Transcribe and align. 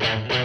Welcome, 0.00 0.41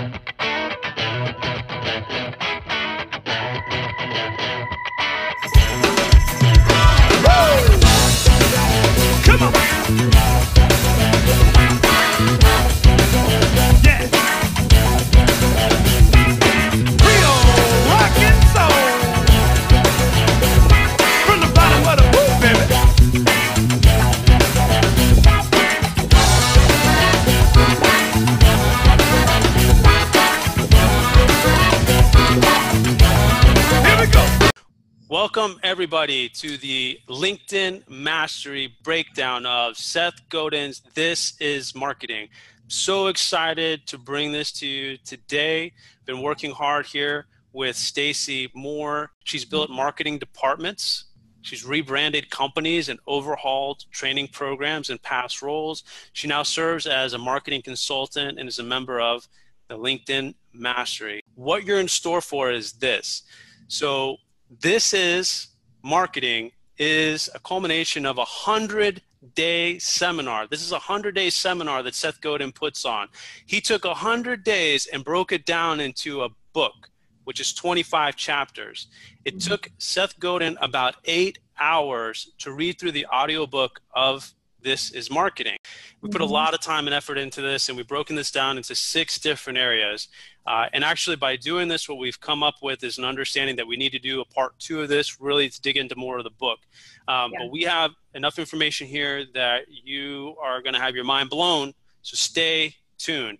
everybody, 36.07 36.29
to 36.29 36.57
the 36.59 36.97
LinkedIn 37.09 37.89
Mastery 37.89 38.73
breakdown 38.81 39.45
of 39.45 39.75
Seth 39.75 40.13
Godin's 40.29 40.81
This 40.93 41.33
is 41.41 41.75
Marketing. 41.75 42.29
So 42.69 43.07
excited 43.07 43.85
to 43.87 43.97
bring 43.97 44.31
this 44.31 44.53
to 44.53 44.67
you 44.67 44.97
today. 44.99 45.73
Been 46.05 46.21
working 46.21 46.51
hard 46.51 46.85
here 46.85 47.25
with 47.51 47.75
Stacy 47.75 48.49
Moore. 48.53 49.11
She's 49.25 49.43
built 49.43 49.69
marketing 49.69 50.17
departments. 50.17 51.05
She's 51.41 51.65
rebranded 51.65 52.29
companies 52.29 52.87
and 52.87 53.01
overhauled 53.05 53.83
training 53.91 54.29
programs 54.29 54.89
in 54.89 54.99
past 54.99 55.41
roles. 55.41 55.83
She 56.13 56.29
now 56.29 56.43
serves 56.43 56.87
as 56.87 57.11
a 57.11 57.17
marketing 57.17 57.63
consultant 57.63 58.39
and 58.39 58.47
is 58.47 58.59
a 58.59 58.63
member 58.63 59.01
of 59.01 59.27
the 59.67 59.77
LinkedIn 59.77 60.35
Mastery. 60.53 61.19
What 61.35 61.65
you're 61.65 61.81
in 61.81 61.89
store 61.89 62.21
for 62.21 62.49
is 62.49 62.71
this. 62.71 63.23
So, 63.67 64.15
this 64.61 64.93
is 64.93 65.47
marketing 65.83 66.51
is 66.77 67.29
a 67.33 67.39
culmination 67.39 68.05
of 68.05 68.17
a 68.17 68.25
hundred 68.25 69.01
day 69.35 69.79
seminar. 69.79 70.47
This 70.47 70.61
is 70.61 70.71
a 70.71 70.79
hundred 70.79 71.15
day 71.15 71.29
seminar 71.29 71.83
that 71.83 71.95
Seth 71.95 72.21
Godin 72.21 72.51
puts 72.51 72.85
on. 72.85 73.07
He 73.45 73.61
took 73.61 73.85
a 73.85 73.93
hundred 73.93 74.43
days 74.43 74.87
and 74.87 75.03
broke 75.03 75.31
it 75.31 75.45
down 75.45 75.79
into 75.79 76.23
a 76.23 76.29
book, 76.53 76.89
which 77.23 77.39
is 77.39 77.53
25 77.53 78.15
chapters. 78.15 78.87
It 79.25 79.39
took 79.39 79.69
Seth 79.77 80.19
Godin 80.19 80.57
about 80.61 80.95
eight 81.05 81.39
hours 81.59 82.31
to 82.39 82.51
read 82.51 82.79
through 82.79 82.91
the 82.91 83.07
audiobook 83.07 83.81
of 83.93 84.33
this 84.67 84.91
is 84.91 85.09
marketing. 85.09 85.57
We 86.01 86.09
put 86.09 86.19
a 86.19 86.25
mm-hmm. 86.25 86.33
lot 86.33 86.53
of 86.53 86.59
time 86.59 86.87
and 86.87 86.93
effort 86.93 87.17
into 87.17 87.41
this, 87.41 87.69
and 87.69 87.77
we've 87.77 87.87
broken 87.87 88.17
this 88.17 88.31
down 88.31 88.57
into 88.57 88.75
six 88.75 89.17
different 89.17 89.57
areas. 89.57 90.09
Uh, 90.45 90.65
and 90.73 90.83
actually, 90.83 91.15
by 91.15 91.37
doing 91.37 91.69
this, 91.69 91.87
what 91.87 91.97
we've 91.97 92.19
come 92.19 92.43
up 92.43 92.55
with 92.61 92.83
is 92.83 92.97
an 92.97 93.05
understanding 93.05 93.55
that 93.55 93.65
we 93.65 93.77
need 93.77 93.93
to 93.93 93.99
do 93.99 94.19
a 94.19 94.25
part 94.25 94.59
two 94.59 94.81
of 94.81 94.89
this, 94.89 95.21
really 95.21 95.49
to 95.49 95.61
dig 95.61 95.77
into 95.77 95.95
more 95.95 96.17
of 96.17 96.25
the 96.25 96.31
book. 96.31 96.59
Um, 97.07 97.31
yeah. 97.31 97.39
But 97.39 97.51
we 97.51 97.61
have 97.63 97.91
enough 98.13 98.37
information 98.37 98.87
here 98.87 99.25
that 99.33 99.63
you 99.69 100.35
are 100.43 100.61
going 100.61 100.73
to 100.73 100.81
have 100.81 100.95
your 100.95 101.05
mind 101.05 101.29
blown. 101.29 101.73
So 102.01 102.15
stay 102.15 102.75
tuned, 102.97 103.37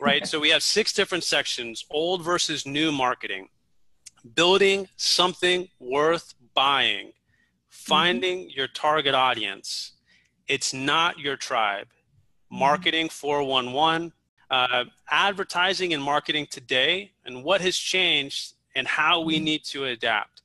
right? 0.00 0.26
so 0.30 0.40
we 0.40 0.48
have 0.48 0.62
six 0.62 0.94
different 0.94 1.24
sections: 1.24 1.84
old 1.90 2.24
versus 2.24 2.64
new 2.64 2.90
marketing, 2.90 3.48
building 4.34 4.88
something 4.96 5.68
worth 5.78 6.34
buying, 6.54 7.08
mm-hmm. 7.08 7.12
finding 7.68 8.38
mm-hmm. 8.38 8.58
your 8.58 8.68
target 8.68 9.14
audience 9.14 9.92
it's 10.50 10.74
not 10.74 11.18
your 11.18 11.36
tribe. 11.36 11.86
Mm-hmm. 11.86 12.58
Marketing 12.58 13.08
411, 13.08 14.12
uh, 14.50 14.84
advertising 15.08 15.94
and 15.94 16.02
marketing 16.02 16.46
today, 16.50 17.12
and 17.24 17.44
what 17.44 17.60
has 17.60 17.76
changed 17.76 18.54
and 18.74 18.86
how 18.86 19.20
we 19.20 19.36
mm-hmm. 19.36 19.44
need 19.44 19.64
to 19.64 19.84
adapt. 19.84 20.42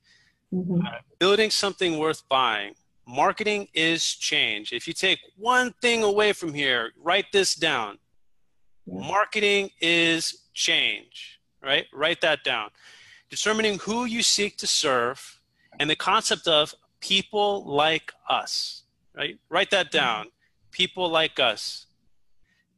Mm-hmm. 0.54 0.86
Uh, 0.86 0.90
building 1.18 1.50
something 1.50 1.98
worth 1.98 2.26
buying. 2.28 2.74
Marketing 3.08 3.68
is 3.74 4.14
change. 4.14 4.72
If 4.72 4.86
you 4.86 4.94
take 4.94 5.18
one 5.36 5.72
thing 5.82 6.02
away 6.02 6.32
from 6.32 6.54
here, 6.54 6.92
write 7.02 7.26
this 7.32 7.54
down. 7.54 7.98
Marketing 8.86 9.70
is 9.80 10.44
change, 10.54 11.40
right? 11.62 11.86
Write 11.92 12.20
that 12.20 12.44
down. 12.44 12.70
Determining 13.28 13.78
who 13.80 14.04
you 14.04 14.22
seek 14.22 14.56
to 14.58 14.66
serve 14.68 15.40
and 15.80 15.90
the 15.90 15.96
concept 15.96 16.46
of 16.46 16.74
people 17.00 17.64
like 17.64 18.12
us 18.28 18.84
right? 19.16 19.38
Write 19.48 19.70
that 19.70 19.90
down. 19.90 20.26
People 20.70 21.08
like 21.08 21.40
us. 21.40 21.86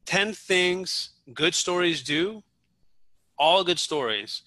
10 0.06 0.32
things 0.32 1.10
good 1.34 1.54
stories 1.54 2.02
do, 2.02 2.42
all 3.38 3.64
good 3.64 3.78
stories. 3.78 4.42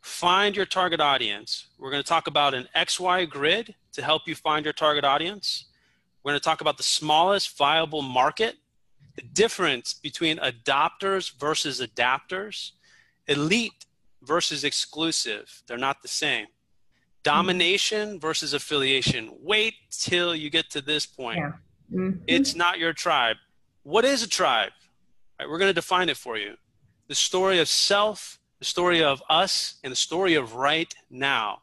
Find 0.00 0.56
your 0.56 0.66
target 0.66 1.00
audience. 1.00 1.68
We're 1.78 1.90
going 1.90 2.02
to 2.02 2.08
talk 2.08 2.26
about 2.26 2.54
an 2.54 2.68
XY 2.76 3.28
grid 3.28 3.74
to 3.92 4.02
help 4.02 4.26
you 4.26 4.34
find 4.34 4.64
your 4.64 4.72
target 4.72 5.04
audience. 5.04 5.66
We're 6.22 6.32
going 6.32 6.40
to 6.40 6.44
talk 6.44 6.60
about 6.60 6.76
the 6.76 6.82
smallest 6.82 7.56
viable 7.56 8.02
market, 8.02 8.56
the 9.16 9.22
difference 9.22 9.92
between 9.92 10.38
adopters 10.38 11.38
versus 11.38 11.80
adapters, 11.80 12.72
elite 13.26 13.86
versus 14.22 14.64
exclusive. 14.64 15.62
They're 15.66 15.78
not 15.78 16.02
the 16.02 16.08
same. 16.08 16.46
Domination 17.22 18.18
versus 18.18 18.52
affiliation. 18.52 19.30
Wait 19.40 19.74
till 19.90 20.34
you 20.34 20.50
get 20.50 20.70
to 20.70 20.80
this 20.80 21.06
point. 21.06 21.38
Yeah. 21.38 21.52
Mm-hmm. 21.92 22.22
It's 22.26 22.54
not 22.54 22.78
your 22.78 22.92
tribe. 22.92 23.36
What 23.84 24.04
is 24.04 24.22
a 24.22 24.28
tribe? 24.28 24.72
Right, 25.38 25.48
we're 25.48 25.58
going 25.58 25.70
to 25.70 25.74
define 25.74 26.08
it 26.08 26.16
for 26.16 26.36
you. 26.36 26.54
The 27.08 27.14
story 27.14 27.58
of 27.60 27.68
self, 27.68 28.38
the 28.58 28.64
story 28.64 29.02
of 29.02 29.22
us, 29.28 29.74
and 29.84 29.90
the 29.90 29.96
story 29.96 30.34
of 30.34 30.54
right 30.54 30.92
now. 31.10 31.62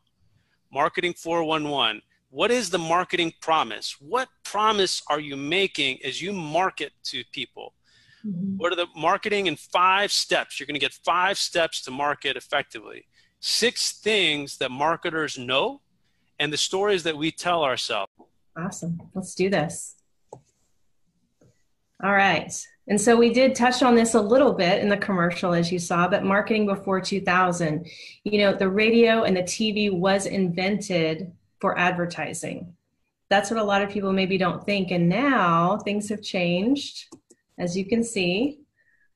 Marketing 0.72 1.14
411. 1.14 2.02
What 2.30 2.52
is 2.52 2.70
the 2.70 2.78
marketing 2.78 3.34
promise? 3.42 3.96
What 4.00 4.30
promise 4.44 5.02
are 5.10 5.20
you 5.20 5.36
making 5.36 6.00
as 6.04 6.22
you 6.22 6.32
market 6.32 6.94
to 7.06 7.24
people? 7.32 7.74
Mm-hmm. 8.26 8.58
What 8.58 8.72
are 8.72 8.76
the 8.76 8.88
marketing 8.96 9.48
in 9.48 9.56
five 9.56 10.12
steps? 10.12 10.60
You're 10.60 10.68
going 10.68 10.76
to 10.76 10.80
get 10.80 10.94
five 10.94 11.38
steps 11.38 11.82
to 11.84 11.92
market 11.92 12.38
effectively 12.38 13.06
six 13.40 13.94
things 13.94 14.58
that 14.58 14.72
marketers 14.72 15.38
know 15.38 15.82
and 16.40 16.52
the 16.52 16.58
stories 16.58 17.04
that 17.04 17.18
we 17.18 17.32
tell 17.32 17.64
ourselves. 17.64 18.12
Awesome. 18.58 19.02
Let's 19.14 19.36
do 19.36 19.50
this. 19.50 19.96
All 22.02 22.14
right. 22.14 22.54
And 22.88 23.00
so 23.00 23.16
we 23.16 23.32
did 23.32 23.54
touch 23.54 23.84
on 23.84 23.94
this 23.94 24.14
a 24.16 24.22
little 24.22 24.54
bit 24.54 24.82
in 24.82 24.90
the 24.90 24.98
commercial, 24.98 25.54
as 25.54 25.72
you 25.72 25.78
saw, 25.78 26.08
but 26.08 26.24
marketing 26.24 26.66
before 26.66 27.00
2000, 27.00 27.86
you 28.24 28.40
know, 28.40 28.54
the 28.54 28.70
radio 28.70 29.24
and 29.24 29.36
the 29.36 29.44
TV 29.44 29.92
was 29.92 30.26
invented 30.26 31.32
for 31.60 31.78
advertising. 31.78 32.74
That's 33.30 33.52
what 33.52 33.60
a 33.60 33.64
lot 33.64 33.84
of 33.84 33.90
people 33.90 34.12
maybe 34.12 34.38
don't 34.38 34.66
think. 34.66 34.92
And 34.92 35.08
now 35.08 35.78
things 35.78 36.10
have 36.10 36.24
changed, 36.24 37.14
as 37.60 37.78
you 37.78 37.86
can 37.86 38.04
see. 38.04 38.59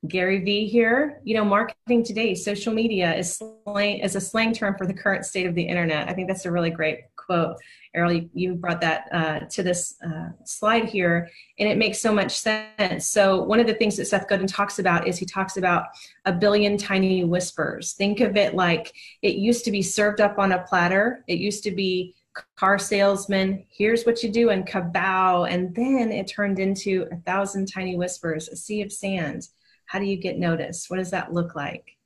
Gary 0.08 0.40
Vee 0.40 0.68
here. 0.68 1.22
You 1.24 1.36
know, 1.36 1.46
marketing 1.46 2.04
today, 2.04 2.36
social 2.36 2.74
media 2.74 3.16
is 3.16 3.38
slang, 3.38 4.00
is 4.00 4.16
a 4.16 4.22
slang 4.22 4.54
term 4.54 4.76
for 4.78 4.86
the 4.86 4.94
current 4.94 5.26
state 5.26 5.46
of 5.46 5.56
the 5.56 5.64
internet. 5.64 6.10
I 6.10 6.14
think 6.14 6.28
that's 6.28 6.46
a 6.46 6.52
really 6.52 6.70
great 6.70 7.00
quote. 7.16 7.56
Errol, 7.96 8.22
you 8.34 8.56
brought 8.56 8.82
that 8.82 9.08
uh, 9.12 9.40
to 9.52 9.64
this 9.64 9.96
uh, 10.06 10.30
slide 10.44 10.86
here, 10.86 11.30
and 11.58 11.70
it 11.70 11.78
makes 11.78 12.00
so 12.00 12.14
much 12.14 12.38
sense. 12.38 13.06
So, 13.06 13.44
one 13.44 13.60
of 13.60 13.68
the 13.68 13.76
things 13.76 13.96
that 13.98 14.06
Seth 14.06 14.28
Godin 14.28 14.48
talks 14.48 14.80
about 14.80 15.08
is 15.08 15.18
he 15.18 15.26
talks 15.26 15.58
about 15.58 15.86
a 16.26 16.34
billion 16.34 16.78
tiny 16.78 17.24
whispers. 17.24 17.94
Think 17.94 18.20
of 18.20 18.36
it 18.36 18.56
like 18.56 18.92
it 19.22 19.36
used 19.36 19.64
to 19.66 19.72
be 19.72 19.82
served 19.82 20.20
up 20.20 20.38
on 20.38 20.52
a 20.52 20.64
platter. 20.64 21.24
It 21.28 21.40
used 21.40 21.64
to 21.64 21.72
be 21.72 22.16
car 22.58 22.80
salesman, 22.80 23.64
here's 23.70 24.06
what 24.06 24.24
you 24.24 24.32
do, 24.32 24.50
and 24.50 24.68
kabow. 24.68 25.48
And 25.50 25.74
then 25.76 26.12
it 26.12 26.28
turned 26.28 26.58
into 26.58 27.08
a 27.12 27.18
thousand 27.18 27.68
tiny 27.68 27.96
whispers, 27.96 28.50
a 28.50 28.56
sea 28.56 28.82
of 28.82 28.92
sand 28.92 29.48
how 29.94 30.00
do 30.00 30.06
you 30.06 30.18
get 30.18 30.40
noticed? 30.40 30.90
What 30.90 30.98
does 30.98 31.12
that 31.12 31.34
look 31.34 31.54
like? 31.54 31.98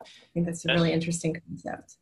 I 0.00 0.06
think 0.32 0.46
that's 0.46 0.64
a 0.64 0.72
really 0.72 0.92
interesting 0.92 1.34
concept. 1.34 1.96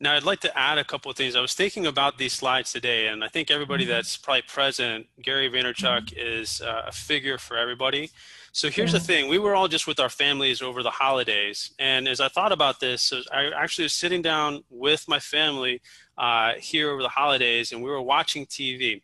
Now, 0.00 0.16
I'd 0.16 0.24
like 0.24 0.40
to 0.40 0.58
add 0.58 0.76
a 0.76 0.84
couple 0.84 1.08
of 1.08 1.16
things. 1.16 1.36
I 1.36 1.40
was 1.40 1.54
thinking 1.54 1.86
about 1.86 2.18
these 2.18 2.32
slides 2.32 2.72
today, 2.72 3.06
and 3.06 3.22
I 3.22 3.28
think 3.28 3.52
everybody 3.52 3.84
mm-hmm. 3.84 3.92
that's 3.92 4.16
probably 4.16 4.42
present, 4.42 5.06
Gary 5.22 5.48
Vaynerchuk 5.48 6.06
mm-hmm. 6.06 6.18
is 6.18 6.60
uh, 6.60 6.82
a 6.88 6.92
figure 6.92 7.38
for 7.38 7.56
everybody. 7.56 8.10
So 8.50 8.68
here's 8.68 8.92
yeah. 8.92 8.98
the 8.98 9.04
thing: 9.04 9.28
we 9.28 9.38
were 9.38 9.54
all 9.54 9.68
just 9.68 9.86
with 9.86 10.00
our 10.00 10.08
families 10.08 10.60
over 10.60 10.82
the 10.82 10.90
holidays, 10.90 11.72
and 11.78 12.08
as 12.08 12.18
I 12.20 12.26
thought 12.28 12.50
about 12.50 12.80
this, 12.80 13.12
I 13.32 13.50
actually 13.56 13.84
was 13.84 13.94
sitting 13.94 14.20
down 14.20 14.64
with 14.68 15.06
my 15.06 15.20
family 15.20 15.80
uh, 16.18 16.54
here 16.58 16.90
over 16.90 17.02
the 17.02 17.08
holidays, 17.08 17.70
and 17.70 17.84
we 17.84 17.88
were 17.88 18.02
watching 18.02 18.46
TV 18.46 19.02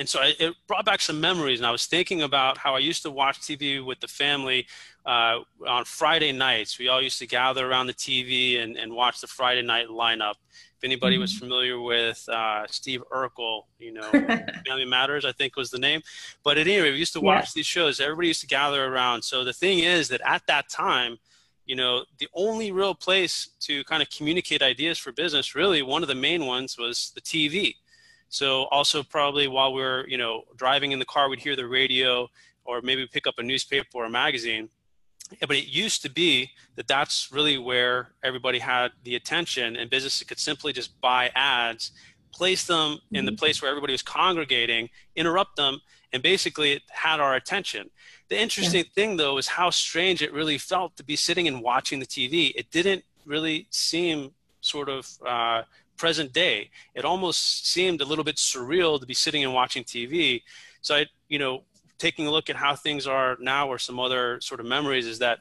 and 0.00 0.08
so 0.08 0.18
I, 0.18 0.32
it 0.38 0.54
brought 0.66 0.86
back 0.86 1.00
some 1.00 1.20
memories 1.20 1.60
and 1.60 1.66
i 1.66 1.70
was 1.70 1.86
thinking 1.86 2.22
about 2.22 2.58
how 2.58 2.74
i 2.74 2.78
used 2.78 3.02
to 3.02 3.10
watch 3.10 3.38
tv 3.40 3.84
with 3.84 4.00
the 4.00 4.08
family 4.08 4.66
uh, 5.06 5.40
on 5.68 5.84
friday 5.84 6.32
nights 6.32 6.78
we 6.78 6.88
all 6.88 7.00
used 7.00 7.18
to 7.20 7.26
gather 7.26 7.70
around 7.70 7.86
the 7.86 7.94
tv 7.94 8.60
and, 8.60 8.76
and 8.76 8.92
watch 8.92 9.20
the 9.20 9.26
friday 9.26 9.62
night 9.62 9.88
lineup 9.88 10.34
if 10.76 10.84
anybody 10.84 11.16
mm-hmm. 11.16 11.22
was 11.22 11.36
familiar 11.36 11.78
with 11.80 12.26
uh, 12.28 12.66
steve 12.68 13.02
urkel 13.12 13.62
you 13.78 13.92
know 13.92 14.10
family 14.66 14.86
matters 14.86 15.24
i 15.24 15.32
think 15.32 15.54
was 15.54 15.70
the 15.70 15.78
name 15.78 16.00
but 16.42 16.58
at 16.58 16.66
any 16.66 16.80
rate 16.80 16.92
we 16.92 16.98
used 16.98 17.12
to 17.12 17.20
watch 17.20 17.44
yeah. 17.44 17.52
these 17.56 17.66
shows 17.66 18.00
everybody 18.00 18.28
used 18.28 18.40
to 18.40 18.46
gather 18.46 18.86
around 18.86 19.22
so 19.22 19.44
the 19.44 19.52
thing 19.52 19.80
is 19.80 20.08
that 20.08 20.20
at 20.24 20.42
that 20.48 20.68
time 20.68 21.18
you 21.66 21.76
know, 21.76 22.04
the 22.18 22.26
only 22.34 22.72
real 22.72 22.96
place 22.96 23.50
to 23.60 23.84
kind 23.84 24.02
of 24.02 24.10
communicate 24.10 24.60
ideas 24.60 24.98
for 24.98 25.12
business, 25.12 25.54
really, 25.54 25.82
one 25.82 26.02
of 26.02 26.08
the 26.08 26.16
main 26.16 26.44
ones 26.44 26.76
was 26.76 27.12
the 27.14 27.20
TV. 27.20 27.76
So 28.30 28.64
also 28.66 29.02
probably 29.02 29.48
while 29.48 29.74
we're, 29.74 30.06
you 30.06 30.16
know, 30.16 30.44
driving 30.56 30.92
in 30.92 30.98
the 30.98 31.04
car, 31.04 31.28
we'd 31.28 31.40
hear 31.40 31.56
the 31.56 31.66
radio 31.66 32.28
or 32.64 32.80
maybe 32.80 33.06
pick 33.06 33.26
up 33.26 33.34
a 33.38 33.42
newspaper 33.42 33.88
or 33.94 34.04
a 34.04 34.10
magazine. 34.10 34.70
But 35.40 35.56
it 35.56 35.66
used 35.66 36.02
to 36.02 36.10
be 36.10 36.50
that 36.76 36.88
that's 36.88 37.30
really 37.32 37.58
where 37.58 38.12
everybody 38.22 38.60
had 38.60 38.92
the 39.04 39.16
attention 39.16 39.76
and 39.76 39.90
businesses 39.90 40.22
could 40.26 40.38
simply 40.38 40.72
just 40.72 41.00
buy 41.00 41.30
ads, 41.34 41.90
place 42.32 42.64
them 42.66 42.98
in 43.12 43.24
the 43.24 43.32
mm-hmm. 43.32 43.38
place 43.38 43.60
where 43.60 43.68
everybody 43.68 43.92
was 43.92 44.02
congregating, 44.02 44.88
interrupt 45.16 45.56
them, 45.56 45.80
and 46.12 46.22
basically 46.22 46.72
it 46.72 46.82
had 46.88 47.20
our 47.20 47.34
attention. 47.34 47.90
The 48.28 48.40
interesting 48.40 48.84
yeah. 48.84 48.92
thing, 48.94 49.16
though, 49.16 49.38
is 49.38 49.48
how 49.48 49.70
strange 49.70 50.22
it 50.22 50.32
really 50.32 50.58
felt 50.58 50.96
to 50.96 51.04
be 51.04 51.16
sitting 51.16 51.48
and 51.48 51.62
watching 51.62 51.98
the 51.98 52.06
TV. 52.06 52.52
It 52.54 52.70
didn't 52.70 53.04
really 53.26 53.66
seem 53.70 54.32
sort 54.60 54.88
of 54.88 55.08
uh, 55.26 55.62
present 56.00 56.32
day. 56.32 56.70
It 56.94 57.04
almost 57.04 57.66
seemed 57.66 58.00
a 58.00 58.06
little 58.06 58.24
bit 58.24 58.36
surreal 58.36 58.98
to 58.98 59.06
be 59.06 59.12
sitting 59.12 59.44
and 59.44 59.52
watching 59.52 59.84
TV. 59.84 60.42
So 60.80 60.94
I, 60.96 61.06
you 61.28 61.38
know, 61.38 61.64
taking 61.98 62.26
a 62.26 62.30
look 62.30 62.48
at 62.48 62.56
how 62.56 62.74
things 62.74 63.06
are 63.06 63.36
now, 63.38 63.68
or 63.68 63.78
some 63.78 64.00
other 64.00 64.40
sort 64.40 64.60
of 64.60 64.66
memories, 64.66 65.06
is 65.06 65.18
that, 65.18 65.40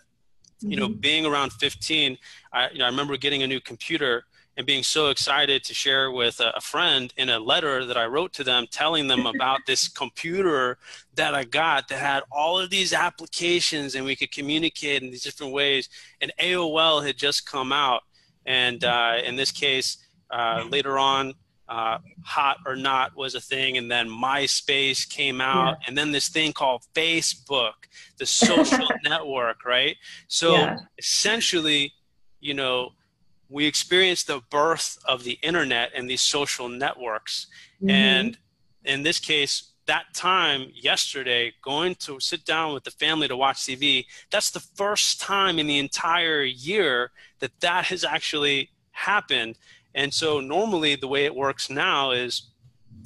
you 0.59 0.71
mm-hmm. 0.71 0.79
know, 0.79 0.89
being 0.89 1.25
around 1.25 1.53
15, 1.53 2.17
I, 2.51 2.69
you 2.71 2.79
know, 2.79 2.85
I 2.85 2.89
remember 2.89 3.15
getting 3.15 3.41
a 3.41 3.47
new 3.47 3.61
computer 3.61 4.25
and 4.57 4.67
being 4.67 4.83
so 4.83 5.07
excited 5.07 5.63
to 5.63 5.73
share 5.73 6.11
with 6.11 6.41
a, 6.41 6.59
friend 6.59 7.13
in 7.15 7.29
a 7.29 7.39
letter 7.39 7.85
that 7.85 7.95
I 7.95 8.07
wrote 8.07 8.33
to 8.33 8.43
them 8.43 8.67
telling 8.69 9.07
them 9.07 9.25
about 9.33 9.61
this 9.65 9.87
computer 9.87 10.77
that 11.15 11.33
I 11.33 11.45
got 11.45 11.87
that 11.87 11.99
had 11.99 12.23
all 12.29 12.59
of 12.59 12.69
these 12.69 12.91
applications 12.91 13.95
and 13.95 14.03
we 14.03 14.17
could 14.17 14.31
communicate 14.31 15.01
in 15.01 15.11
these 15.11 15.23
different 15.23 15.53
ways. 15.53 15.87
And 16.19 16.33
AOL 16.37 17.05
had 17.05 17.15
just 17.15 17.49
come 17.49 17.71
out. 17.71 18.01
And 18.45 18.83
uh, 18.83 19.19
in 19.23 19.37
this 19.37 19.51
case, 19.51 19.99
uh, 20.31 20.65
later 20.69 20.97
on, 20.97 21.33
uh, 21.67 21.99
hot 22.23 22.57
or 22.65 22.75
not 22.75 23.15
was 23.15 23.35
a 23.35 23.41
thing 23.41 23.77
and 23.77 23.91
then 23.91 24.09
myspace 24.09 25.07
came 25.07 25.39
out 25.39 25.77
yeah. 25.79 25.87
and 25.87 25.95
then 25.95 26.11
this 26.11 26.27
thing 26.27 26.51
called 26.51 26.83
facebook 26.95 27.73
the 28.17 28.25
social 28.25 28.87
network 29.03 29.63
right 29.65 29.95
so 30.27 30.53
yeah. 30.53 30.79
essentially 30.97 31.93
you 32.39 32.55
know 32.55 32.91
we 33.49 33.65
experienced 33.65 34.27
the 34.27 34.41
birth 34.49 34.97
of 35.05 35.23
the 35.23 35.39
internet 35.41 35.91
and 35.95 36.09
these 36.09 36.21
social 36.21 36.69
networks. 36.69 37.47
Mm-hmm. 37.81 37.89
And 37.89 38.37
in 38.85 39.03
this 39.03 39.19
case, 39.19 39.71
that 39.87 40.13
time 40.13 40.67
yesterday, 40.73 41.51
going 41.63 41.95
to 41.95 42.19
sit 42.19 42.45
down 42.45 42.73
with 42.73 42.83
the 42.83 42.91
family 42.91 43.27
to 43.27 43.35
watch 43.35 43.57
TV, 43.57 44.05
that's 44.29 44.51
the 44.51 44.59
first 44.59 45.19
time 45.19 45.57
in 45.57 45.65
the 45.65 45.79
entire 45.79 46.43
year 46.43 47.11
that 47.39 47.59
that 47.61 47.85
has 47.85 48.03
actually 48.03 48.69
happened. 48.91 49.57
And 49.95 50.13
so 50.13 50.39
normally 50.39 50.95
the 50.95 51.07
way 51.07 51.25
it 51.25 51.35
works 51.35 51.69
now 51.69 52.11
is, 52.11 52.51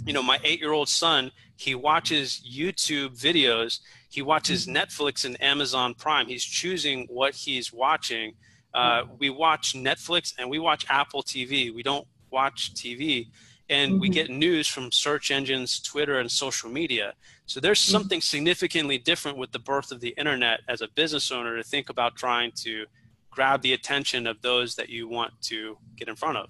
you 0.06 0.14
know, 0.14 0.24
my 0.24 0.40
eight 0.44 0.60
year 0.60 0.72
old 0.72 0.90
son, 0.90 1.32
he 1.56 1.76
watches 1.76 2.42
YouTube 2.50 3.20
videos, 3.20 3.80
he 4.10 4.22
watches 4.22 4.68
mm-hmm. 4.68 4.78
Netflix 4.78 5.26
and 5.26 5.42
Amazon 5.42 5.94
Prime. 5.94 6.28
He's 6.28 6.44
choosing 6.44 7.08
what 7.10 7.34
he's 7.36 7.72
watching 7.72 8.34
uh, 8.74 9.04
we 9.20 9.30
watch 9.30 9.74
Netflix 9.74 10.34
and 10.38 10.50
we 10.50 10.60
watch 10.60 10.86
Apple 10.90 11.24
TV. 11.24 11.74
We 11.74 11.84
don't 11.84 12.08
watch 12.32 12.74
TV. 12.74 13.28
And 13.70 13.94
mm-hmm. 13.94 14.02
we 14.02 14.10
get 14.10 14.30
news 14.30 14.68
from 14.68 14.92
search 14.92 15.32
engines, 15.32 15.80
Twitter, 15.80 16.20
and 16.20 16.30
social 16.30 16.70
media. 16.70 17.14
So 17.46 17.60
there's 17.60 17.80
mm-hmm. 17.80 17.92
something 17.92 18.22
significantly 18.22 18.98
different 18.98 19.38
with 19.38 19.52
the 19.52 19.60
birth 19.60 19.92
of 19.92 20.02
the 20.02 20.10
internet 20.18 20.62
as 20.68 20.82
a 20.82 20.88
business 20.90 21.32
owner 21.32 21.56
to 21.56 21.64
think 21.64 21.90
about 21.90 22.16
trying 22.16 22.52
to 22.58 22.86
grab 23.30 23.62
the 23.62 23.74
attention 23.74 24.28
of 24.28 24.42
those 24.42 24.76
that 24.76 24.90
you 24.90 25.08
want 25.08 25.34
to 25.44 25.78
get 25.96 26.08
in 26.08 26.16
front 26.16 26.38
of. 26.38 26.50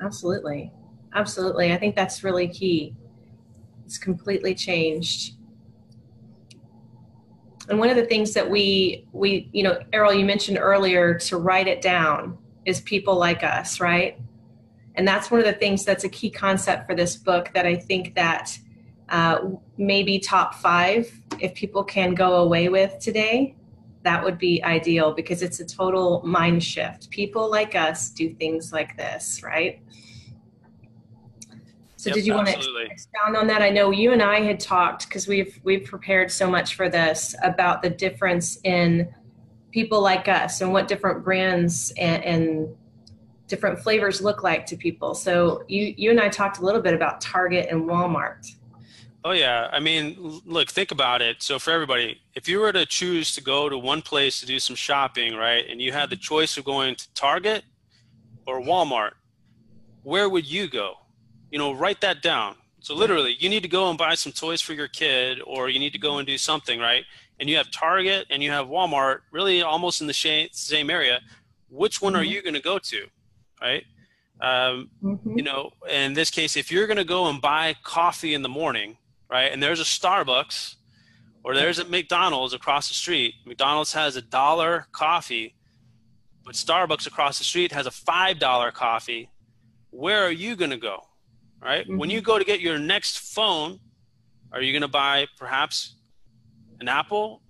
Absolutely. 0.00 0.72
Absolutely. 1.14 1.72
I 1.72 1.78
think 1.78 1.96
that's 1.96 2.22
really 2.22 2.48
key. 2.48 2.94
It's 3.84 3.98
completely 3.98 4.54
changed 4.54 5.38
and 7.68 7.78
one 7.78 7.90
of 7.90 7.96
the 7.96 8.06
things 8.06 8.32
that 8.34 8.48
we 8.48 9.06
we 9.12 9.48
you 9.52 9.62
know 9.62 9.78
errol 9.92 10.12
you 10.12 10.24
mentioned 10.24 10.58
earlier 10.58 11.14
to 11.18 11.36
write 11.36 11.68
it 11.68 11.80
down 11.80 12.36
is 12.64 12.80
people 12.82 13.16
like 13.16 13.44
us 13.44 13.80
right 13.80 14.18
and 14.94 15.06
that's 15.06 15.30
one 15.30 15.40
of 15.40 15.46
the 15.46 15.52
things 15.52 15.84
that's 15.84 16.04
a 16.04 16.08
key 16.08 16.30
concept 16.30 16.86
for 16.86 16.94
this 16.94 17.16
book 17.16 17.50
that 17.54 17.66
i 17.66 17.76
think 17.76 18.14
that 18.14 18.58
uh, 19.10 19.38
maybe 19.78 20.18
top 20.18 20.54
five 20.54 21.10
if 21.40 21.54
people 21.54 21.82
can 21.82 22.14
go 22.14 22.36
away 22.36 22.68
with 22.68 22.98
today 22.98 23.54
that 24.02 24.22
would 24.22 24.38
be 24.38 24.62
ideal 24.64 25.12
because 25.12 25.42
it's 25.42 25.60
a 25.60 25.66
total 25.66 26.22
mind 26.24 26.62
shift 26.62 27.10
people 27.10 27.50
like 27.50 27.74
us 27.74 28.10
do 28.10 28.34
things 28.34 28.72
like 28.72 28.96
this 28.96 29.42
right 29.42 29.80
so 31.98 32.10
yep, 32.10 32.14
did 32.14 32.26
you 32.26 32.34
want 32.34 32.46
to 32.46 32.76
expound 32.88 33.36
on 33.36 33.48
that? 33.48 33.60
I 33.60 33.70
know 33.70 33.90
you 33.90 34.12
and 34.12 34.22
I 34.22 34.40
had 34.40 34.60
talked 34.60 35.08
because 35.08 35.26
we've 35.26 35.58
we've 35.64 35.84
prepared 35.84 36.30
so 36.30 36.48
much 36.48 36.76
for 36.76 36.88
this 36.88 37.34
about 37.42 37.82
the 37.82 37.90
difference 37.90 38.60
in 38.62 39.12
people 39.72 40.00
like 40.00 40.28
us 40.28 40.60
and 40.60 40.72
what 40.72 40.86
different 40.86 41.24
brands 41.24 41.92
and, 41.98 42.22
and 42.24 42.76
different 43.48 43.80
flavors 43.80 44.22
look 44.22 44.44
like 44.44 44.64
to 44.66 44.76
people. 44.76 45.12
So 45.12 45.64
you 45.66 45.92
you 45.96 46.10
and 46.10 46.20
I 46.20 46.28
talked 46.28 46.58
a 46.58 46.64
little 46.64 46.80
bit 46.80 46.94
about 46.94 47.20
Target 47.20 47.66
and 47.68 47.82
Walmart. 47.82 48.48
Oh 49.28 49.32
yeah, 49.32 49.68
I 49.70 49.78
mean, 49.78 50.40
look, 50.46 50.70
think 50.70 50.90
about 50.90 51.20
it. 51.20 51.42
So 51.42 51.58
for 51.58 51.70
everybody, 51.70 52.20
if 52.34 52.48
you 52.48 52.60
were 52.60 52.72
to 52.72 52.86
choose 52.86 53.34
to 53.34 53.42
go 53.42 53.68
to 53.68 53.76
one 53.76 54.00
place 54.00 54.40
to 54.40 54.46
do 54.46 54.58
some 54.58 54.76
shopping, 54.76 55.34
right, 55.34 55.64
and 55.68 55.82
you 55.82 55.92
had 55.92 56.08
the 56.08 56.16
choice 56.16 56.56
of 56.56 56.64
going 56.64 56.94
to 56.94 57.12
Target 57.14 57.64
or 58.46 58.60
Walmart, 58.60 59.12
where 60.02 60.28
would 60.30 60.46
you 60.46 60.68
go? 60.68 60.94
you 61.50 61.58
know, 61.58 61.72
write 61.72 62.00
that 62.00 62.22
down. 62.22 62.56
So 62.80 62.94
literally, 62.94 63.36
you 63.38 63.48
need 63.48 63.62
to 63.62 63.68
go 63.68 63.88
and 63.88 63.98
buy 63.98 64.14
some 64.14 64.32
toys 64.32 64.60
for 64.60 64.72
your 64.72 64.88
kid, 64.88 65.40
or 65.44 65.68
you 65.68 65.78
need 65.78 65.92
to 65.92 65.98
go 65.98 66.18
and 66.18 66.26
do 66.26 66.38
something, 66.38 66.78
right? 66.78 67.04
And 67.40 67.48
you 67.48 67.56
have 67.56 67.70
Target 67.70 68.26
and 68.30 68.42
you 68.42 68.50
have 68.50 68.66
Walmart, 68.66 69.20
really 69.30 69.62
almost 69.62 70.00
in 70.00 70.06
the 70.06 70.48
same 70.52 70.90
area. 70.90 71.20
Which 71.70 72.00
one 72.00 72.12
mm-hmm. 72.12 72.20
are 72.20 72.24
you 72.24 72.42
going 72.42 72.54
to 72.54 72.62
go 72.62 72.78
to, 72.78 73.06
right? 73.60 73.84
Um, 74.40 74.90
mm-hmm. 75.02 75.38
You 75.38 75.44
know, 75.44 75.70
in 75.90 76.14
this 76.14 76.30
case, 76.30 76.56
if 76.56 76.70
you're 76.70 76.86
going 76.86 76.98
to 76.98 77.04
go 77.04 77.28
and 77.28 77.40
buy 77.40 77.74
coffee 77.82 78.34
in 78.34 78.42
the 78.42 78.48
morning, 78.48 78.96
right, 79.30 79.52
and 79.52 79.62
there's 79.62 79.80
a 79.80 79.84
Starbucks 79.84 80.76
or 81.44 81.54
there's 81.54 81.78
a 81.78 81.84
McDonald's 81.84 82.52
across 82.52 82.88
the 82.88 82.94
street, 82.94 83.34
McDonald's 83.46 83.92
has 83.92 84.16
a 84.16 84.22
dollar 84.22 84.86
coffee, 84.92 85.54
but 86.44 86.54
Starbucks 86.54 87.06
across 87.06 87.38
the 87.38 87.44
street 87.44 87.72
has 87.72 87.86
a 87.86 87.90
five 87.90 88.38
dollar 88.38 88.70
coffee. 88.70 89.30
Where 89.90 90.22
are 90.24 90.32
you 90.32 90.56
going 90.56 90.70
to 90.70 90.76
go? 90.76 91.08
right? 91.62 91.84
Mm-hmm. 91.86 91.98
When 91.98 92.10
you 92.10 92.20
go 92.20 92.38
to 92.38 92.44
get 92.44 92.60
your 92.60 92.78
next 92.78 93.18
phone, 93.18 93.80
are 94.52 94.62
you 94.62 94.72
going 94.72 94.82
to 94.82 94.88
buy 94.88 95.26
perhaps 95.36 95.96
an 96.80 96.88
Apple 96.88 97.42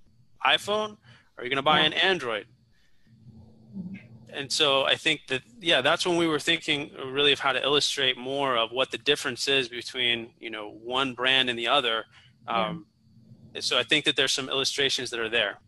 iPhone? 0.44 0.92
Or 1.36 1.42
are 1.42 1.44
you 1.44 1.50
going 1.50 1.56
to 1.56 1.62
buy 1.62 1.80
an 1.80 1.92
Android? 1.92 2.46
And 4.32 4.50
so 4.50 4.84
I 4.84 4.94
think 4.94 5.22
that 5.28 5.42
yeah, 5.60 5.80
that's 5.80 6.06
when 6.06 6.16
we 6.16 6.26
were 6.26 6.38
thinking 6.38 6.90
really 7.06 7.32
of 7.32 7.40
how 7.40 7.52
to 7.52 7.62
illustrate 7.62 8.18
more 8.18 8.56
of 8.56 8.70
what 8.70 8.90
the 8.90 8.98
difference 8.98 9.48
is 9.48 9.68
between 9.68 10.30
you 10.38 10.50
know 10.50 10.70
one 10.82 11.14
brand 11.14 11.50
and 11.50 11.58
the 11.58 11.68
other. 11.68 12.04
Um, 12.46 12.86
yeah. 13.54 13.60
So 13.60 13.78
I 13.78 13.82
think 13.82 14.04
that 14.04 14.16
there's 14.16 14.32
some 14.32 14.48
illustrations 14.48 15.10
that 15.10 15.20
are 15.20 15.28
there. 15.28 15.58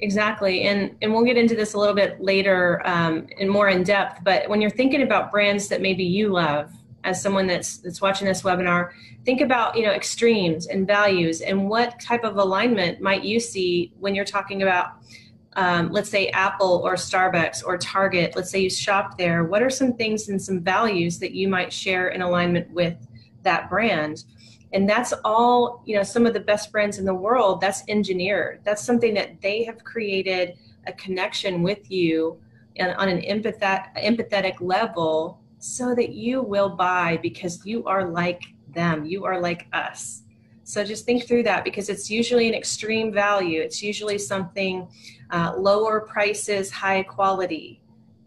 Exactly, 0.00 0.62
and 0.62 0.96
and 1.02 1.12
we'll 1.12 1.24
get 1.24 1.36
into 1.36 1.54
this 1.54 1.74
a 1.74 1.78
little 1.78 1.94
bit 1.94 2.20
later 2.20 2.82
um, 2.86 3.26
and 3.40 3.50
more 3.50 3.68
in 3.68 3.82
depth. 3.82 4.24
But 4.24 4.48
when 4.48 4.60
you're 4.60 4.70
thinking 4.70 5.02
about 5.02 5.30
brands 5.30 5.68
that 5.68 5.80
maybe 5.80 6.04
you 6.04 6.28
love, 6.28 6.70
as 7.06 7.22
someone 7.22 7.46
that's 7.46 7.78
that's 7.78 8.02
watching 8.02 8.26
this 8.26 8.42
webinar 8.42 8.90
think 9.24 9.40
about 9.40 9.76
you 9.76 9.84
know 9.84 9.92
extremes 9.92 10.66
and 10.66 10.86
values 10.86 11.40
and 11.40 11.68
what 11.68 11.98
type 12.00 12.24
of 12.24 12.36
alignment 12.36 13.00
might 13.00 13.22
you 13.22 13.40
see 13.40 13.92
when 13.98 14.14
you're 14.14 14.24
talking 14.24 14.62
about 14.62 14.98
um, 15.56 15.90
let's 15.90 16.08
say 16.08 16.28
apple 16.28 16.80
or 16.84 16.94
starbucks 16.94 17.64
or 17.64 17.76
target 17.76 18.36
let's 18.36 18.50
say 18.50 18.60
you 18.60 18.70
shop 18.70 19.18
there 19.18 19.44
what 19.44 19.62
are 19.62 19.70
some 19.70 19.92
things 19.94 20.28
and 20.28 20.40
some 20.40 20.60
values 20.60 21.18
that 21.18 21.32
you 21.32 21.48
might 21.48 21.72
share 21.72 22.08
in 22.08 22.22
alignment 22.22 22.70
with 22.70 22.96
that 23.46 23.70
brand? 23.70 24.24
And 24.74 24.86
that's 24.86 25.14
all 25.24 25.82
you 25.86 25.96
know 25.96 26.02
some 26.02 26.26
of 26.26 26.34
the 26.34 26.40
best 26.40 26.70
brands 26.70 26.98
in 26.98 27.06
the 27.06 27.14
world 27.14 27.62
that's 27.62 27.82
engineered. 27.88 28.60
That's 28.64 28.84
something 28.84 29.14
that 29.14 29.40
they 29.40 29.64
have 29.64 29.82
created 29.82 30.58
a 30.86 30.92
connection 30.92 31.62
with 31.62 31.90
you 31.90 32.38
and 32.76 32.94
on 32.96 33.08
an 33.08 33.22
empathetic, 33.22 33.86
empathetic 33.96 34.60
level 34.60 35.40
so 35.58 35.94
that 35.94 36.10
you 36.10 36.42
will 36.42 36.68
buy 36.68 37.18
because 37.22 37.64
you 37.64 37.84
are 37.86 38.10
like 38.10 38.42
them, 38.74 39.06
you 39.06 39.24
are 39.24 39.40
like 39.40 39.66
us. 39.72 40.22
So 40.66 40.82
just 40.82 41.06
think 41.06 41.28
through 41.28 41.44
that 41.44 41.62
because 41.62 41.88
it's 41.88 42.10
usually 42.10 42.48
an 42.48 42.54
extreme 42.54 43.12
value. 43.12 43.60
It's 43.60 43.80
usually 43.82 44.18
something 44.18 44.88
uh, 45.30 45.54
lower 45.56 46.00
prices, 46.00 46.72
high 46.72 47.04
quality. 47.04 47.80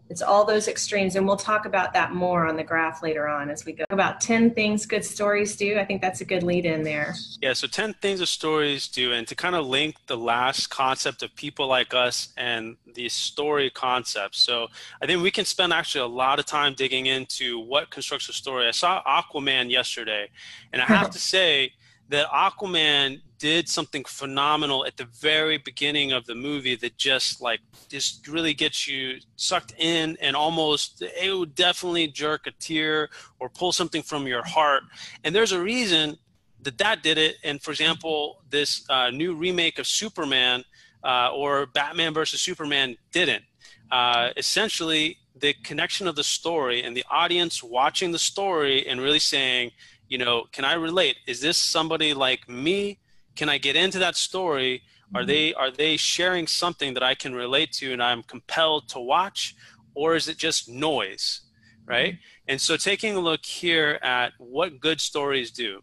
it's 0.08 0.22
all 0.22 0.44
those 0.44 0.66
extremes 0.66 1.14
and 1.16 1.24
we'll 1.26 1.36
talk 1.36 1.66
about 1.66 1.92
that 1.92 2.12
more 2.12 2.46
on 2.46 2.56
the 2.56 2.64
graph 2.64 3.02
later 3.02 3.28
on 3.28 3.50
as 3.50 3.66
we 3.66 3.72
go. 3.72 3.84
About 3.90 4.22
10 4.22 4.54
things 4.54 4.86
good 4.86 5.04
stories 5.04 5.54
do. 5.54 5.78
I 5.78 5.84
think 5.84 6.00
that's 6.00 6.22
a 6.22 6.24
good 6.24 6.42
lead 6.42 6.64
in 6.64 6.82
there. 6.82 7.14
Yeah 7.42 7.52
so 7.52 7.66
10 7.66 7.94
things 8.00 8.22
of 8.22 8.28
stories 8.28 8.88
do 8.88 9.12
and 9.12 9.28
to 9.28 9.34
kind 9.34 9.54
of 9.54 9.66
link 9.66 9.96
the 10.06 10.16
last 10.16 10.68
concept 10.70 11.22
of 11.22 11.34
people 11.36 11.68
like 11.68 11.92
us 11.92 12.32
and 12.38 12.76
the 12.94 13.10
story 13.10 13.68
concept. 13.68 14.34
So 14.34 14.68
i 15.02 15.06
think 15.06 15.22
we 15.22 15.30
can 15.30 15.44
spend 15.44 15.74
actually 15.74 16.00
a 16.00 16.14
lot 16.22 16.38
of 16.38 16.46
time 16.46 16.72
digging 16.74 17.04
into 17.04 17.60
what 17.60 17.90
constructs 17.90 18.30
a 18.30 18.32
story. 18.32 18.66
I 18.66 18.70
saw 18.70 19.02
aquaman 19.04 19.70
yesterday 19.70 20.30
and 20.72 20.80
i 20.80 20.86
have 20.86 21.10
to 21.16 21.18
say 21.18 21.74
that 22.10 22.26
aquaman 22.28 23.20
did 23.38 23.68
something 23.68 24.04
phenomenal 24.04 24.84
at 24.84 24.96
the 24.96 25.06
very 25.18 25.58
beginning 25.58 26.12
of 26.12 26.26
the 26.26 26.34
movie 26.34 26.74
that 26.76 26.96
just 26.98 27.40
like 27.40 27.60
just 27.88 28.26
really 28.28 28.52
gets 28.52 28.86
you 28.86 29.18
sucked 29.36 29.72
in 29.78 30.18
and 30.20 30.36
almost 30.36 31.02
it 31.02 31.34
would 31.36 31.54
definitely 31.54 32.06
jerk 32.08 32.46
a 32.46 32.50
tear 32.58 33.08
or 33.38 33.48
pull 33.48 33.72
something 33.72 34.02
from 34.02 34.26
your 34.26 34.44
heart. 34.44 34.82
And 35.24 35.34
there's 35.34 35.52
a 35.52 35.62
reason 35.62 36.18
that 36.62 36.76
that 36.78 37.02
did 37.02 37.16
it. 37.16 37.36
And 37.44 37.62
for 37.62 37.70
example 37.70 38.42
this 38.50 38.84
uh, 38.90 39.10
new 39.10 39.34
remake 39.34 39.78
of 39.78 39.86
superman 39.86 40.64
uh, 41.04 41.30
or 41.32 41.66
batman 41.66 42.12
versus 42.12 42.42
superman 42.42 42.96
didn't. 43.12 43.44
Uh, 43.90 44.30
essentially 44.36 45.16
the 45.40 45.54
connection 45.64 46.06
of 46.06 46.16
the 46.16 46.24
story 46.24 46.82
and 46.82 46.96
the 46.96 47.04
audience 47.10 47.62
watching 47.62 48.12
the 48.12 48.18
story 48.18 48.86
and 48.86 49.00
really 49.00 49.18
saying 49.18 49.70
you 50.10 50.18
know 50.18 50.44
can 50.52 50.66
i 50.66 50.74
relate 50.74 51.16
is 51.26 51.40
this 51.40 51.56
somebody 51.56 52.12
like 52.12 52.46
me 52.48 52.98
can 53.36 53.48
I 53.48 53.58
get 53.58 53.76
into 53.76 53.98
that 54.00 54.16
story? 54.16 54.82
Are 55.14 55.22
mm-hmm. 55.22 55.28
they 55.28 55.54
are 55.54 55.70
they 55.70 55.96
sharing 55.96 56.46
something 56.46 56.94
that 56.94 57.02
I 57.02 57.14
can 57.14 57.34
relate 57.34 57.72
to 57.74 57.92
and 57.92 58.02
I'm 58.02 58.22
compelled 58.22 58.88
to 58.90 59.00
watch, 59.00 59.54
or 59.94 60.14
is 60.14 60.28
it 60.28 60.36
just 60.36 60.68
noise, 60.68 61.40
right? 61.86 62.14
Mm-hmm. 62.14 62.48
And 62.48 62.60
so 62.60 62.76
taking 62.76 63.16
a 63.16 63.20
look 63.20 63.44
here 63.44 63.98
at 64.02 64.32
what 64.38 64.80
good 64.80 65.00
stories 65.00 65.50
do. 65.50 65.80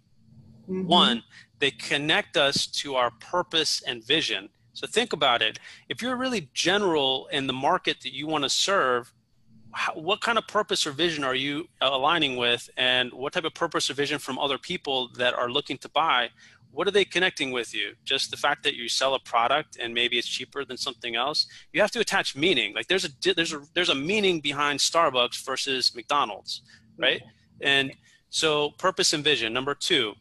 Mm-hmm. 0.69 0.87
One, 0.87 1.23
they 1.59 1.71
connect 1.71 2.37
us 2.37 2.67
to 2.67 2.95
our 2.95 3.11
purpose 3.19 3.81
and 3.87 4.05
vision. 4.05 4.49
So 4.73 4.85
think 4.85 5.13
about 5.13 5.41
it. 5.41 5.57
If 5.89 6.03
you're 6.03 6.15
really 6.15 6.49
general 6.53 7.27
in 7.31 7.47
the 7.47 7.53
market 7.53 8.01
that 8.01 8.13
you 8.13 8.27
want 8.27 8.43
to 8.43 8.49
serve, 8.49 9.11
how, 9.73 9.93
what 9.93 10.21
kind 10.21 10.37
of 10.37 10.47
purpose 10.47 10.87
or 10.87 10.91
vision 10.91 11.23
are 11.23 11.35
you 11.35 11.67
uh, 11.81 11.89
aligning 11.91 12.35
with 12.37 12.69
and 12.77 13.11
what 13.13 13.33
type 13.33 13.43
of 13.43 13.53
purpose 13.53 13.89
or 13.89 13.93
vision 13.93 14.19
from 14.19 14.39
other 14.39 14.57
people 14.57 15.09
that 15.17 15.33
are 15.33 15.49
looking 15.49 15.77
to 15.79 15.89
buy 15.89 16.29
what 16.77 16.87
are 16.87 16.91
they 16.91 17.05
connecting 17.05 17.49
with 17.51 17.73
you? 17.73 17.93
Just 18.03 18.29
the 18.29 18.37
fact 18.37 18.63
that 18.63 18.75
you 18.75 18.87
sell 18.87 19.15
a 19.15 19.19
product 19.19 19.77
and 19.81 19.95
maybe 19.95 20.19
it's 20.19 20.27
cheaper 20.27 20.63
than 20.63 20.77
something 20.77 21.15
else. 21.15 21.47
You 21.73 21.81
have 21.81 21.89
to 21.91 21.99
attach 21.99 22.35
meaning. 22.35 22.75
Like 22.75 22.87
there's 22.87 23.03
a 23.03 23.09
there's 23.33 23.51
a 23.51 23.61
there's 23.73 23.89
a 23.89 23.95
meaning 23.95 24.41
behind 24.41 24.79
Starbucks 24.79 25.43
versus 25.43 25.95
McDonald's, 25.95 26.61
right? 26.95 27.23
And 27.61 27.93
so 28.29 28.71
purpose 28.77 29.13
and 29.13 29.23
vision. 29.23 29.53
Number 29.53 29.73
two, 29.73 30.13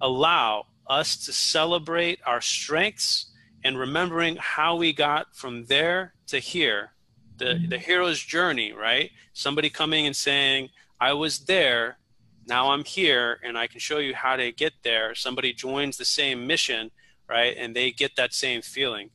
allow 0.00 0.64
us 0.88 1.14
to 1.26 1.32
celebrate 1.32 2.20
our 2.24 2.40
strengths 2.40 3.30
and 3.62 3.78
remembering 3.78 4.36
how 4.36 4.76
we 4.76 4.94
got 4.94 5.36
from 5.36 5.66
there 5.66 6.14
to 6.28 6.38
here. 6.38 6.92
The 7.38 7.44
mm-hmm. 7.44 7.68
the 7.68 7.78
hero's 7.78 8.20
journey, 8.20 8.72
right? 8.72 9.10
Somebody 9.32 9.70
coming 9.70 10.06
and 10.06 10.14
saying, 10.14 10.70
I 11.00 11.12
was 11.12 11.40
there 11.40 11.98
now 12.48 12.70
I'm 12.70 12.84
here 12.84 13.38
and 13.44 13.58
I 13.58 13.66
can 13.66 13.78
show 13.78 13.98
you 13.98 14.14
how 14.14 14.36
to 14.36 14.50
get 14.50 14.72
there. 14.82 15.14
Somebody 15.14 15.52
joins 15.52 15.98
the 15.98 16.04
same 16.04 16.46
mission, 16.46 16.90
right? 17.28 17.54
And 17.56 17.76
they 17.76 17.90
get 17.90 18.16
that 18.16 18.32
same 18.32 18.62
feeling. 18.62 19.10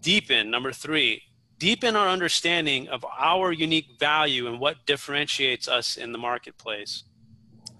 Deepen, 0.00 0.50
number 0.50 0.72
three, 0.72 1.22
deepen 1.58 1.94
our 1.94 2.08
understanding 2.08 2.88
of 2.88 3.06
our 3.16 3.52
unique 3.52 3.90
value 4.00 4.48
and 4.48 4.58
what 4.58 4.84
differentiates 4.86 5.68
us 5.68 5.96
in 5.96 6.10
the 6.10 6.18
marketplace. 6.18 7.04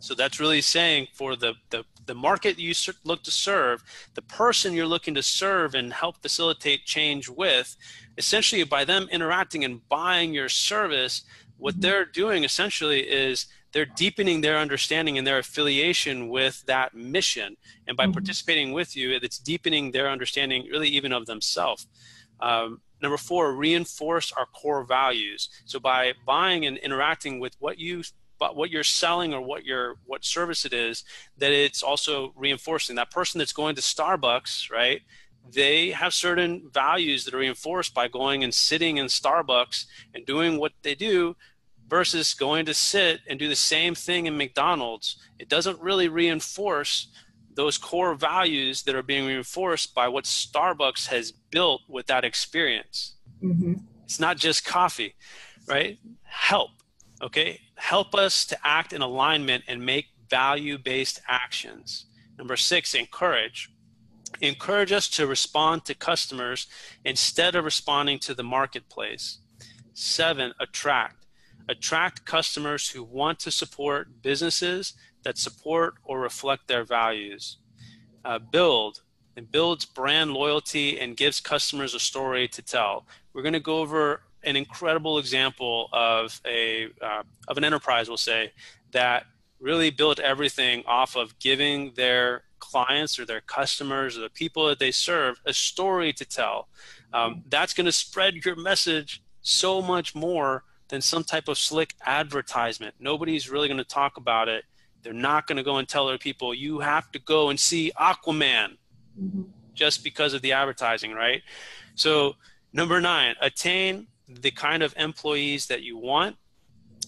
So 0.02 0.16
that's 0.16 0.40
really 0.40 0.60
saying 0.60 1.06
for 1.14 1.36
the, 1.36 1.54
the, 1.70 1.84
the 2.06 2.14
market 2.14 2.58
you 2.58 2.74
look 3.04 3.22
to 3.22 3.30
serve, 3.30 3.84
the 4.14 4.22
person 4.22 4.72
you're 4.72 4.84
looking 4.84 5.14
to 5.14 5.22
serve 5.22 5.76
and 5.76 5.92
help 5.92 6.16
facilitate 6.20 6.84
change 6.84 7.28
with, 7.28 7.76
essentially 8.18 8.64
by 8.64 8.84
them 8.84 9.06
interacting 9.12 9.64
and 9.64 9.88
buying 9.88 10.34
your 10.34 10.48
service, 10.48 11.22
what 11.56 11.74
mm-hmm. 11.74 11.82
they're 11.82 12.04
doing 12.04 12.42
essentially 12.42 13.02
is 13.02 13.46
they're 13.70 13.86
deepening 13.86 14.40
their 14.40 14.58
understanding 14.58 15.18
and 15.18 15.26
their 15.26 15.38
affiliation 15.38 16.28
with 16.28 16.64
that 16.66 16.94
mission. 16.94 17.56
And 17.86 17.96
by 17.96 18.04
mm-hmm. 18.04 18.14
participating 18.14 18.72
with 18.72 18.96
you, 18.96 19.12
it's 19.12 19.38
deepening 19.38 19.92
their 19.92 20.10
understanding, 20.10 20.66
really, 20.68 20.88
even 20.88 21.12
of 21.12 21.26
themselves. 21.26 21.86
Um, 22.40 22.80
number 23.00 23.16
four, 23.16 23.54
reinforce 23.54 24.32
our 24.32 24.46
core 24.46 24.82
values. 24.82 25.48
So 25.64 25.78
by 25.78 26.14
buying 26.26 26.66
and 26.66 26.76
interacting 26.78 27.38
with 27.38 27.54
what 27.60 27.78
you 27.78 28.02
what 28.50 28.70
you're 28.70 28.84
selling 28.84 29.32
or 29.32 29.40
what 29.40 29.64
your 29.64 29.96
what 30.04 30.24
service 30.24 30.64
it 30.64 30.72
is, 30.72 31.04
that 31.38 31.52
it's 31.52 31.82
also 31.82 32.32
reinforcing 32.36 32.96
that 32.96 33.10
person 33.10 33.38
that's 33.38 33.52
going 33.52 33.74
to 33.76 33.82
Starbucks, 33.82 34.70
right? 34.70 35.02
They 35.50 35.90
have 35.90 36.14
certain 36.14 36.70
values 36.72 37.24
that 37.24 37.34
are 37.34 37.38
reinforced 37.38 37.94
by 37.94 38.08
going 38.08 38.44
and 38.44 38.54
sitting 38.54 38.98
in 38.98 39.06
Starbucks 39.06 39.86
and 40.14 40.24
doing 40.24 40.58
what 40.58 40.72
they 40.82 40.94
do 40.94 41.36
versus 41.88 42.32
going 42.32 42.64
to 42.66 42.74
sit 42.74 43.20
and 43.28 43.38
do 43.38 43.48
the 43.48 43.56
same 43.56 43.94
thing 43.94 44.26
in 44.26 44.36
McDonald's. 44.36 45.16
It 45.38 45.48
doesn't 45.48 45.80
really 45.80 46.08
reinforce 46.08 47.08
those 47.54 47.76
core 47.76 48.14
values 48.14 48.82
that 48.84 48.94
are 48.94 49.02
being 49.02 49.26
reinforced 49.26 49.94
by 49.94 50.08
what 50.08 50.24
Starbucks 50.24 51.08
has 51.08 51.32
built 51.50 51.82
with 51.88 52.06
that 52.06 52.24
experience. 52.24 53.16
Mm-hmm. 53.42 53.74
It's 54.04 54.20
not 54.20 54.38
just 54.38 54.64
coffee, 54.64 55.14
right? 55.66 55.98
Help, 56.22 56.70
okay? 57.20 57.60
Help 57.82 58.14
us 58.14 58.44
to 58.44 58.56
act 58.62 58.92
in 58.92 59.02
alignment 59.02 59.64
and 59.66 59.84
make 59.84 60.06
value 60.30 60.78
based 60.78 61.20
actions. 61.26 62.06
Number 62.38 62.56
six, 62.56 62.94
encourage. 62.94 63.72
Encourage 64.40 64.92
us 64.92 65.08
to 65.08 65.26
respond 65.26 65.84
to 65.84 65.94
customers 65.94 66.68
instead 67.04 67.56
of 67.56 67.64
responding 67.64 68.20
to 68.20 68.34
the 68.34 68.44
marketplace. 68.44 69.38
Seven, 69.94 70.52
attract 70.60 71.26
attract 71.68 72.24
customers 72.24 72.88
who 72.88 73.02
want 73.02 73.40
to 73.40 73.50
support 73.50 74.22
businesses 74.22 74.94
that 75.24 75.36
support 75.36 75.94
or 76.04 76.20
reflect 76.20 76.68
their 76.68 76.84
values. 76.84 77.58
Uh, 78.24 78.38
build 78.38 79.02
and 79.36 79.50
builds 79.50 79.84
brand 79.84 80.32
loyalty 80.32 81.00
and 81.00 81.16
gives 81.16 81.40
customers 81.40 81.94
a 81.94 82.00
story 82.00 82.46
to 82.46 82.62
tell. 82.62 83.06
We're 83.32 83.42
going 83.42 83.54
to 83.54 83.60
go 83.60 83.78
over 83.78 84.22
an 84.44 84.56
incredible 84.56 85.18
example 85.18 85.88
of 85.92 86.40
a 86.46 86.88
uh, 87.00 87.22
of 87.48 87.56
an 87.58 87.64
enterprise, 87.64 88.08
we'll 88.08 88.16
say, 88.16 88.52
that 88.92 89.26
really 89.60 89.90
built 89.90 90.18
everything 90.18 90.82
off 90.86 91.16
of 91.16 91.38
giving 91.38 91.92
their 91.94 92.42
clients 92.58 93.18
or 93.18 93.24
their 93.24 93.40
customers 93.40 94.18
or 94.18 94.22
the 94.22 94.30
people 94.30 94.66
that 94.66 94.78
they 94.78 94.90
serve 94.90 95.40
a 95.46 95.52
story 95.52 96.12
to 96.12 96.24
tell. 96.24 96.68
Um, 97.12 97.42
that's 97.48 97.74
going 97.74 97.86
to 97.86 97.92
spread 97.92 98.44
your 98.44 98.56
message 98.56 99.22
so 99.42 99.82
much 99.82 100.14
more 100.14 100.64
than 100.88 101.00
some 101.00 101.24
type 101.24 101.48
of 101.48 101.58
slick 101.58 101.94
advertisement. 102.06 102.94
Nobody's 102.98 103.48
really 103.48 103.68
going 103.68 103.78
to 103.78 103.84
talk 103.84 104.16
about 104.16 104.48
it. 104.48 104.64
They're 105.02 105.12
not 105.12 105.46
going 105.46 105.56
to 105.56 105.62
go 105.62 105.76
and 105.76 105.88
tell 105.88 106.08
other 106.08 106.18
people, 106.18 106.54
you 106.54 106.80
have 106.80 107.10
to 107.12 107.18
go 107.18 107.48
and 107.48 107.58
see 107.58 107.92
Aquaman 107.98 108.76
mm-hmm. 109.20 109.42
just 109.74 110.04
because 110.04 110.34
of 110.34 110.42
the 110.42 110.52
advertising, 110.52 111.12
right? 111.12 111.42
So, 111.94 112.36
number 112.72 113.00
nine, 113.00 113.34
attain 113.40 114.06
the 114.28 114.50
kind 114.50 114.82
of 114.82 114.94
employees 114.96 115.66
that 115.66 115.82
you 115.82 115.96
want. 115.96 116.36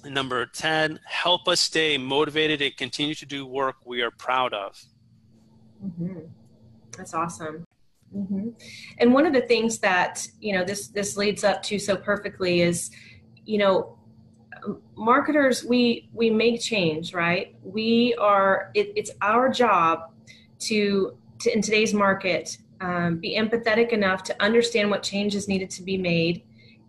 Number 0.04 0.44
10, 0.44 1.00
help 1.06 1.48
us 1.48 1.60
stay 1.60 1.96
motivated 1.96 2.60
and 2.60 2.76
continue 2.76 3.14
to 3.14 3.26
do 3.26 3.46
work 3.46 3.76
we 3.86 4.02
are 4.02 4.10
proud 4.10 4.52
of. 4.52 4.82
Mm-hmm. 5.82 6.20
That's 6.96 7.14
awesome. 7.14 7.64
Mm-hmm. 8.14 8.50
And 8.98 9.12
one 9.12 9.26
of 9.26 9.32
the 9.32 9.40
things 9.40 9.78
that 9.78 10.26
you 10.40 10.52
know 10.52 10.64
this 10.64 10.88
this 10.88 11.16
leads 11.16 11.42
up 11.42 11.62
to 11.64 11.78
so 11.78 11.96
perfectly 11.96 12.60
is 12.60 12.90
you 13.44 13.58
know 13.58 13.98
marketers 14.96 15.64
we 15.64 16.08
we 16.12 16.30
make 16.30 16.60
change 16.60 17.12
right 17.12 17.56
we 17.62 18.14
are 18.20 18.70
it, 18.74 18.92
it's 18.96 19.10
our 19.20 19.48
job 19.48 20.12
to, 20.58 21.16
to 21.40 21.52
in 21.52 21.60
today's 21.60 21.92
market 21.92 22.56
um, 22.80 23.18
be 23.18 23.36
empathetic 23.36 23.90
enough 23.90 24.22
to 24.22 24.42
understand 24.42 24.90
what 24.90 25.02
changes 25.02 25.48
needed 25.48 25.70
to 25.70 25.82
be 25.82 25.98
made 25.98 26.42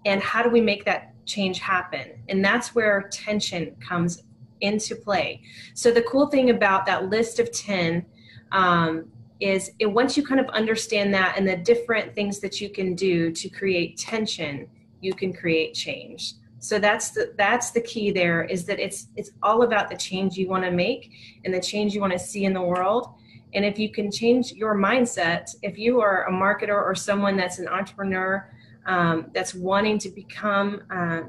and 0.05 0.21
how 0.21 0.43
do 0.43 0.49
we 0.49 0.61
make 0.61 0.85
that 0.85 1.13
change 1.25 1.59
happen? 1.59 2.11
And 2.29 2.43
that's 2.43 2.73
where 2.75 3.09
tension 3.11 3.75
comes 3.79 4.23
into 4.61 4.95
play. 4.95 5.41
So 5.73 5.91
the 5.91 6.03
cool 6.03 6.27
thing 6.27 6.49
about 6.49 6.85
that 6.85 7.09
list 7.09 7.39
of 7.39 7.51
10 7.51 8.05
um, 8.51 9.05
is 9.39 9.71
it, 9.79 9.87
once 9.87 10.15
you 10.15 10.25
kind 10.25 10.39
of 10.39 10.47
understand 10.49 11.13
that 11.13 11.35
and 11.37 11.47
the 11.47 11.57
different 11.57 12.15
things 12.15 12.39
that 12.39 12.61
you 12.61 12.69
can 12.69 12.95
do 12.95 13.31
to 13.31 13.49
create 13.49 13.97
tension 13.97 14.67
you 15.01 15.13
can 15.13 15.33
create 15.33 15.73
change. 15.73 16.33
So 16.59 16.79
that's 16.79 17.11
the 17.11 17.33
that's 17.37 17.71
the 17.71 17.81
key 17.81 18.11
there 18.11 18.43
is 18.43 18.65
that 18.65 18.79
it's 18.79 19.09
it's 19.15 19.31
all 19.43 19.63
about 19.63 19.89
the 19.89 19.95
change 19.95 20.35
you 20.35 20.47
want 20.47 20.63
to 20.63 20.71
make 20.71 21.11
and 21.43 21.53
the 21.53 21.61
change 21.61 21.93
you 21.93 22.01
want 22.01 22.13
to 22.13 22.19
see 22.19 22.45
in 22.45 22.53
the 22.53 22.61
world. 22.61 23.13
And 23.53 23.63
if 23.63 23.77
you 23.77 23.91
can 23.91 24.11
change 24.11 24.51
your 24.53 24.75
mindset 24.75 25.55
if 25.61 25.77
you 25.77 26.01
are 26.01 26.27
a 26.27 26.31
marketer 26.31 26.81
or 26.81 26.95
someone 26.95 27.37
that's 27.37 27.59
an 27.59 27.67
entrepreneur 27.67 28.49
um, 28.85 29.31
that's 29.33 29.53
wanting 29.53 29.97
to 29.99 30.09
become 30.09 30.83
uh, 30.89 31.21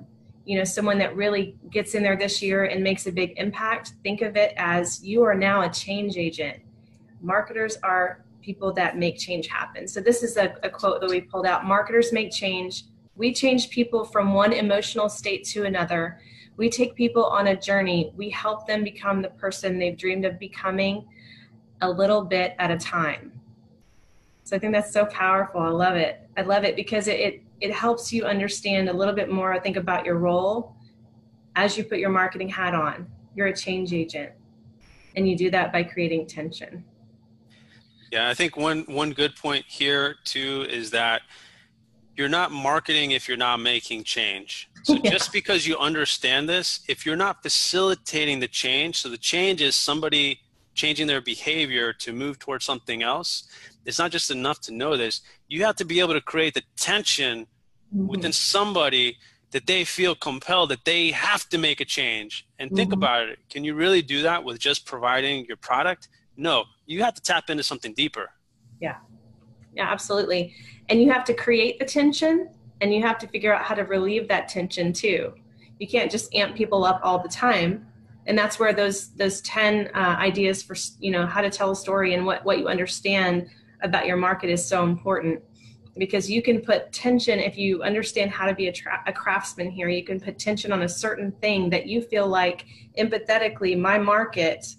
you 0.45 0.57
know 0.57 0.65
someone 0.65 0.99
that 0.99 1.17
really 1.17 1.57
gets 1.71 1.95
in 1.95 2.03
there 2.03 2.17
this 2.17 2.41
year 2.41 2.65
and 2.65 2.83
makes 2.83 3.07
a 3.07 3.13
big 3.13 3.35
impact 3.37 3.95
think 4.03 4.23
of 4.23 4.37
it 4.37 4.55
as 4.57 5.03
you 5.05 5.23
are 5.23 5.35
now 5.35 5.63
a 5.63 5.69
change 5.69 6.17
agent. 6.17 6.59
Marketers 7.21 7.79
are 7.83 8.25
people 8.43 8.73
that 8.73 8.97
make 8.97 9.19
change 9.19 9.49
happen. 9.49 9.89
So 9.89 10.01
this 10.01 10.23
is 10.23 10.37
a, 10.37 10.55
a 10.63 10.71
quote 10.71 11.01
that 11.01 11.11
we 11.11 11.21
pulled 11.21 11.47
out. 11.47 11.65
Marketers 11.65 12.13
make 12.13 12.31
change. 12.31 12.85
We 13.17 13.35
change 13.35 13.71
people 13.71 14.05
from 14.05 14.35
one 14.35 14.53
emotional 14.53 15.09
state 15.09 15.45
to 15.47 15.65
another. 15.65 16.21
We 16.57 16.71
take 16.71 16.95
people 16.95 17.25
on 17.25 17.49
a 17.49 17.57
journey. 17.57 18.13
We 18.17 18.31
help 18.31 18.67
them 18.67 18.85
become 18.85 19.21
the 19.21 19.31
person 19.31 19.79
they've 19.79 19.97
dreamed 19.97 20.25
of 20.25 20.39
becoming 20.39 21.07
a 21.81 21.91
little 21.91 22.25
bit 22.25 22.55
at 22.59 22.71
a 22.71 22.79
time. 22.79 23.33
So 24.45 24.55
i 24.55 24.61
think 24.61 24.73
that's 24.73 24.93
so 24.93 25.07
powerful. 25.07 25.61
I 25.61 25.71
love 25.71 25.97
it. 25.97 26.21
I 26.37 26.43
love 26.43 26.63
it 26.63 26.77
because 26.77 27.09
it, 27.09 27.19
it 27.19 27.43
it 27.61 27.73
helps 27.73 28.13
you 28.13 28.25
understand 28.25 28.89
a 28.89 28.93
little 28.93 29.15
bit 29.15 29.31
more, 29.31 29.53
I 29.53 29.59
think, 29.59 29.77
about 29.77 30.05
your 30.05 30.17
role 30.17 30.77
as 31.55 31.77
you 31.77 31.85
put 31.85 31.99
your 31.99 32.11
marketing 32.11 32.49
hat 32.49 32.75
on. 32.75 33.07
You're 33.35 33.49
a 33.49 33.57
change 33.57 33.93
agent, 33.93 34.33
and 35.17 35.29
you 35.29 35.37
do 35.37 35.51
that 35.51 35.73
by 35.73 35.83
creating 35.83 36.27
tension. 36.27 36.85
Yeah, 38.13 38.29
I 38.29 38.35
think 38.35 38.57
one 38.57 38.85
one 38.87 39.13
good 39.13 39.37
point 39.37 39.65
here 39.67 40.17
too 40.25 40.67
is 40.69 40.91
that 40.91 41.23
you're 42.17 42.29
not 42.29 42.51
marketing 42.51 43.11
if 43.11 43.29
you're 43.29 43.37
not 43.37 43.61
making 43.61 44.05
change. 44.05 44.71
So 44.85 44.95
yeah. 45.05 45.11
just 45.11 45.33
because 45.33 45.67
you 45.67 45.77
understand 45.77 46.49
this, 46.49 46.81
if 46.89 47.05
you're 47.05 47.17
not 47.17 47.43
facilitating 47.43 48.41
the 48.41 48.49
change, 48.49 49.01
so 49.01 49.09
the 49.09 49.19
change 49.19 49.61
is 49.61 49.75
somebody 49.75 50.41
changing 50.75 51.07
their 51.07 51.21
behavior 51.21 51.93
to 51.93 52.13
move 52.13 52.39
towards 52.39 52.65
something 52.65 53.03
else, 53.03 53.49
it's 53.87 53.99
not 53.99 54.11
just 54.11 54.31
enough 54.31 54.61
to 54.63 54.73
know 54.73 54.97
this. 54.97 55.23
You 55.49 55.65
have 55.65 55.77
to 55.77 55.85
be 55.85 56.01
able 56.01 56.15
to 56.15 56.21
create 56.21 56.55
the 56.55 56.63
tension 56.77 57.47
mm-hmm. 57.95 58.07
within 58.07 58.33
somebody 58.33 59.17
that 59.53 59.67
they 59.67 59.85
feel 59.85 60.15
compelled 60.15 60.71
that 60.71 60.85
they 60.85 61.13
have 61.13 61.49
to 61.49 61.59
make 61.59 61.81
a 61.81 61.85
change. 61.85 62.47
And 62.59 62.71
think 62.71 62.91
mm-hmm. 62.91 62.99
about 62.99 63.29
it. 63.29 63.39
Can 63.49 63.65
you 63.65 63.75
really 63.75 64.03
do 64.03 64.23
that 64.23 64.45
with 64.45 64.59
just 64.59 64.87
providing 64.87 65.47
your 65.47 65.57
product? 65.57 66.09
No, 66.37 66.65
you 66.85 67.03
have 67.03 67.15
to 67.15 67.23
tap 67.23 67.49
into 67.49 67.63
something 67.63 67.95
deeper. 67.95 68.31
Yeah. 68.81 68.97
Yeah, 69.75 69.91
absolutely. 69.91 70.55
And 70.89 71.01
you 71.01 71.11
have 71.13 71.25
to 71.25 71.35
create 71.35 71.79
the 71.79 71.85
tension 71.85 72.51
and 72.81 72.93
you 72.93 73.03
have 73.03 73.19
to 73.19 73.29
figure 73.29 73.55
out 73.55 73.65
how 73.65 73.75
to 73.75 73.83
relieve 73.83 74.29
that 74.29 74.49
tension 74.49 74.93
too. 74.93 75.35
You 75.79 75.87
can't 75.87 76.11
just 76.11 76.35
amp 76.35 76.57
people 76.57 76.85
up 76.85 77.01
all 77.03 77.23
the 77.23 77.29
time 77.29 77.87
and 78.27 78.37
that's 78.37 78.59
where 78.59 78.73
those 78.73 79.09
those 79.11 79.41
10 79.43 79.91
uh, 79.95 79.99
ideas 79.99 80.63
for 80.63 80.77
you 80.99 81.11
know 81.11 81.27
how 81.27 81.41
to 81.41 81.51
tell 81.51 81.71
a 81.71 81.77
story 81.77 82.15
and 82.15 82.27
what 82.27 82.45
what 82.45 82.59
you 82.59 82.69
understand 82.69 83.49
about 83.83 84.07
your 84.07 84.17
market 84.17 84.51
is 84.51 84.65
so 84.65 84.85
important 84.85 85.43
because 85.99 86.31
you 86.31 86.43
can 86.43 86.61
put 86.61 86.93
tension 86.93 87.39
if 87.39 87.57
you 87.57 87.83
understand 87.83 88.31
how 88.31 88.47
to 88.47 88.55
be 88.55 88.69
a, 88.69 88.73
tra- 88.73 89.03
a, 89.07 89.13
craftsman 89.13 89.71
here 89.71 89.89
you 89.89 90.05
can 90.05 90.21
put 90.21 90.39
tension 90.39 90.71
on 90.73 90.83
a 90.83 90.89
certain 90.89 91.33
thing 91.41 91.71
that 91.71 91.87
you 91.87 92.03
feel 92.03 92.27
like 92.27 92.67
empathetically 92.99 93.79
my 93.79 93.99
market 93.99 94.77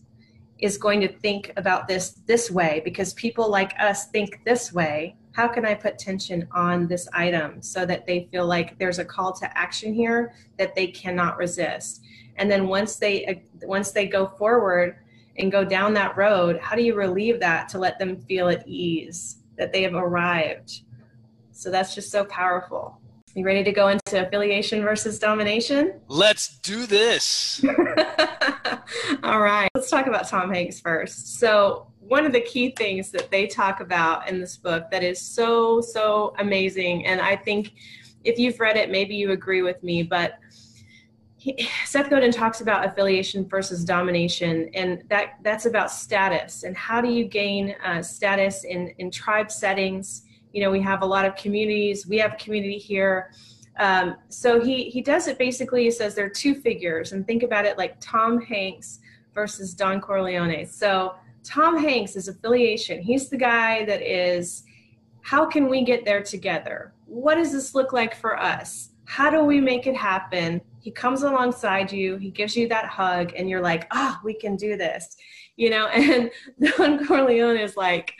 is 0.59 0.77
going 0.77 0.99
to 1.01 1.07
think 1.07 1.51
about 1.57 1.87
this 1.87 2.21
this 2.25 2.49
way 2.49 2.81
because 2.83 3.13
people 3.13 3.49
like 3.49 3.73
us 3.79 4.07
think 4.07 4.41
this 4.43 4.73
way. 4.73 5.15
How 5.33 5.47
can 5.47 5.65
i 5.65 5.75
put 5.75 5.99
tension 5.99 6.47
on 6.51 6.87
this 6.87 7.07
item 7.13 7.61
so 7.61 7.85
that 7.85 8.07
they 8.07 8.27
feel 8.31 8.47
like 8.47 8.77
there's 8.79 8.97
a 8.97 9.05
call 9.05 9.33
to 9.33 9.57
action 9.57 9.93
here 9.93 10.33
that 10.57 10.75
they 10.75 10.87
cannot 10.87 11.37
resist? 11.37 12.01
And 12.37 12.49
then 12.49 12.67
once 12.67 12.95
they 12.95 13.25
uh, 13.25 13.35
once 13.67 13.91
they 13.91 14.07
go 14.07 14.27
forward 14.27 14.97
and 15.37 15.51
go 15.51 15.63
down 15.63 15.93
that 15.93 16.17
road 16.17 16.59
how 16.61 16.75
do 16.75 16.81
you 16.81 16.95
relieve 16.95 17.39
that 17.39 17.69
to 17.69 17.77
let 17.77 17.99
them 17.99 18.17
feel 18.21 18.49
at 18.49 18.67
ease 18.67 19.37
that 19.57 19.73
they 19.73 19.83
have 19.83 19.95
arrived? 19.95 20.81
So 21.51 21.71
that's 21.71 21.95
just 21.95 22.11
so 22.11 22.23
powerful. 22.25 22.99
You 23.33 23.45
ready 23.45 23.63
to 23.63 23.71
go 23.71 23.89
into 23.89 24.25
affiliation 24.25 24.81
versus 24.81 25.19
domination? 25.19 25.99
Let's 26.07 26.57
do 26.59 26.85
this. 26.85 27.63
All 29.23 29.39
right 29.39 29.69
let's 29.75 29.89
talk 29.89 30.07
about 30.07 30.27
tom 30.27 30.51
hanks 30.51 30.79
first. 30.79 31.39
So 31.39 31.87
one 32.07 32.25
of 32.25 32.31
the 32.31 32.41
key 32.41 32.71
things 32.71 33.11
that 33.11 33.29
they 33.29 33.47
talk 33.47 33.79
about 33.79 34.29
in 34.29 34.39
this 34.39 34.57
book 34.57 34.89
that 34.91 35.03
is 35.03 35.19
so 35.19 35.81
so 35.81 36.33
amazing 36.39 37.05
and 37.05 37.19
i 37.19 37.35
think 37.35 37.73
if 38.23 38.39
you've 38.39 38.59
read 38.59 38.77
it 38.77 38.89
maybe 38.89 39.15
you 39.15 39.31
agree 39.31 39.61
with 39.61 39.81
me 39.83 40.03
but 40.03 40.39
Seth 41.85 42.09
Godin 42.09 42.31
talks 42.31 42.61
about 42.61 42.85
affiliation 42.85 43.47
versus 43.47 43.83
domination, 43.83 44.69
and 44.73 45.03
that 45.09 45.35
that's 45.43 45.65
about 45.65 45.91
status 45.91 46.63
and 46.63 46.75
how 46.75 47.01
do 47.01 47.09
you 47.09 47.25
gain 47.25 47.75
uh, 47.85 48.01
status 48.01 48.63
in 48.63 48.93
in 48.97 49.11
tribe 49.11 49.51
settings. 49.51 50.23
You 50.53 50.63
know, 50.63 50.71
we 50.71 50.81
have 50.81 51.01
a 51.01 51.05
lot 51.05 51.25
of 51.25 51.35
communities. 51.35 52.07
We 52.07 52.17
have 52.17 52.33
a 52.33 52.37
community 52.37 52.77
here. 52.77 53.31
Um, 53.79 54.15
so 54.29 54.59
he 54.59 54.89
he 54.89 55.01
does 55.01 55.27
it 55.27 55.37
basically. 55.37 55.83
He 55.83 55.91
says 55.91 56.15
there 56.15 56.25
are 56.25 56.29
two 56.29 56.55
figures, 56.55 57.11
and 57.11 57.25
think 57.25 57.43
about 57.43 57.65
it 57.65 57.77
like 57.77 57.95
Tom 57.99 58.41
Hanks 58.41 58.99
versus 59.33 59.73
Don 59.73 60.01
Corleone. 60.01 60.65
So 60.65 61.15
Tom 61.43 61.77
Hanks 61.77 62.15
is 62.15 62.27
affiliation. 62.27 63.01
He's 63.01 63.29
the 63.29 63.37
guy 63.37 63.85
that 63.85 64.01
is. 64.01 64.63
How 65.21 65.45
can 65.45 65.67
we 65.67 65.83
get 65.83 66.05
there 66.05 66.23
together? 66.23 66.93
What 67.05 67.35
does 67.35 67.51
this 67.51 67.75
look 67.75 67.91
like 67.91 68.15
for 68.15 68.41
us? 68.41 68.91
How 69.07 69.29
do 69.29 69.43
we 69.43 69.59
make 69.59 69.87
it 69.87 69.95
happen? 69.95 70.61
he 70.87 70.91
comes 70.91 71.23
alongside 71.23 71.91
you 71.91 72.15
he 72.15 72.31
gives 72.31 72.55
you 72.55 72.65
that 72.65 72.85
hug 72.85 73.33
and 73.35 73.49
you're 73.49 73.61
like 73.61 73.85
ah 73.91 74.17
oh, 74.17 74.21
we 74.23 74.33
can 74.33 74.55
do 74.55 74.77
this 74.77 75.17
you 75.57 75.69
know? 75.69 75.87
And 75.93 76.31
don 76.61 77.05
corleone 77.05 77.57
is 77.57 77.75
like 77.75 78.13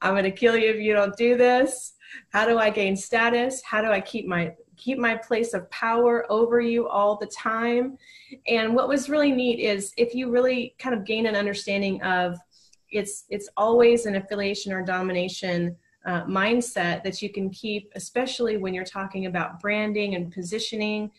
i'm 0.00 0.16
to 0.22 0.30
kill 0.30 0.56
you 0.56 0.70
if 0.70 0.80
you 0.80 0.94
don't 0.94 1.16
do 1.16 1.36
this. 1.36 1.94
How 2.30 2.46
do 2.46 2.58
i 2.58 2.70
gain 2.70 2.96
status? 2.96 3.62
How 3.62 3.82
do 3.82 3.88
i 3.88 4.00
keep 4.00 4.26
my 4.26 4.54
keep 4.76 4.98
my 4.98 5.14
place 5.14 5.52
of 5.52 5.68
power 5.70 6.30
over 6.30 6.60
you 6.60 6.88
all 6.88 7.16
the 7.16 7.26
time? 7.26 7.98
And 8.46 8.74
what 8.74 8.88
was 8.88 9.10
really 9.10 9.32
neat 9.32 9.58
is 9.58 9.92
if 9.96 10.14
you 10.14 10.30
really 10.30 10.74
kind 10.78 10.94
of 10.94 11.04
gain 11.04 11.26
an 11.26 11.36
understanding 11.36 12.00
of 12.02 12.38
it's 12.90 13.24
it's 13.28 13.48
always 13.56 14.06
an 14.06 14.16
affiliation 14.16 14.72
or 14.72 14.82
domination 14.82 15.76
uh, 16.06 16.24
mindset 16.24 17.02
that 17.02 17.20
you 17.20 17.28
can 17.28 17.50
keep 17.50 17.92
especially 17.94 18.56
when 18.56 18.72
you're 18.72 18.84
talking 18.84 19.26
about 19.26 19.60
branding 19.60 20.14
and 20.14 20.32
positioning 20.32 21.10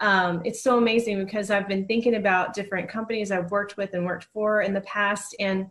um, 0.00 0.42
it's 0.44 0.62
so 0.62 0.78
amazing 0.78 1.24
because 1.24 1.50
I've 1.50 1.68
been 1.68 1.86
thinking 1.86 2.16
about 2.16 2.52
different 2.52 2.88
companies 2.88 3.30
I've 3.30 3.50
worked 3.50 3.76
with 3.76 3.94
and 3.94 4.04
worked 4.04 4.24
for 4.24 4.62
in 4.62 4.74
the 4.74 4.80
past. 4.82 5.36
And, 5.38 5.70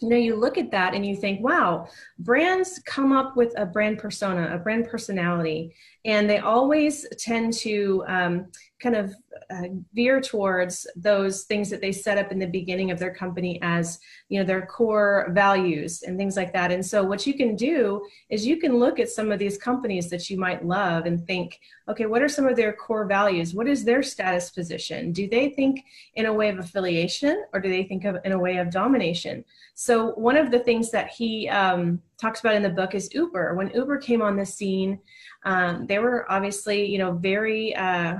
you 0.00 0.08
know, 0.08 0.16
you 0.16 0.36
look 0.36 0.56
at 0.56 0.70
that 0.70 0.94
and 0.94 1.04
you 1.04 1.16
think, 1.16 1.42
wow, 1.42 1.88
brands 2.18 2.80
come 2.86 3.12
up 3.12 3.36
with 3.36 3.52
a 3.58 3.66
brand 3.66 3.98
persona, 3.98 4.50
a 4.54 4.58
brand 4.58 4.88
personality, 4.88 5.74
and 6.04 6.30
they 6.30 6.38
always 6.38 7.06
tend 7.18 7.52
to 7.54 8.04
um, 8.06 8.46
kind 8.80 8.96
of 8.96 9.14
uh, 9.50 9.68
veer 9.94 10.20
towards 10.20 10.86
those 10.96 11.44
things 11.44 11.70
that 11.70 11.80
they 11.80 11.92
set 11.92 12.18
up 12.18 12.32
in 12.32 12.38
the 12.38 12.46
beginning 12.46 12.90
of 12.90 12.98
their 12.98 13.14
company 13.14 13.58
as 13.62 13.98
you 14.28 14.38
know 14.38 14.44
their 14.44 14.64
core 14.64 15.28
values 15.32 16.02
and 16.02 16.16
things 16.16 16.36
like 16.36 16.52
that. 16.52 16.72
And 16.72 16.84
so 16.84 17.02
what 17.04 17.26
you 17.26 17.34
can 17.34 17.56
do 17.56 18.06
is 18.30 18.46
you 18.46 18.56
can 18.56 18.78
look 18.78 18.98
at 18.98 19.10
some 19.10 19.30
of 19.30 19.38
these 19.38 19.58
companies 19.58 20.08
that 20.10 20.30
you 20.30 20.38
might 20.38 20.64
love 20.64 21.06
and 21.06 21.26
think 21.26 21.60
okay 21.88 22.06
what 22.06 22.22
are 22.22 22.28
some 22.28 22.46
of 22.46 22.56
their 22.56 22.72
core 22.72 23.06
values? 23.06 23.54
What 23.54 23.68
is 23.68 23.84
their 23.84 24.02
status 24.02 24.50
position? 24.50 25.12
Do 25.12 25.28
they 25.28 25.50
think 25.50 25.84
in 26.14 26.26
a 26.26 26.32
way 26.32 26.48
of 26.48 26.58
affiliation 26.58 27.44
or 27.52 27.60
do 27.60 27.68
they 27.68 27.84
think 27.84 28.04
of 28.04 28.16
in 28.24 28.32
a 28.32 28.38
way 28.38 28.56
of 28.56 28.70
domination? 28.70 29.44
So 29.74 30.12
one 30.12 30.36
of 30.36 30.50
the 30.50 30.60
things 30.60 30.90
that 30.90 31.08
he 31.10 31.48
um, 31.48 32.00
talks 32.18 32.40
about 32.40 32.54
in 32.54 32.62
the 32.62 32.68
book 32.68 32.94
is 32.94 33.12
uber. 33.14 33.54
When 33.54 33.70
uber 33.70 33.98
came 33.98 34.22
on 34.22 34.36
the 34.36 34.46
scene 34.46 35.00
um, 35.44 35.86
they 35.86 35.98
were 35.98 36.30
obviously 36.30 36.84
you 36.84 36.98
know 36.98 37.12
very 37.12 37.74
uh, 37.74 38.18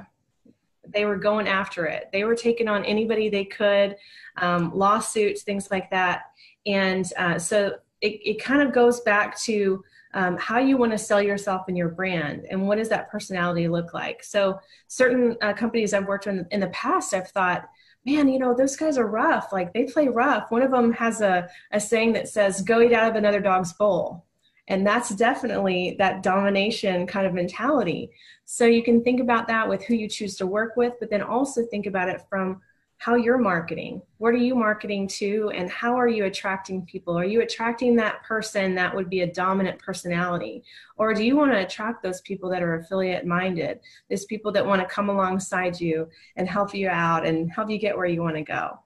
they 0.92 1.05
were 1.05 1.16
going 1.16 1.48
after 1.48 1.87
it. 1.87 2.09
They 2.12 2.24
were 2.24 2.35
taking 2.35 2.68
on 2.68 2.85
anybody 2.85 3.29
they 3.29 3.44
could, 3.44 3.96
um, 4.37 4.72
lawsuits, 4.74 5.42
things 5.42 5.70
like 5.70 5.90
that. 5.90 6.22
And 6.66 7.11
uh, 7.18 7.38
so 7.38 7.76
it, 8.00 8.20
it 8.24 8.42
kind 8.42 8.62
of 8.62 8.72
goes 8.72 9.00
back 9.00 9.38
to 9.40 9.83
um, 10.14 10.37
how 10.38 10.59
you 10.59 10.76
want 10.76 10.92
to 10.92 10.98
sell 10.98 11.22
yourself 11.22 11.66
and 11.68 11.76
your 11.76 11.88
brand 11.88 12.46
and 12.50 12.66
what 12.66 12.79
does 12.79 12.88
that 12.88 13.11
personality 13.11 13.68
look 13.68 13.94
like. 13.94 14.22
So 14.24 14.59
certain 14.88 15.37
uh, 15.40 15.53
companies 15.53 15.94
I've 15.94 16.07
worked 16.09 16.26
in 16.26 16.46
in 16.50 16.61
the 16.61 16.68
past, 16.68 17.14
I've 17.14 17.29
thought, 17.29 17.68
man, 18.05 18.29
you 18.29 18.38
know, 18.38 18.55
those 18.55 18.76
guys 18.76 18.98
are 18.98 19.07
rough. 19.07 19.53
Like 19.53 19.72
they 19.72 19.85
play 19.85 20.09
rough. 20.09 20.50
One 20.50 20.62
of 20.62 20.70
them 20.70 20.92
has 20.94 21.20
a, 21.20 21.48
a 21.70 21.79
saying 21.79 22.14
that 22.14 22.29
says, 22.29 22.62
go 22.62 22.81
eat 22.81 22.92
out 22.92 23.11
of 23.11 23.16
another 23.16 23.40
dog's 23.40 23.72
bowl. 23.72 24.24
And 24.70 24.87
that's 24.87 25.11
definitely 25.11 25.96
that 25.98 26.22
domination 26.22 27.06
kind 27.06 27.26
of 27.26 27.35
mentality. 27.35 28.12
So 28.44 28.64
you 28.64 28.85
can 28.85 29.02
think 29.02 29.20
about 29.20 29.48
that 29.48 29.68
with 29.68 29.85
who 29.85 29.94
you 29.94 30.09
choose 30.09 30.37
to 30.37 30.46
work 30.46 30.76
with, 30.76 30.94
but 31.00 31.11
then 31.11 31.22
also 31.22 31.66
think 31.66 31.87
about 31.87 32.09
it 32.09 32.22
from 32.30 32.62
how 32.98 33.16
you're 33.16 33.38
marketing. 33.38 34.00
What 34.18 34.35
are 34.35 34.37
you 34.37 34.54
marketing 34.54 35.09
to, 35.09 35.50
and 35.54 35.68
how 35.70 35.96
are 35.96 36.06
you 36.06 36.26
attracting 36.26 36.87
people? 36.87 37.18
Are 37.18 37.24
you 37.24 37.40
attracting 37.40 37.96
that 37.96 38.22
person 38.22 38.76
that 38.76 38.94
would 38.94 39.11
be 39.11 39.22
a 39.22 39.33
dominant 39.33 39.80
personality? 39.80 40.62
Or 40.96 41.14
do 41.14 41.24
you 41.24 41.35
want 41.35 41.50
to 41.50 41.64
attract 41.64 42.02
those 42.02 42.20
people 42.20 42.48
that 42.50 42.62
are 42.62 42.76
affiliate 42.76 43.26
minded? 43.26 43.80
Those 44.09 44.26
people 44.26 44.52
that 44.52 44.66
want 44.66 44.83
to 44.83 44.94
come 44.94 45.09
alongside 45.09 45.80
you 45.80 46.09
and 46.37 46.48
help 46.48 46.74
you 46.74 46.88
out 46.88 47.26
and 47.26 47.50
help 47.50 47.70
you 47.70 47.78
get 47.78 47.96
where 47.96 48.06
you 48.06 48.22
want 48.22 48.37
to 48.37 48.42
go. 48.42 48.78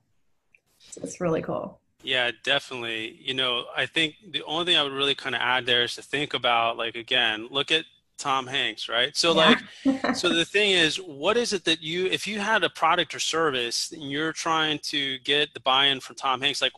So 0.78 1.02
it's 1.02 1.20
really 1.20 1.42
cool. 1.42 1.80
Yeah, 2.04 2.30
definitely. 2.42 3.18
You 3.20 3.34
know, 3.34 3.64
I 3.76 3.86
think 3.86 4.16
the 4.30 4.42
only 4.44 4.66
thing 4.66 4.76
I 4.76 4.82
would 4.82 4.92
really 4.92 5.14
kind 5.14 5.34
of 5.34 5.40
add 5.40 5.66
there 5.66 5.82
is 5.82 5.94
to 5.94 6.02
think 6.02 6.34
about, 6.34 6.76
like, 6.76 6.96
again, 6.96 7.48
look 7.50 7.72
at 7.72 7.86
Tom 8.18 8.46
Hanks, 8.46 8.88
right? 8.88 9.16
So 9.16 9.34
yeah. 9.34 9.56
like, 9.84 10.16
so 10.16 10.28
the 10.28 10.44
thing 10.56 10.70
is, 10.70 10.96
what 10.96 11.36
is 11.36 11.52
it 11.52 11.64
that 11.64 11.82
you, 11.82 12.06
if 12.06 12.26
you 12.26 12.40
had 12.40 12.62
a 12.62 12.70
product 12.70 13.14
or 13.14 13.18
service 13.18 13.90
and 13.90 14.10
you're 14.10 14.32
trying 14.32 14.78
to 14.84 15.18
get 15.20 15.54
the 15.54 15.60
buy-in 15.60 16.00
from 16.00 16.16
Tom 16.16 16.40
Hanks, 16.40 16.62
like 16.62 16.72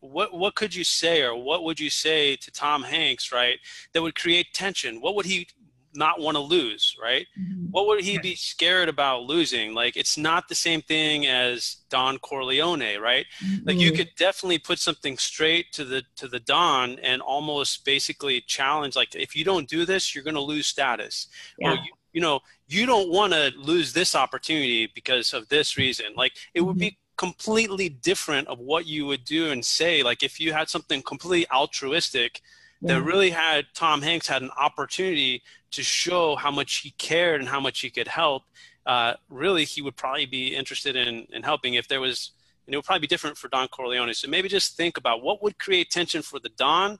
what 0.00 0.32
what 0.32 0.54
could 0.54 0.74
you 0.74 0.84
say 0.84 1.22
or 1.22 1.34
what 1.34 1.64
would 1.64 1.80
you 1.80 1.90
say 1.90 2.36
to 2.36 2.50
Tom 2.50 2.82
Hanks, 2.82 3.32
right? 3.32 3.58
That 3.92 4.02
would 4.02 4.14
create 4.14 4.54
tension. 4.54 5.00
What 5.00 5.14
would 5.16 5.26
he 5.26 5.48
not 5.94 6.20
want 6.20 6.36
to 6.36 6.40
lose, 6.40 6.96
right? 7.00 7.26
Mm-hmm. 7.38 7.66
What 7.70 7.86
would 7.86 8.02
he 8.02 8.18
be 8.18 8.34
scared 8.34 8.88
about 8.88 9.22
losing? 9.22 9.74
Like 9.74 9.96
it's 9.96 10.16
not 10.16 10.48
the 10.48 10.54
same 10.54 10.82
thing 10.82 11.26
as 11.26 11.78
Don 11.88 12.18
Corleone, 12.18 13.00
right? 13.00 13.26
Mm-hmm. 13.44 13.68
Like 13.68 13.78
you 13.78 13.90
mm-hmm. 13.90 13.98
could 13.98 14.10
definitely 14.16 14.58
put 14.58 14.78
something 14.78 15.16
straight 15.18 15.72
to 15.72 15.84
the 15.84 16.02
to 16.16 16.28
the 16.28 16.40
Don 16.40 16.98
and 17.00 17.20
almost 17.22 17.84
basically 17.84 18.40
challenge 18.42 18.96
like 18.96 19.14
if 19.14 19.34
you 19.34 19.44
don't 19.44 19.68
do 19.68 19.84
this, 19.84 20.14
you're 20.14 20.24
going 20.24 20.34
to 20.34 20.40
lose 20.40 20.66
status. 20.66 21.28
Yeah. 21.58 21.72
Or 21.72 21.74
you, 21.74 21.92
you 22.12 22.20
know, 22.20 22.40
you 22.66 22.86
don't 22.86 23.10
want 23.10 23.32
to 23.32 23.52
lose 23.56 23.92
this 23.92 24.14
opportunity 24.14 24.90
because 24.94 25.32
of 25.32 25.48
this 25.48 25.76
reason. 25.76 26.06
Like 26.16 26.32
it 26.54 26.60
would 26.60 26.78
be 26.78 26.92
mm-hmm. 26.92 27.26
completely 27.26 27.88
different 27.88 28.48
of 28.48 28.58
what 28.58 28.86
you 28.86 29.06
would 29.06 29.24
do 29.24 29.50
and 29.50 29.64
say 29.64 30.02
like 30.02 30.22
if 30.22 30.40
you 30.40 30.52
had 30.52 30.68
something 30.68 31.02
completely 31.02 31.48
altruistic 31.50 32.40
yeah. 32.80 32.94
that 32.94 33.02
really 33.02 33.30
had 33.30 33.66
Tom 33.74 34.02
Hanks 34.02 34.28
had 34.28 34.42
an 34.42 34.50
opportunity 34.58 35.42
to 35.72 35.82
show 35.82 36.36
how 36.36 36.50
much 36.50 36.76
he 36.76 36.90
cared 36.92 37.40
and 37.40 37.48
how 37.48 37.60
much 37.60 37.80
he 37.80 37.90
could 37.90 38.08
help, 38.08 38.44
uh, 38.86 39.14
really 39.28 39.64
he 39.64 39.82
would 39.82 39.96
probably 39.96 40.26
be 40.26 40.54
interested 40.54 40.96
in, 40.96 41.26
in 41.32 41.42
helping 41.42 41.74
if 41.74 41.88
there 41.88 42.00
was, 42.00 42.32
and 42.66 42.74
it 42.74 42.78
would 42.78 42.84
probably 42.84 43.00
be 43.00 43.06
different 43.06 43.36
for 43.36 43.48
Don 43.48 43.68
Corleone. 43.68 44.12
So 44.14 44.28
maybe 44.28 44.48
just 44.48 44.76
think 44.76 44.96
about 44.96 45.22
what 45.22 45.42
would 45.42 45.58
create 45.58 45.90
tension 45.90 46.22
for 46.22 46.38
the 46.38 46.50
Don 46.50 46.98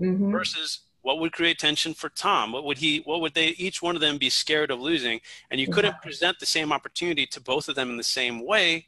mm-hmm. 0.00 0.30
versus 0.30 0.80
what 1.02 1.18
would 1.18 1.32
create 1.32 1.58
tension 1.58 1.92
for 1.92 2.08
Tom? 2.08 2.52
What 2.52 2.64
would 2.64 2.78
he, 2.78 2.98
what 3.04 3.20
would 3.20 3.34
they, 3.34 3.48
each 3.48 3.82
one 3.82 3.94
of 3.94 4.00
them 4.00 4.16
be 4.16 4.30
scared 4.30 4.70
of 4.70 4.80
losing? 4.80 5.20
And 5.50 5.60
you 5.60 5.68
couldn't 5.68 6.00
present 6.00 6.38
the 6.38 6.46
same 6.46 6.72
opportunity 6.72 7.26
to 7.26 7.40
both 7.40 7.68
of 7.68 7.74
them 7.74 7.90
in 7.90 7.98
the 7.98 8.02
same 8.02 8.46
way 8.46 8.86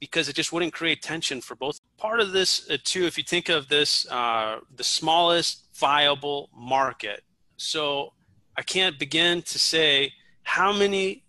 because 0.00 0.28
it 0.28 0.36
just 0.36 0.52
wouldn't 0.52 0.72
create 0.72 1.02
tension 1.02 1.40
for 1.40 1.54
both. 1.54 1.80
Part 1.96 2.20
of 2.20 2.32
this, 2.32 2.70
uh, 2.70 2.76
too, 2.82 3.04
if 3.04 3.18
you 3.18 3.24
think 3.24 3.48
of 3.48 3.68
this, 3.68 4.08
uh, 4.10 4.60
the 4.76 4.84
smallest 4.84 5.66
viable 5.74 6.50
market. 6.54 7.24
So 7.56 8.12
I 8.56 8.62
can't 8.62 8.98
begin 8.98 9.42
to 9.42 9.58
say 9.58 10.12
how 10.42 10.72
many 10.72 11.24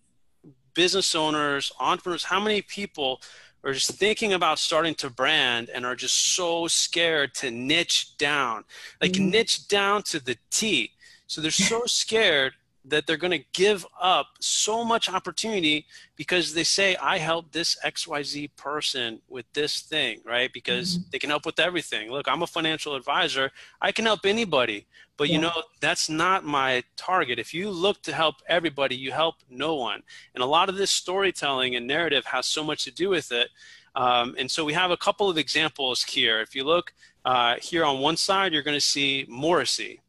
business 0.74 1.16
owners, 1.16 1.72
entrepreneurs, 1.80 2.24
how 2.24 2.40
many 2.40 2.62
people 2.62 3.22
are 3.64 3.74
just 3.74 3.92
thinking 3.92 4.34
about 4.34 4.60
starting 4.60 4.96
to 4.96 5.10
brand 5.10 5.70
and 5.70 5.86
are 5.86 5.96
just 5.96 6.36
so 6.36 6.68
scared 6.68 7.34
to 7.36 7.52
niche 7.52 8.18
down, 8.18 8.64
like 9.02 9.12
mm-hmm. 9.12 9.30
niche 9.30 9.68
down 9.68 10.04
to 10.04 10.24
the 10.24 10.38
T. 10.50 10.92
So 11.28 11.42
they're 11.42 11.52
so 11.52 11.84
scared 11.86 12.54
that 12.86 13.06
they're 13.06 13.18
going 13.18 13.38
to 13.38 13.46
give 13.54 13.86
up 14.02 14.28
so 14.40 14.84
much 14.84 15.10
opportunity 15.10 15.86
because 16.16 16.54
they 16.54 16.64
say 16.64 16.96
i 16.98 17.18
help 17.18 17.52
this 17.52 17.78
xyz 17.86 18.50
person 18.56 19.22
with 19.28 19.46
this 19.54 19.82
thing 19.82 20.20
right? 20.26 20.52
Because 20.54 20.98
mm-hmm. 20.98 21.10
they 21.12 21.20
can 21.20 21.30
help 21.30 21.46
with 21.46 21.60
everything. 21.60 22.12
Look 22.12 22.28
i'm 22.28 22.44
a 22.44 22.48
financial 22.48 22.96
advisor. 22.96 23.52
I 23.82 23.92
can 23.92 24.06
help 24.06 24.26
anybody. 24.26 24.86
But 25.18 25.28
yeah. 25.28 25.36
you 25.36 25.42
know 25.42 25.64
that's 25.82 26.10
not 26.10 26.46
my 26.46 26.84
target. 26.96 27.40
If 27.40 27.54
you 27.54 27.70
look 27.70 28.02
to 28.04 28.14
help 28.14 28.36
everybody 28.48 28.96
you 28.96 29.12
help 29.12 29.36
no 29.50 29.76
one. 29.76 30.02
And 30.34 30.44
a 30.44 30.48
lot 30.48 30.70
of 30.70 30.76
this 30.76 30.92
storytelling 30.92 31.76
and 31.76 31.88
narrative 31.88 32.26
has 32.26 32.46
so 32.46 32.64
much 32.64 32.84
to 32.86 32.92
do 32.92 33.10
with 33.10 33.32
it. 33.32 33.50
Um, 33.96 34.36
and 34.38 34.50
so 34.50 34.64
we 34.64 34.74
have 34.74 34.92
a 34.92 34.98
couple 34.98 35.30
of 35.30 35.38
examples 35.38 36.04
here. 36.04 36.40
If 36.40 36.56
you 36.56 36.64
look 36.64 36.94
uh, 37.26 37.56
here 37.62 37.84
on 37.84 38.00
one 38.00 38.18
side 38.18 38.54
you're 38.54 38.64
going 38.64 38.78
to 38.78 38.82
see 38.96 39.26
morrissey 39.28 40.00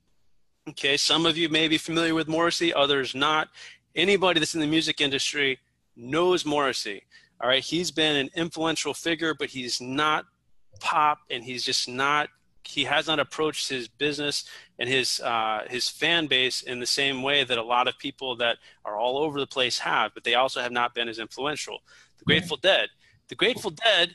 Okay, 0.69 0.97
some 0.97 1.25
of 1.25 1.39
you 1.39 1.49
may 1.49 1.69
be 1.69 1.79
familiar 1.79 2.15
with 2.15 2.29
Morrissey, 2.29 2.73
others 2.75 3.15
not. 3.15 3.49
Anybody 3.97 4.41
that's 4.41 4.55
in 4.55 4.61
the 4.61 4.67
music 4.67 5.01
industry 5.01 5.59
knows 5.97 6.45
Morrissey. 6.45 7.03
All 7.41 7.49
right, 7.49 7.63
he's 7.63 7.91
been 7.91 8.17
an 8.17 8.31
influential 8.37 8.93
figure, 8.93 9.35
but 9.35 9.49
he's 9.49 9.81
not 9.81 10.27
pop, 10.79 11.21
and 11.31 11.43
he's 11.43 11.65
just 11.65 11.89
not. 11.89 12.29
He 12.63 12.85
has 12.85 13.07
not 13.07 13.19
approached 13.19 13.71
his 13.71 13.89
business 13.89 14.45
and 14.79 14.87
his 14.87 15.21
uh, 15.21 15.63
his 15.69 15.89
fan 15.89 16.27
base 16.27 16.61
in 16.61 16.79
the 16.79 16.87
same 16.87 17.23
way 17.23 17.43
that 17.43 17.57
a 17.57 17.63
lot 17.63 17.89
of 17.89 17.99
people 17.99 18.37
that 18.37 18.59
are 18.85 18.97
all 18.97 19.17
over 19.17 19.41
the 19.41 19.47
place 19.47 19.79
have, 19.79 20.13
but 20.13 20.25
they 20.25 20.35
also 20.35 20.61
have 20.61 20.73
not 20.73 20.95
been 20.95 21.09
as 21.09 21.19
influential. 21.19 21.79
The 22.19 22.27
Grateful 22.27 22.59
Dead. 22.59 22.91
The 23.29 23.35
Grateful 23.35 23.71
Dead 23.71 24.15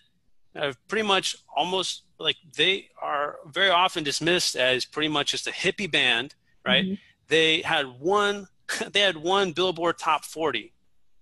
have 0.55 0.77
pretty 0.87 1.07
much 1.07 1.35
almost 1.55 2.03
like 2.19 2.37
they 2.55 2.89
are 3.01 3.24
very 3.45 3.69
often 3.69 4.03
dismissed 4.03 4.55
as 4.55 4.85
pretty 4.85 5.09
much 5.09 5.31
just 5.31 5.47
a 5.47 5.51
hippie 5.51 5.91
band 5.91 6.35
right? 6.65 6.85
Mm-hmm. 6.85 6.93
They 7.27 7.61
had 7.61 7.99
one 7.99 8.47
they 8.91 9.01
had 9.01 9.17
one 9.17 9.51
Billboard 9.51 9.97
Top 9.97 10.25
40, 10.25 10.73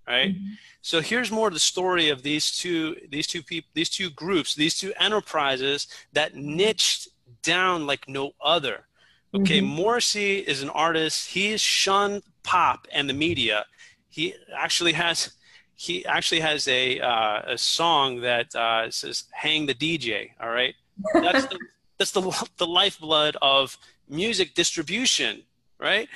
right? 0.08 0.34
Mm-hmm. 0.34 0.54
So 0.82 1.02
here's 1.02 1.32
more 1.32 1.48
of 1.48 1.54
the 1.54 1.60
story 1.60 2.10
of 2.10 2.24
these 2.24 2.58
two 2.58 2.96
these 3.10 3.28
two 3.28 3.44
people 3.44 3.70
these 3.74 3.90
two 3.90 4.10
groups 4.10 4.56
these 4.56 4.78
two 4.78 4.94
enterprises 5.00 5.88
that 6.14 6.36
niched 6.36 7.10
down 7.42 7.86
like 7.86 8.08
no 8.08 8.32
other. 8.42 8.88
Okay, 9.36 9.60
mm-hmm. 9.60 9.68
Morrissey 9.68 10.40
is 10.40 10.62
an 10.62 10.70
artist. 10.70 11.30
He 11.30 11.58
shunned 11.58 12.22
pop 12.44 12.88
and 12.92 13.10
the 13.10 13.14
media. 13.14 13.66
He 14.10 14.36
actually 14.56 14.94
has 14.94 15.34
he 15.76 16.06
actually 16.06 16.42
has 16.42 16.68
a 16.68 17.00
uh, 17.00 17.42
a 17.48 17.58
song 17.58 18.22
that 18.22 18.54
uh, 18.56 18.92
says 18.92 19.24
"Hang 19.32 19.66
the 19.66 19.74
DJ." 19.74 20.32
All 20.40 20.50
right, 20.50 20.76
that's 21.14 21.48
the 21.48 21.58
that's 21.98 22.12
the 22.12 22.22
the 22.58 22.68
lifeblood 22.68 23.38
of 23.42 23.78
music 24.10 24.54
distribution, 24.54 25.44
right? 25.80 26.08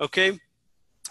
Okay. 0.00 0.38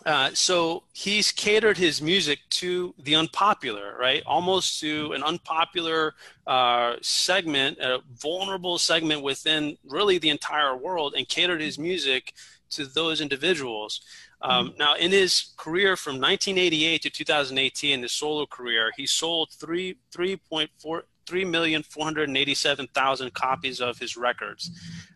Uh, 0.06 0.30
so 0.34 0.84
he's 0.94 1.32
catered 1.32 1.78
his 1.78 2.02
music 2.02 2.40
to 2.50 2.96
the 3.04 3.16
unpopular, 3.16 3.98
right? 4.00 4.24
Almost 4.26 4.80
to 4.80 5.12
an 5.12 5.24
unpopular 5.24 6.14
uh, 6.48 6.96
segment, 7.02 7.78
a 7.80 8.00
vulnerable 8.16 8.78
segment 8.78 9.24
within 9.24 9.78
really 9.86 10.18
the 10.18 10.30
entire 10.30 10.76
world, 10.78 11.16
and 11.18 11.28
catered 11.28 11.60
his 11.60 11.78
music 11.78 12.34
to 12.70 12.86
those 12.86 13.20
individuals. 13.20 14.02
Um, 14.42 14.70
mm-hmm. 14.70 14.78
Now, 14.78 14.96
in 14.96 15.12
his 15.12 15.54
career 15.58 15.98
from 15.98 16.14
1988 16.14 17.02
to 17.02 17.10
2018, 17.10 18.02
his 18.02 18.12
solo 18.14 18.46
career, 18.46 18.92
he 18.96 19.06
sold 19.06 19.50
three 19.52 19.98
3.4 20.14 21.02
3,487,000 21.30 23.34
copies 23.34 23.82
of 23.82 24.00
his 24.00 24.18
records. 24.18 24.72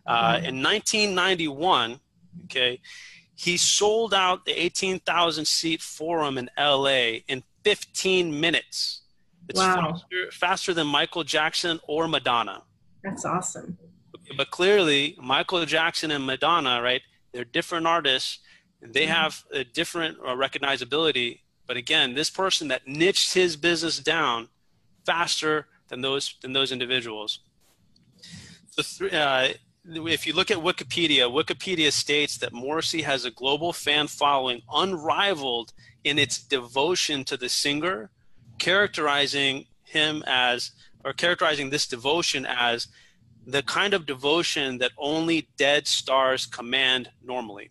Uh, 0.06 0.38
in 0.42 0.62
1991, 0.62 1.98
okay, 2.44 2.80
he 3.36 3.56
sold 3.56 4.14
out 4.14 4.44
the 4.44 4.52
18,000 4.52 5.44
seat 5.44 5.82
forum 5.82 6.38
in 6.38 6.48
LA 6.58 7.18
in 7.26 7.42
15 7.64 8.40
minutes. 8.40 9.02
It's 9.48 9.58
wow. 9.58 9.92
faster, 9.92 10.30
faster 10.32 10.74
than 10.74 10.86
Michael 10.86 11.24
Jackson 11.24 11.80
or 11.88 12.08
Madonna. 12.08 12.62
That's 13.02 13.24
awesome. 13.24 13.76
But 14.36 14.50
clearly, 14.50 15.16
Michael 15.20 15.66
Jackson 15.66 16.10
and 16.10 16.24
Madonna, 16.24 16.80
right? 16.80 17.02
They're 17.32 17.44
different 17.44 17.86
artists. 17.86 18.38
And 18.80 18.94
they 18.94 19.04
mm-hmm. 19.04 19.12
have 19.12 19.44
a 19.52 19.64
different 19.64 20.18
uh, 20.20 20.34
recognizability. 20.34 21.40
But 21.66 21.76
again, 21.76 22.14
this 22.14 22.30
person 22.30 22.68
that 22.68 22.86
niched 22.86 23.34
his 23.34 23.56
business 23.56 23.98
down 23.98 24.48
faster 25.04 25.66
than 25.88 26.00
those 26.00 26.36
than 26.42 26.52
those 26.52 26.72
individuals. 26.72 27.40
So, 28.70 29.06
uh, 29.06 29.48
if 29.86 30.26
you 30.26 30.32
look 30.32 30.50
at 30.50 30.58
Wikipedia, 30.58 31.30
Wikipedia 31.30 31.92
states 31.92 32.38
that 32.38 32.52
Morrissey 32.52 33.02
has 33.02 33.24
a 33.24 33.30
global 33.30 33.72
fan 33.72 34.06
following 34.06 34.62
unrivaled 34.72 35.72
in 36.04 36.18
its 36.18 36.38
devotion 36.38 37.24
to 37.24 37.36
the 37.36 37.48
singer, 37.48 38.10
characterizing 38.58 39.66
him 39.84 40.24
as 40.26 40.72
or 41.04 41.12
characterizing 41.12 41.70
this 41.70 41.86
devotion 41.86 42.46
as 42.46 42.88
the 43.46 43.62
kind 43.62 43.92
of 43.92 44.06
devotion 44.06 44.78
that 44.78 44.92
only 44.96 45.48
dead 45.58 45.86
stars 45.86 46.46
command 46.46 47.10
normally. 47.22 47.70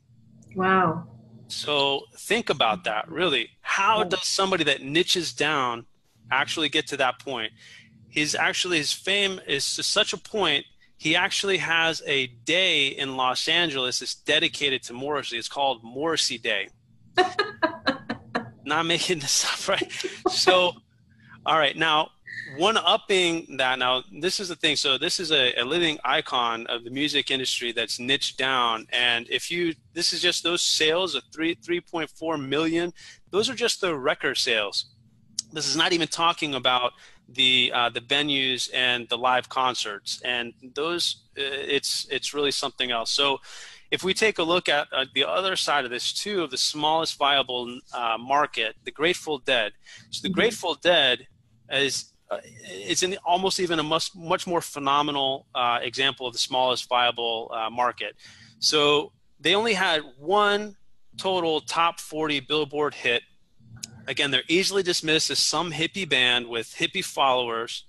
Wow. 0.55 1.07
So 1.47 2.01
think 2.17 2.49
about 2.49 2.83
that 2.83 3.09
really. 3.09 3.49
How 3.61 4.03
does 4.03 4.25
somebody 4.25 4.63
that 4.65 4.81
niches 4.81 5.33
down 5.33 5.85
actually 6.31 6.69
get 6.69 6.87
to 6.87 6.97
that 6.97 7.19
point? 7.19 7.51
He's 8.13 8.35
actually 8.35 8.77
his 8.77 8.93
fame 8.93 9.41
is 9.47 9.75
to 9.75 9.81
such 9.81 10.13
a 10.13 10.17
point 10.17 10.65
he 10.97 11.15
actually 11.15 11.57
has 11.57 12.03
a 12.05 12.27
day 12.27 12.87
in 12.87 13.17
Los 13.17 13.47
Angeles 13.47 13.99
that's 13.99 14.13
dedicated 14.13 14.83
to 14.83 14.93
Morrissey. 14.93 15.37
It's 15.37 15.49
called 15.49 15.83
Morrissey 15.83 16.37
Day. 16.37 16.69
Not 18.63 18.85
making 18.85 19.19
this 19.19 19.43
up, 19.43 19.67
right? 19.67 19.91
So, 20.29 20.73
all 21.43 21.57
right, 21.57 21.75
now 21.75 22.11
one 22.57 22.77
upping 22.77 23.57
that 23.57 23.79
now 23.79 24.03
this 24.19 24.39
is 24.39 24.49
the 24.49 24.55
thing 24.55 24.75
so 24.75 24.97
this 24.97 25.19
is 25.19 25.31
a, 25.31 25.53
a, 25.59 25.63
living 25.63 25.97
icon 26.03 26.67
of 26.67 26.83
the 26.83 26.89
music 26.89 27.31
industry 27.31 27.71
that's 27.71 27.99
niched 27.99 28.37
down 28.37 28.85
and 28.91 29.27
if 29.29 29.49
you 29.49 29.73
this 29.93 30.13
is 30.13 30.21
just 30.21 30.43
those 30.43 30.61
sales 30.61 31.15
of 31.15 31.23
3 31.33 31.55
3.4 31.55 32.47
million 32.47 32.93
those 33.31 33.49
are 33.49 33.55
just 33.55 33.81
the 33.81 33.95
record 33.95 34.37
sales 34.37 34.85
this 35.51 35.67
is 35.67 35.75
not 35.75 35.93
even 35.93 36.07
talking 36.07 36.55
about 36.55 36.93
the 37.29 37.71
uh, 37.73 37.89
the 37.89 38.01
venues 38.01 38.69
and 38.73 39.07
the 39.09 39.17
live 39.17 39.49
concerts 39.49 40.21
and 40.23 40.53
those 40.75 41.23
uh, 41.37 41.41
it's 41.41 42.07
it's 42.11 42.33
really 42.33 42.51
something 42.51 42.91
else 42.91 43.11
so 43.11 43.39
if 43.93 44.03
we 44.03 44.15
take 44.15 44.39
a 44.39 44.43
look 44.43 44.67
at 44.69 44.87
uh, 44.91 45.05
the 45.13 45.23
other 45.23 45.55
side 45.55 45.85
of 45.85 45.91
this 45.91 46.11
too, 46.11 46.41
of 46.41 46.49
the 46.49 46.57
smallest 46.57 47.15
viable 47.15 47.79
uh, 47.93 48.17
market, 48.19 48.75
the 48.85 48.91
Grateful 48.91 49.37
Dead. 49.37 49.71
So 50.09 50.23
the 50.23 50.29
mm-hmm. 50.29 50.33
Grateful 50.33 50.73
Dead 50.73 51.27
is 51.69 52.11
uh, 52.31 52.39
it's 52.43 53.03
in 53.03 53.15
almost 53.23 53.59
even 53.59 53.77
a 53.77 53.83
much 53.83 54.15
much 54.15 54.47
more 54.47 54.61
phenomenal 54.61 55.45
uh, 55.53 55.77
example 55.83 56.25
of 56.25 56.33
the 56.33 56.39
smallest 56.39 56.89
viable 56.89 57.51
uh, 57.53 57.69
market. 57.69 58.15
So 58.57 59.11
they 59.39 59.53
only 59.53 59.73
had 59.73 60.01
one 60.17 60.75
total 61.17 61.61
top 61.61 61.99
40 61.99 62.39
Billboard 62.39 62.95
hit. 62.95 63.21
Again, 64.07 64.31
they're 64.31 64.43
easily 64.47 64.83
dismissed 64.83 65.29
as 65.29 65.39
some 65.39 65.71
hippie 65.71 66.07
band 66.07 66.47
with 66.47 66.75
hippie 66.75 67.03
followers. 67.03 67.85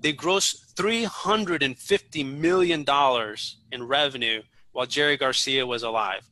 They 0.00 0.12
grossed 0.12 0.74
350 0.74 2.24
million 2.24 2.84
dollars 2.84 3.56
in 3.70 3.86
revenue 3.86 4.42
while 4.72 4.86
Jerry 4.86 5.16
Garcia 5.16 5.66
was 5.66 5.82
alive. 5.82 6.28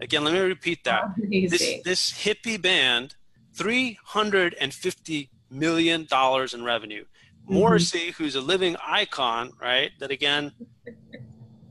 Again, 0.00 0.24
let 0.24 0.34
me 0.34 0.40
repeat 0.40 0.84
that. 0.84 1.14
This, 1.16 1.82
this 1.84 2.12
hippie 2.12 2.60
band, 2.60 3.14
$350 3.56 5.28
million 5.50 6.06
in 6.10 6.64
revenue. 6.64 7.04
Mm-hmm. 7.04 7.54
Morrissey, 7.54 8.10
who's 8.12 8.34
a 8.34 8.40
living 8.40 8.76
icon, 8.84 9.52
right? 9.60 9.92
That 10.00 10.10
again, 10.10 10.52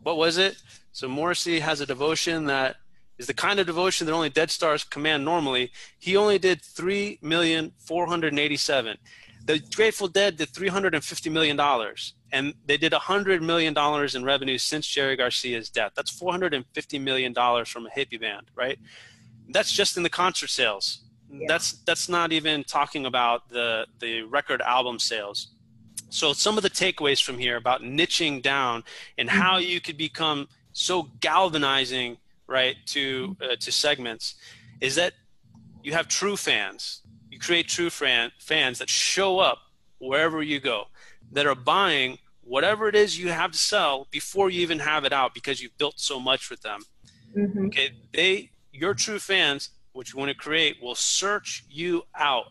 what 0.04 0.18
was 0.18 0.38
it? 0.38 0.62
So 0.94 1.08
Morrissey 1.08 1.60
has 1.60 1.82
a 1.82 1.86
devotion 1.86 2.46
that 2.46 2.78
is 3.18 3.28
the 3.28 3.34
kind 3.34 3.60
of 3.60 3.68
devotion 3.68 4.08
that 4.08 4.14
only 4.14 4.30
dead 4.30 4.50
stars 4.52 4.84
command 4.84 5.24
normally. 5.24 5.72
He 6.00 6.16
only 6.18 6.40
did 6.40 6.62
three 6.62 7.20
million 7.22 7.74
four 7.78 8.08
hundred 8.08 8.38
eighty-seven. 8.38 8.98
The 9.46 9.60
Grateful 9.76 10.08
Dead 10.08 10.38
did 10.38 10.50
three 10.50 10.70
hundred 10.70 10.96
and 10.96 11.04
fifty 11.04 11.30
million 11.30 11.56
dollars 11.56 12.14
and 12.34 12.56
they 12.66 12.78
did 12.78 12.92
$100 12.92 13.42
million 13.42 13.76
in 14.16 14.26
revenue 14.26 14.58
since 14.58 14.88
Jerry 14.88 15.16
Garcia's 15.16 15.70
death. 15.70 15.92
That's 15.96 16.20
$450 16.20 17.00
million 17.00 17.34
from 17.34 17.86
a 17.86 17.90
hippie 17.90 18.20
band, 18.20 18.50
right? 18.56 18.80
That's 19.50 19.72
just 19.72 19.96
in 19.98 20.04
the 20.04 20.10
concert 20.10 20.50
sales. 20.50 21.04
Yeah. 21.30 21.46
That's 21.48 21.74
that's 21.84 22.10
not 22.10 22.32
even 22.32 22.64
talking 22.64 23.08
about 23.08 23.50
the 23.50 23.88
the 24.00 24.22
record 24.22 24.62
album 24.62 25.00
sales. 25.00 25.48
So 26.10 26.32
some 26.32 26.58
of 26.58 26.64
the 26.64 26.70
takeaways 26.70 27.24
from 27.24 27.40
here 27.40 27.56
about 27.58 27.82
niching 27.82 28.42
down 28.42 28.84
and 29.18 29.28
mm-hmm. 29.28 29.40
how 29.40 29.58
you 29.58 29.82
could 29.82 29.98
become 29.98 30.48
so 30.74 31.10
galvanizing, 31.22 32.18
right, 32.48 32.76
to 32.88 33.36
uh, 33.42 33.56
to 33.60 33.72
segments, 33.72 34.36
is 34.82 34.96
that 34.96 35.14
you 35.84 35.94
have 35.94 36.08
true 36.08 36.38
fans. 36.38 37.02
You 37.30 37.40
create 37.40 37.68
true 37.68 37.90
fan, 37.90 38.32
fans 38.40 38.80
that 38.80 38.90
show 38.90 39.40
up 39.40 39.60
wherever 40.00 40.44
you 40.44 40.60
go, 40.60 40.86
that 41.32 41.46
are 41.46 41.56
buying 41.56 42.20
whatever 42.44 42.88
it 42.88 42.96
is 42.96 43.18
you 43.18 43.30
have 43.30 43.52
to 43.52 43.58
sell 43.58 44.08
before 44.12 44.50
you 44.50 44.62
even 44.62 44.80
have 44.80 45.06
it 45.06 45.14
out 45.14 45.34
because 45.34 45.62
you've 45.62 45.78
built 45.78 46.00
so 46.00 46.20
much 46.20 46.50
with 46.50 46.62
them. 46.62 46.82
Mm-hmm. 47.36 47.68
Okay, 47.68 47.92
they 48.14 48.52
your 48.72 48.94
true 48.94 49.20
fans, 49.20 49.70
which 49.94 50.14
you 50.14 50.20
want 50.20 50.30
to 50.30 50.38
create, 50.38 50.78
will 50.82 50.96
search 50.96 51.64
you 51.70 52.04
out, 52.16 52.46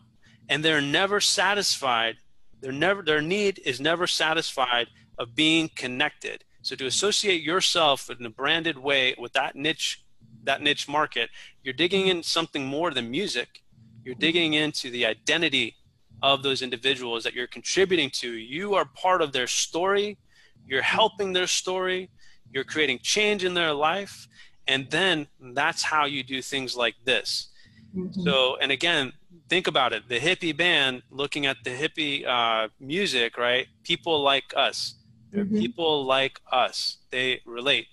and 0.49 0.63
they're 0.63 0.81
never 0.81 1.19
satisfied. 1.19 2.15
They're 2.61 2.71
never 2.71 3.01
their 3.01 3.21
need 3.21 3.59
is 3.65 3.79
never 3.79 4.07
satisfied 4.07 4.87
of 5.17 5.35
being 5.35 5.69
connected. 5.75 6.43
So 6.63 6.75
to 6.77 6.85
associate 6.85 7.43
yourself 7.43 8.09
in 8.09 8.25
a 8.25 8.29
branded 8.29 8.77
way 8.77 9.15
with 9.17 9.33
that 9.33 9.55
niche, 9.55 10.03
that 10.43 10.61
niche 10.61 10.87
market, 10.87 11.29
you're 11.61 11.73
digging 11.73 12.07
in 12.07 12.23
something 12.23 12.65
more 12.65 12.91
than 12.91 13.11
music. 13.11 13.61
You're 14.03 14.15
digging 14.15 14.53
into 14.53 14.89
the 14.89 15.05
identity 15.05 15.75
of 16.21 16.41
those 16.41 16.61
individuals 16.61 17.23
that 17.25 17.33
you're 17.33 17.47
contributing 17.47 18.09
to. 18.11 18.31
You 18.31 18.75
are 18.75 18.85
part 18.85 19.21
of 19.21 19.33
their 19.33 19.47
story, 19.47 20.17
you're 20.65 20.81
helping 20.81 21.33
their 21.33 21.47
story, 21.47 22.09
you're 22.51 22.63
creating 22.63 22.99
change 23.03 23.43
in 23.43 23.53
their 23.53 23.73
life, 23.73 24.27
and 24.67 24.89
then 24.89 25.27
that's 25.53 25.83
how 25.83 26.05
you 26.05 26.23
do 26.23 26.41
things 26.41 26.77
like 26.77 26.95
this. 27.03 27.49
Mm-hmm. 27.95 28.21
So, 28.21 28.55
and 28.61 28.71
again, 28.71 29.11
think 29.49 29.67
about 29.67 29.91
it 29.93 30.07
the 30.07 30.19
hippie 30.19 30.55
band 30.55 31.03
looking 31.11 31.45
at 31.45 31.57
the 31.65 31.71
hippie 31.71 32.25
uh, 32.25 32.69
music, 32.79 33.37
right? 33.37 33.67
People 33.83 34.23
like 34.23 34.45
us. 34.55 34.95
Mm-hmm. 35.33 35.57
People 35.57 36.05
like 36.05 36.39
us. 36.51 36.97
They 37.09 37.41
relate. 37.45 37.87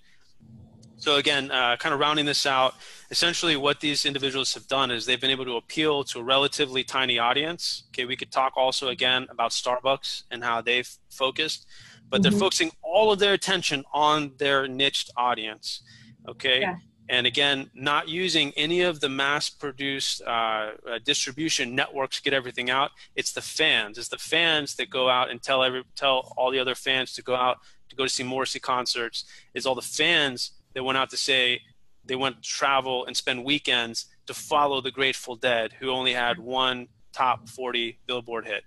So 0.96 1.16
again, 1.16 1.50
uh, 1.50 1.76
kind 1.78 1.94
of 1.94 2.00
rounding 2.00 2.26
this 2.26 2.44
out, 2.44 2.74
essentially 3.10 3.56
what 3.56 3.80
these 3.80 4.04
individuals 4.04 4.52
have 4.52 4.66
done 4.68 4.90
is 4.90 5.06
they've 5.06 5.20
been 5.20 5.30
able 5.30 5.46
to 5.46 5.56
appeal 5.56 6.04
to 6.04 6.18
a 6.18 6.22
relatively 6.22 6.84
tiny 6.84 7.18
audience. 7.18 7.84
Okay, 7.88 8.04
we 8.04 8.16
could 8.16 8.30
talk 8.30 8.52
also 8.54 8.88
again 8.88 9.26
about 9.30 9.52
Starbucks 9.52 10.24
and 10.30 10.44
how 10.44 10.60
they've 10.60 10.90
focused, 11.08 11.66
but 12.10 12.20
mm-hmm. 12.20 12.30
they're 12.30 12.38
focusing 12.38 12.70
all 12.82 13.10
of 13.10 13.18
their 13.18 13.32
attention 13.32 13.82
on 13.94 14.32
their 14.36 14.68
niched 14.68 15.10
audience. 15.16 15.82
Okay. 16.28 16.60
Yeah. 16.60 16.76
And 17.10 17.26
again, 17.26 17.68
not 17.74 18.08
using 18.08 18.52
any 18.56 18.82
of 18.82 19.00
the 19.00 19.08
mass-produced 19.08 20.22
uh, 20.22 20.28
uh, 20.30 20.70
distribution 21.04 21.74
networks 21.74 22.18
to 22.18 22.22
get 22.22 22.32
everything 22.32 22.70
out. 22.70 22.92
It's 23.16 23.32
the 23.32 23.42
fans. 23.42 23.98
It's 23.98 24.06
the 24.06 24.16
fans 24.16 24.76
that 24.76 24.90
go 24.90 25.10
out 25.10 25.28
and 25.28 25.42
tell 25.42 25.64
every 25.64 25.82
tell 25.96 26.32
all 26.36 26.52
the 26.52 26.60
other 26.60 26.76
fans 26.76 27.12
to 27.14 27.22
go 27.22 27.34
out 27.34 27.58
to 27.88 27.96
go 27.96 28.04
to 28.04 28.08
see 28.08 28.22
Morrissey 28.22 28.60
concerts. 28.60 29.24
It's 29.54 29.66
all 29.66 29.74
the 29.74 29.82
fans 29.82 30.52
that 30.74 30.84
went 30.84 30.98
out 30.98 31.10
to 31.10 31.16
say 31.16 31.62
they 32.04 32.14
went 32.14 32.44
to 32.44 32.48
travel 32.48 33.04
and 33.06 33.16
spend 33.16 33.44
weekends 33.44 34.06
to 34.28 34.32
follow 34.32 34.80
the 34.80 34.92
Grateful 34.92 35.34
Dead, 35.34 35.72
who 35.80 35.90
only 35.90 36.12
had 36.12 36.38
one 36.38 36.86
top 37.12 37.48
40 37.48 37.98
Billboard 38.06 38.46
hit. 38.46 38.62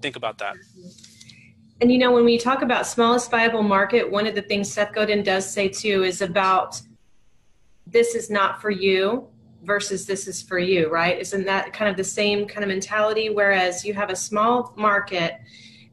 Think 0.00 0.14
about 0.14 0.38
that. 0.38 0.54
And 1.80 1.90
you 1.90 1.98
know, 1.98 2.12
when 2.12 2.24
we 2.24 2.38
talk 2.38 2.62
about 2.62 2.86
smallest 2.86 3.28
viable 3.28 3.64
market, 3.64 4.08
one 4.08 4.28
of 4.28 4.36
the 4.36 4.42
things 4.42 4.72
Seth 4.72 4.94
Godin 4.94 5.24
does 5.24 5.52
say 5.52 5.68
too 5.68 6.04
is 6.04 6.22
about 6.22 6.80
this 7.92 8.14
is 8.14 8.30
not 8.30 8.60
for 8.60 8.70
you 8.70 9.28
versus 9.62 10.06
this 10.06 10.26
is 10.26 10.42
for 10.42 10.58
you, 10.58 10.88
right? 10.90 11.18
Isn't 11.20 11.44
that 11.44 11.72
kind 11.72 11.90
of 11.90 11.96
the 11.96 12.04
same 12.04 12.46
kind 12.46 12.64
of 12.64 12.68
mentality? 12.68 13.30
Whereas 13.30 13.84
you 13.84 13.94
have 13.94 14.10
a 14.10 14.16
small 14.16 14.74
market, 14.76 15.34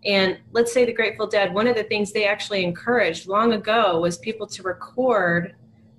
and 0.05 0.39
let's 0.53 0.73
say 0.73 0.85
the 0.85 0.93
Grateful 0.93 1.27
Dead, 1.27 1.53
one 1.53 1.67
of 1.67 1.75
the 1.75 1.83
things 1.83 2.11
they 2.11 2.25
actually 2.25 2.63
encouraged 2.63 3.27
long 3.27 3.53
ago 3.53 3.99
was 3.99 4.17
people 4.17 4.47
to 4.47 4.63
record 4.63 5.55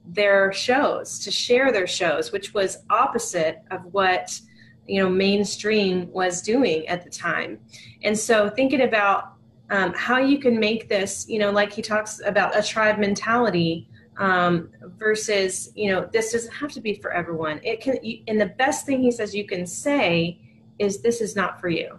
their 0.07 0.53
shows, 0.53 1.19
to 1.21 1.31
share 1.31 1.71
their 1.71 1.87
shows, 1.87 2.33
which 2.33 2.55
was 2.55 2.79
opposite 2.91 3.59
of 3.71 3.85
what 3.93 4.41
you 4.89 5.01
know 5.01 5.09
mainstream 5.09 6.11
was 6.11 6.43
doing 6.43 6.89
at 6.89 7.05
the 7.05 7.11
time. 7.11 7.59
And 8.03 8.19
so 8.19 8.49
thinking 8.49 8.83
about 8.83 9.35
um, 9.71 9.93
how 9.95 10.19
you 10.19 10.39
can 10.39 10.59
make 10.59 10.89
this, 10.89 11.29
you 11.29 11.39
know, 11.39 11.51
like 11.51 11.73
he 11.73 11.83
talks 11.83 12.21
about 12.25 12.59
a 12.59 12.63
tribe 12.63 12.99
mentality 12.99 13.89
um, 14.21 14.69
versus, 14.99 15.73
you 15.75 15.91
know, 15.91 16.09
this 16.13 16.33
doesn't 16.33 16.53
have 16.53 16.71
to 16.73 16.81
be 16.81 16.95
for 16.95 17.11
everyone. 17.11 17.59
It 17.65 17.81
can, 17.81 17.99
and 18.29 18.41
the 18.41 18.53
best 18.59 18.87
thing 18.87 19.03
he 19.03 19.11
says 19.11 19.35
you 19.35 19.47
can 19.47 19.67
say 19.67 20.39
is, 20.79 21.01
"This 21.03 21.21
is 21.21 21.35
not 21.35 21.61
for 21.61 21.69
you," 21.69 21.99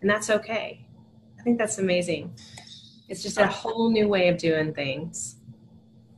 and 0.00 0.10
that's 0.10 0.28
okay. 0.28 0.84
I 1.38 1.42
think 1.42 1.58
that's 1.58 1.78
amazing. 1.78 2.34
It's 3.08 3.22
just 3.22 3.38
a 3.38 3.46
whole 3.46 3.90
new 3.90 4.08
way 4.08 4.28
of 4.28 4.38
doing 4.38 4.74
things. 4.74 5.36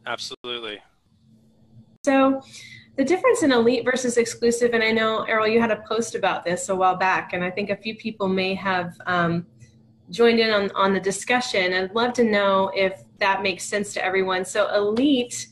Absolutely. 0.07 0.79
So 2.05 2.43
the 2.97 3.05
difference 3.05 3.43
in 3.43 3.53
elite 3.53 3.85
versus 3.85 4.17
exclusive, 4.17 4.73
and 4.73 4.83
I 4.83 4.93
know 4.93 5.25
Errol, 5.25 5.49
you 5.49 5.61
had 5.61 5.71
a 5.71 5.83
post 5.89 6.15
about 6.15 6.45
this 6.45 6.69
a 6.69 6.75
while 6.75 6.97
back, 6.97 7.33
and 7.33 7.45
I 7.45 7.51
think 7.51 7.71
a 7.71 7.77
few 7.77 7.97
people 7.97 8.29
may 8.29 8.55
have 8.55 8.97
um, 9.07 9.47
joined 10.11 10.41
in 10.41 10.51
on, 10.51 10.71
on 10.75 10.95
the 10.95 11.01
discussion. 11.01 11.73
I'd 11.73 11.95
love 11.95 12.13
to 12.15 12.25
know 12.25 12.71
if 12.75 13.04
that 13.18 13.42
makes 13.42 13.64
sense 13.64 13.92
to 13.94 14.05
everyone. 14.05 14.44
So 14.44 14.72
elite 14.74 15.48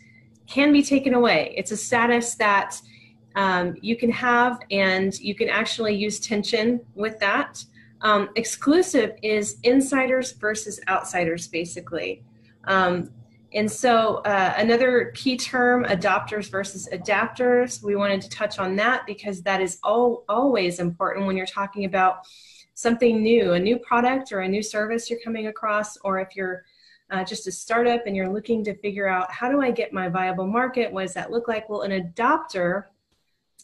can 0.46 0.72
be 0.72 0.82
taken 0.82 1.14
away. 1.14 1.54
It's 1.56 1.70
a 1.70 1.76
status 1.76 2.34
that 2.36 2.80
um, 3.34 3.76
you 3.80 3.96
can 3.96 4.10
have, 4.10 4.60
and 4.70 5.18
you 5.20 5.34
can 5.34 5.48
actually 5.48 5.94
use 5.94 6.20
tension 6.20 6.80
with 6.94 7.18
that. 7.20 7.64
Um, 8.02 8.30
exclusive 8.36 9.12
is 9.22 9.58
insiders 9.62 10.32
versus 10.32 10.80
outsiders, 10.88 11.48
basically. 11.48 12.24
Um, 12.64 13.10
and 13.54 13.70
so, 13.70 14.16
uh, 14.24 14.54
another 14.56 15.12
key 15.14 15.36
term 15.36 15.84
adopters 15.84 16.50
versus 16.50 16.88
adapters. 16.92 17.82
We 17.82 17.96
wanted 17.96 18.22
to 18.22 18.28
touch 18.30 18.58
on 18.58 18.76
that 18.76 19.06
because 19.06 19.42
that 19.42 19.60
is 19.60 19.78
all, 19.82 20.24
always 20.28 20.80
important 20.80 21.26
when 21.26 21.36
you're 21.36 21.46
talking 21.46 21.84
about 21.84 22.26
something 22.74 23.22
new, 23.22 23.52
a 23.52 23.60
new 23.60 23.78
product 23.78 24.32
or 24.32 24.40
a 24.40 24.48
new 24.48 24.62
service 24.62 25.10
you're 25.10 25.20
coming 25.22 25.48
across, 25.48 25.96
or 25.98 26.18
if 26.18 26.34
you're 26.34 26.64
uh, 27.12 27.24
just 27.24 27.46
a 27.46 27.52
startup 27.52 28.06
and 28.06 28.16
you're 28.16 28.32
looking 28.32 28.64
to 28.64 28.74
figure 28.78 29.06
out 29.06 29.30
how 29.30 29.50
do 29.50 29.60
I 29.60 29.70
get 29.70 29.92
my 29.92 30.08
viable 30.08 30.46
market? 30.46 30.92
What 30.92 31.02
does 31.02 31.14
that 31.14 31.30
look 31.30 31.46
like? 31.46 31.68
Well, 31.68 31.82
an 31.82 31.92
adopter 31.92 32.84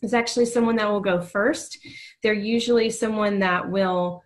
is 0.03 0.15
actually 0.15 0.47
someone 0.47 0.77
that 0.77 0.89
will 0.89 1.01
go 1.01 1.21
first. 1.21 1.79
They're 2.23 2.33
usually 2.33 2.91
someone 2.91 3.41
that 3.41 3.69
will 3.69 4.23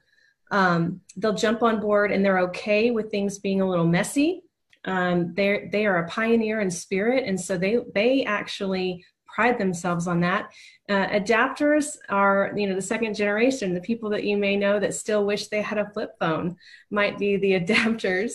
um, 0.50 1.00
they'll 1.16 1.32
jump 1.32 1.62
on 1.62 1.80
board 1.80 2.12
and 2.12 2.22
they're 2.22 2.40
okay 2.40 2.90
with 2.90 3.10
things 3.10 3.38
being 3.38 3.62
a 3.62 3.68
little 3.68 3.86
messy 3.86 4.42
um, 4.84 5.32
they 5.34 5.68
they 5.70 5.86
are 5.86 5.98
a 5.98 6.08
pioneer 6.08 6.60
in 6.60 6.70
spirit, 6.70 7.24
and 7.26 7.40
so 7.40 7.56
they 7.56 7.78
they 7.94 8.24
actually 8.24 9.04
pride 9.26 9.58
themselves 9.58 10.06
on 10.06 10.20
that. 10.20 10.52
Uh, 10.88 11.06
adapters 11.06 11.96
are 12.08 12.52
you 12.56 12.66
know 12.66 12.74
the 12.74 12.82
second 12.82 13.14
generation, 13.14 13.74
the 13.74 13.80
people 13.80 14.10
that 14.10 14.24
you 14.24 14.36
may 14.36 14.56
know 14.56 14.80
that 14.80 14.94
still 14.94 15.24
wish 15.24 15.48
they 15.48 15.62
had 15.62 15.78
a 15.78 15.90
flip 15.90 16.12
phone 16.18 16.56
might 16.90 17.18
be 17.18 17.36
the 17.36 17.52
adapters. 17.60 18.34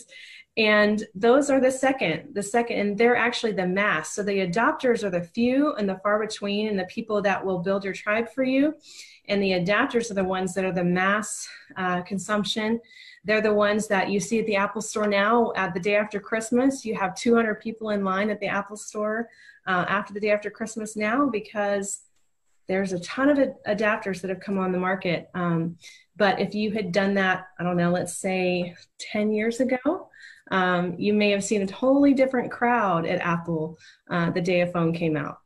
And 0.57 1.03
those 1.13 1.51
are 1.51 1.61
the 1.61 1.71
second 1.71 2.33
the 2.33 2.41
second 2.41 2.79
and 2.79 2.97
they're 2.97 3.15
actually 3.15 3.51
the 3.51 3.67
mass. 3.67 4.13
So 4.13 4.23
the 4.23 4.47
adopters 4.47 5.03
are 5.03 5.11
the 5.11 5.21
few 5.21 5.73
and 5.75 5.87
the 5.87 5.99
far 6.03 6.19
between 6.19 6.67
and 6.67 6.79
the 6.79 6.85
people 6.85 7.21
that 7.21 7.45
will 7.45 7.59
build 7.59 7.83
your 7.83 7.93
tribe 7.93 8.29
for 8.33 8.43
you. 8.43 8.73
And 9.29 9.41
the 9.41 9.51
adapters 9.51 10.09
are 10.09 10.15
the 10.15 10.23
ones 10.23 10.55
that 10.55 10.65
are 10.65 10.71
the 10.71 10.83
mass 10.83 11.47
uh, 11.75 12.01
consumption. 12.01 12.79
They're 13.23 13.41
the 13.41 13.53
ones 13.53 13.87
that 13.87 14.09
you 14.09 14.19
see 14.19 14.39
at 14.39 14.47
the 14.47 14.55
apple 14.55 14.81
store 14.81 15.05
now 15.07 15.53
at 15.55 15.75
the 15.75 15.79
day 15.79 15.95
after 15.95 16.19
christmas. 16.19 16.83
You 16.83 16.95
have 16.95 17.13
200 17.13 17.61
people 17.61 17.91
in 17.91 18.03
line 18.03 18.31
at 18.31 18.39
the 18.39 18.47
apple 18.47 18.77
store 18.77 19.29
uh, 19.67 19.85
after 19.87 20.11
the 20.11 20.19
day 20.19 20.31
after 20.31 20.49
christmas 20.49 20.95
now 20.95 21.29
because 21.29 22.01
there's 22.67 22.93
a 22.93 22.99
ton 23.01 23.29
of 23.29 23.37
adapters 23.67 24.21
that 24.21 24.29
have 24.29 24.39
come 24.39 24.57
on 24.57 24.71
the 24.71 24.77
market. 24.77 25.29
Um, 25.33 25.77
but 26.17 26.39
if 26.39 26.53
you 26.55 26.71
had 26.71 26.91
done 26.91 27.13
that 27.13 27.47
i 27.59 27.63
don't 27.63 27.77
know 27.77 27.91
let's 27.91 28.17
say 28.17 28.75
10 28.99 29.31
years 29.31 29.59
ago 29.59 30.06
um, 30.51 30.95
you 30.97 31.13
may 31.13 31.29
have 31.31 31.43
seen 31.43 31.61
a 31.61 31.67
totally 31.67 32.13
different 32.13 32.51
crowd 32.51 33.05
at 33.05 33.19
apple 33.21 33.77
uh, 34.09 34.29
the 34.31 34.41
day 34.41 34.61
a 34.61 34.67
phone 34.67 34.93
came 34.93 35.17
out 35.17 35.39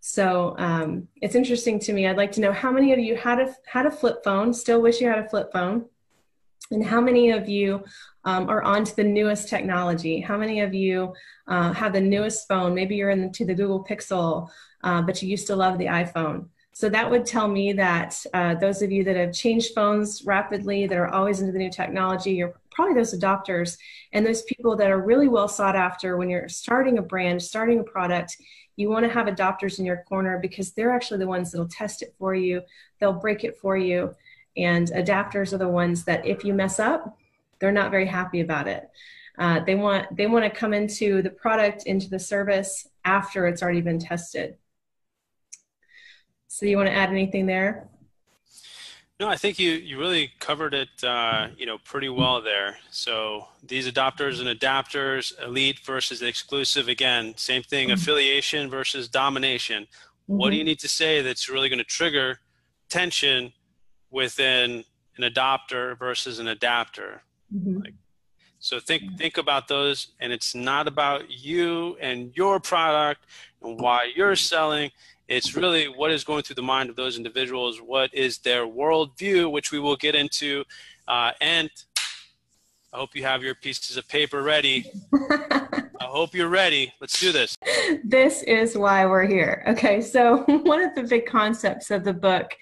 so 0.00 0.54
um, 0.58 1.08
it's 1.20 1.34
interesting 1.34 1.78
to 1.80 1.92
me. 1.92 2.06
I'd 2.06 2.16
like 2.16 2.32
to 2.32 2.40
know 2.40 2.52
how 2.52 2.70
many 2.70 2.92
of 2.92 2.98
you 2.98 3.16
had 3.16 3.40
a 3.40 3.54
had 3.66 3.84
a 3.84 3.90
flip 3.90 4.22
phone, 4.24 4.54
still 4.54 4.80
wish 4.80 5.00
you 5.00 5.08
had 5.08 5.18
a 5.18 5.28
flip 5.28 5.52
phone, 5.52 5.86
and 6.70 6.84
how 6.84 7.00
many 7.00 7.30
of 7.30 7.48
you 7.48 7.84
um, 8.24 8.48
are 8.48 8.62
onto 8.62 8.94
the 8.94 9.04
newest 9.04 9.48
technology? 9.48 10.20
How 10.20 10.36
many 10.36 10.60
of 10.60 10.74
you 10.74 11.14
uh, 11.46 11.72
have 11.72 11.92
the 11.92 12.00
newest 12.00 12.46
phone? 12.46 12.74
Maybe 12.74 12.96
you're 12.96 13.10
into 13.10 13.44
the 13.44 13.54
Google 13.54 13.84
Pixel, 13.84 14.48
uh, 14.84 15.02
but 15.02 15.22
you 15.22 15.28
used 15.28 15.46
to 15.48 15.56
love 15.56 15.78
the 15.78 15.86
iPhone. 15.86 16.48
So 16.72 16.88
that 16.90 17.10
would 17.10 17.26
tell 17.26 17.48
me 17.48 17.72
that 17.72 18.24
uh, 18.32 18.54
those 18.54 18.82
of 18.82 18.92
you 18.92 19.02
that 19.02 19.16
have 19.16 19.32
changed 19.32 19.74
phones 19.74 20.24
rapidly, 20.24 20.86
that 20.86 20.96
are 20.96 21.08
always 21.08 21.40
into 21.40 21.52
the 21.52 21.58
new 21.58 21.70
technology, 21.70 22.32
you're 22.32 22.54
probably 22.78 22.94
those 22.94 23.18
adopters 23.18 23.76
and 24.12 24.24
those 24.24 24.42
people 24.42 24.76
that 24.76 24.88
are 24.88 25.00
really 25.00 25.26
well 25.26 25.48
sought 25.48 25.74
after 25.74 26.16
when 26.16 26.30
you're 26.30 26.48
starting 26.48 26.96
a 26.98 27.02
brand, 27.02 27.42
starting 27.42 27.80
a 27.80 27.82
product 27.82 28.36
you 28.76 28.88
want 28.88 29.04
to 29.04 29.12
have 29.12 29.26
adopters 29.26 29.80
in 29.80 29.84
your 29.84 30.04
corner 30.08 30.38
because 30.38 30.70
they're 30.70 30.92
actually 30.92 31.18
the 31.18 31.26
ones 31.26 31.50
that'll 31.50 31.66
test 31.66 32.00
it 32.00 32.14
for 32.16 32.36
you. 32.36 32.62
They'll 33.00 33.12
break 33.12 33.42
it 33.42 33.58
for 33.58 33.76
you. 33.76 34.14
And 34.56 34.86
adapters 34.92 35.52
are 35.52 35.58
the 35.58 35.68
ones 35.68 36.04
that 36.04 36.24
if 36.24 36.44
you 36.44 36.54
mess 36.54 36.78
up 36.78 37.18
they're 37.58 37.72
not 37.72 37.90
very 37.90 38.06
happy 38.06 38.38
about 38.38 38.68
it. 38.68 38.88
Uh, 39.36 39.58
they 39.64 39.74
want 39.74 40.16
they 40.16 40.28
want 40.28 40.44
to 40.44 40.60
come 40.60 40.72
into 40.72 41.20
the 41.22 41.30
product 41.30 41.82
into 41.86 42.08
the 42.08 42.20
service 42.20 42.86
after 43.04 43.48
it's 43.48 43.60
already 43.60 43.80
been 43.80 43.98
tested. 43.98 44.56
So 46.46 46.64
you 46.64 46.76
want 46.76 46.88
to 46.88 46.94
add 46.94 47.10
anything 47.10 47.46
there 47.46 47.88
no, 49.20 49.28
I 49.28 49.36
think 49.36 49.58
you, 49.58 49.72
you 49.72 49.98
really 49.98 50.30
covered 50.38 50.74
it, 50.74 50.88
uh, 51.02 51.48
you 51.56 51.66
know, 51.66 51.78
pretty 51.78 52.08
well 52.08 52.40
there. 52.40 52.78
So 52.90 53.48
these 53.66 53.90
adopters 53.90 54.40
and 54.40 54.60
adapters, 54.60 55.32
elite 55.42 55.80
versus 55.84 56.22
exclusive, 56.22 56.86
again, 56.86 57.34
same 57.36 57.62
thing, 57.62 57.88
mm-hmm. 57.88 57.94
affiliation 57.94 58.70
versus 58.70 59.08
domination. 59.08 59.84
Mm-hmm. 59.84 60.36
What 60.36 60.50
do 60.50 60.56
you 60.56 60.62
mm-hmm. 60.62 60.68
need 60.68 60.78
to 60.80 60.88
say 60.88 61.20
that's 61.20 61.48
really 61.48 61.68
going 61.68 61.78
to 61.80 61.84
trigger 61.84 62.38
tension 62.88 63.52
within 64.10 64.84
an 65.16 65.24
adopter 65.24 65.98
versus 65.98 66.38
an 66.38 66.46
adapter? 66.46 67.22
Mm-hmm. 67.52 67.78
Like, 67.78 67.94
so 68.60 68.80
think 68.80 69.16
think 69.16 69.36
about 69.36 69.68
those, 69.68 70.08
and 70.20 70.32
it's 70.32 70.54
not 70.54 70.88
about 70.88 71.30
you 71.30 71.96
and 72.00 72.36
your 72.36 72.58
product 72.58 73.24
and 73.62 73.80
why 73.80 74.10
you're 74.14 74.36
selling. 74.36 74.90
It's 75.28 75.54
really 75.54 75.88
what 75.88 76.10
is 76.10 76.24
going 76.24 76.42
through 76.42 76.54
the 76.54 76.62
mind 76.62 76.88
of 76.88 76.96
those 76.96 77.18
individuals, 77.18 77.82
what 77.82 78.12
is 78.14 78.38
their 78.38 78.66
worldview, 78.66 79.50
which 79.50 79.70
we 79.70 79.78
will 79.78 79.96
get 79.96 80.14
into. 80.14 80.64
Uh, 81.06 81.32
and 81.42 81.70
I 82.94 82.96
hope 82.96 83.14
you 83.14 83.24
have 83.24 83.42
your 83.42 83.54
pieces 83.54 83.98
of 83.98 84.08
paper 84.08 84.42
ready. 84.42 84.90
I 86.00 86.04
hope 86.04 86.34
you're 86.34 86.48
ready. 86.48 86.94
Let's 86.98 87.20
do 87.20 87.30
this. 87.30 87.54
This 88.02 88.42
is 88.44 88.78
why 88.78 89.04
we're 89.04 89.26
here. 89.26 89.64
Okay, 89.68 90.00
so 90.00 90.38
one 90.46 90.82
of 90.82 90.94
the 90.94 91.02
big 91.02 91.26
concepts 91.26 91.90
of 91.90 92.04
the 92.04 92.14
book 92.14 92.56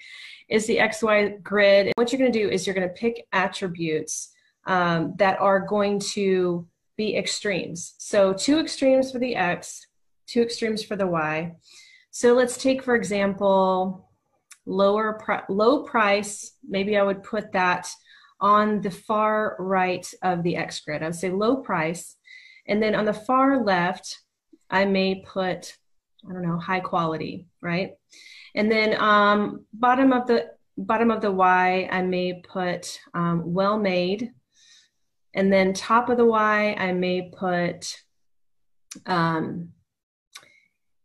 is 0.49 0.67
the 0.67 0.77
XY 0.77 1.41
grid. 1.41 1.93
What 1.95 2.11
you're 2.11 2.19
going 2.19 2.33
to 2.33 2.39
do 2.39 2.49
is 2.49 2.67
you're 2.67 2.75
going 2.75 2.87
to 2.87 2.93
pick 2.93 3.25
attributes 3.31 4.33
um, 4.65 5.13
that 5.17 5.39
are 5.39 5.61
going 5.61 5.99
to 5.99 6.67
be 6.97 7.15
extremes. 7.15 7.93
So, 7.97 8.33
two 8.33 8.59
extremes 8.59 9.11
for 9.11 9.19
the 9.19 9.35
X, 9.35 9.87
two 10.25 10.41
extremes 10.41 10.83
for 10.83 10.97
the 10.97 11.07
Y. 11.07 11.55
So 12.17 12.33
let's 12.33 12.57
take, 12.57 12.81
for 12.81 12.95
example, 12.95 14.09
lower 14.65 15.45
low 15.49 15.83
price. 15.83 16.53
Maybe 16.67 16.97
I 16.97 17.03
would 17.03 17.21
put 17.21 17.51
that 17.51 17.87
on 18.41 18.81
the 18.81 18.89
far 18.89 19.55
right 19.59 20.03
of 20.23 20.41
the 20.41 20.55
X 20.55 20.79
grid. 20.79 21.03
I 21.03 21.05
would 21.05 21.15
say 21.15 21.29
low 21.29 21.57
price. 21.57 22.15
And 22.67 22.81
then 22.81 22.95
on 22.95 23.05
the 23.05 23.13
far 23.13 23.63
left, 23.63 24.17
I 24.67 24.85
may 24.85 25.23
put, 25.27 25.77
I 26.27 26.33
don't 26.33 26.41
know, 26.41 26.57
high 26.57 26.79
quality, 26.79 27.45
right? 27.61 27.91
And 28.55 28.71
then 28.71 28.99
um, 28.99 29.65
bottom 29.71 30.11
of 30.11 30.25
the 30.25 30.47
bottom 30.75 31.11
of 31.11 31.21
the 31.21 31.31
Y, 31.31 31.87
I 31.91 32.01
may 32.01 32.41
put 32.41 32.99
um, 33.13 33.53
well 33.53 33.77
made. 33.77 34.31
And 35.35 35.53
then 35.53 35.71
top 35.71 36.09
of 36.09 36.17
the 36.17 36.25
Y, 36.25 36.75
I 36.79 36.93
may 36.93 37.29
put 37.29 37.95
um, 39.05 39.69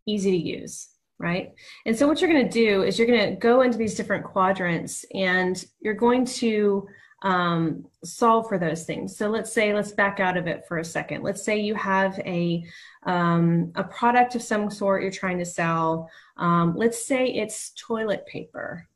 easy 0.07 0.31
to 0.31 0.39
use 0.39 0.89
right? 1.23 1.55
And 1.87 1.97
so 1.97 2.09
what 2.09 2.21
you're 2.21 2.31
going 2.31 2.45
to 2.45 2.51
do 2.51 2.83
is 2.83 2.99
you're 2.99 3.07
going 3.07 3.31
to 3.31 3.37
go 3.37 3.63
into 3.63 3.79
these 3.79 3.95
different 3.95 4.25
quadrants 4.25 5.07
and 5.15 5.65
you're 5.81 5.95
going 5.95 6.25
to 6.27 6.87
um, 7.23 7.87
solve 8.05 8.49
for 8.49 8.59
those 8.59 8.85
things. 8.85 9.17
So 9.17 9.31
let's 9.31 9.53
say, 9.53 9.73
let's 9.73 9.93
back 9.93 10.19
out 10.19 10.37
of 10.37 10.49
it 10.49 10.65
for 10.67 10.79
a 10.79 10.85
second. 10.85 11.23
Let's 11.23 11.45
say 11.45 11.61
you 11.61 11.77
have 11.77 12.19
a, 12.19 12.65
um, 13.05 13.71
a 13.77 13.85
product 13.85 14.35
of 14.35 14.43
some 14.43 14.69
sort 14.69 15.03
you're 15.03 15.13
trying 15.13 15.39
to 15.39 15.45
sell. 15.45 16.11
Um, 16.37 16.75
let's 16.77 17.07
say 17.07 17.27
it's 17.27 17.71
toilet 17.79 18.27
paper. 18.27 18.89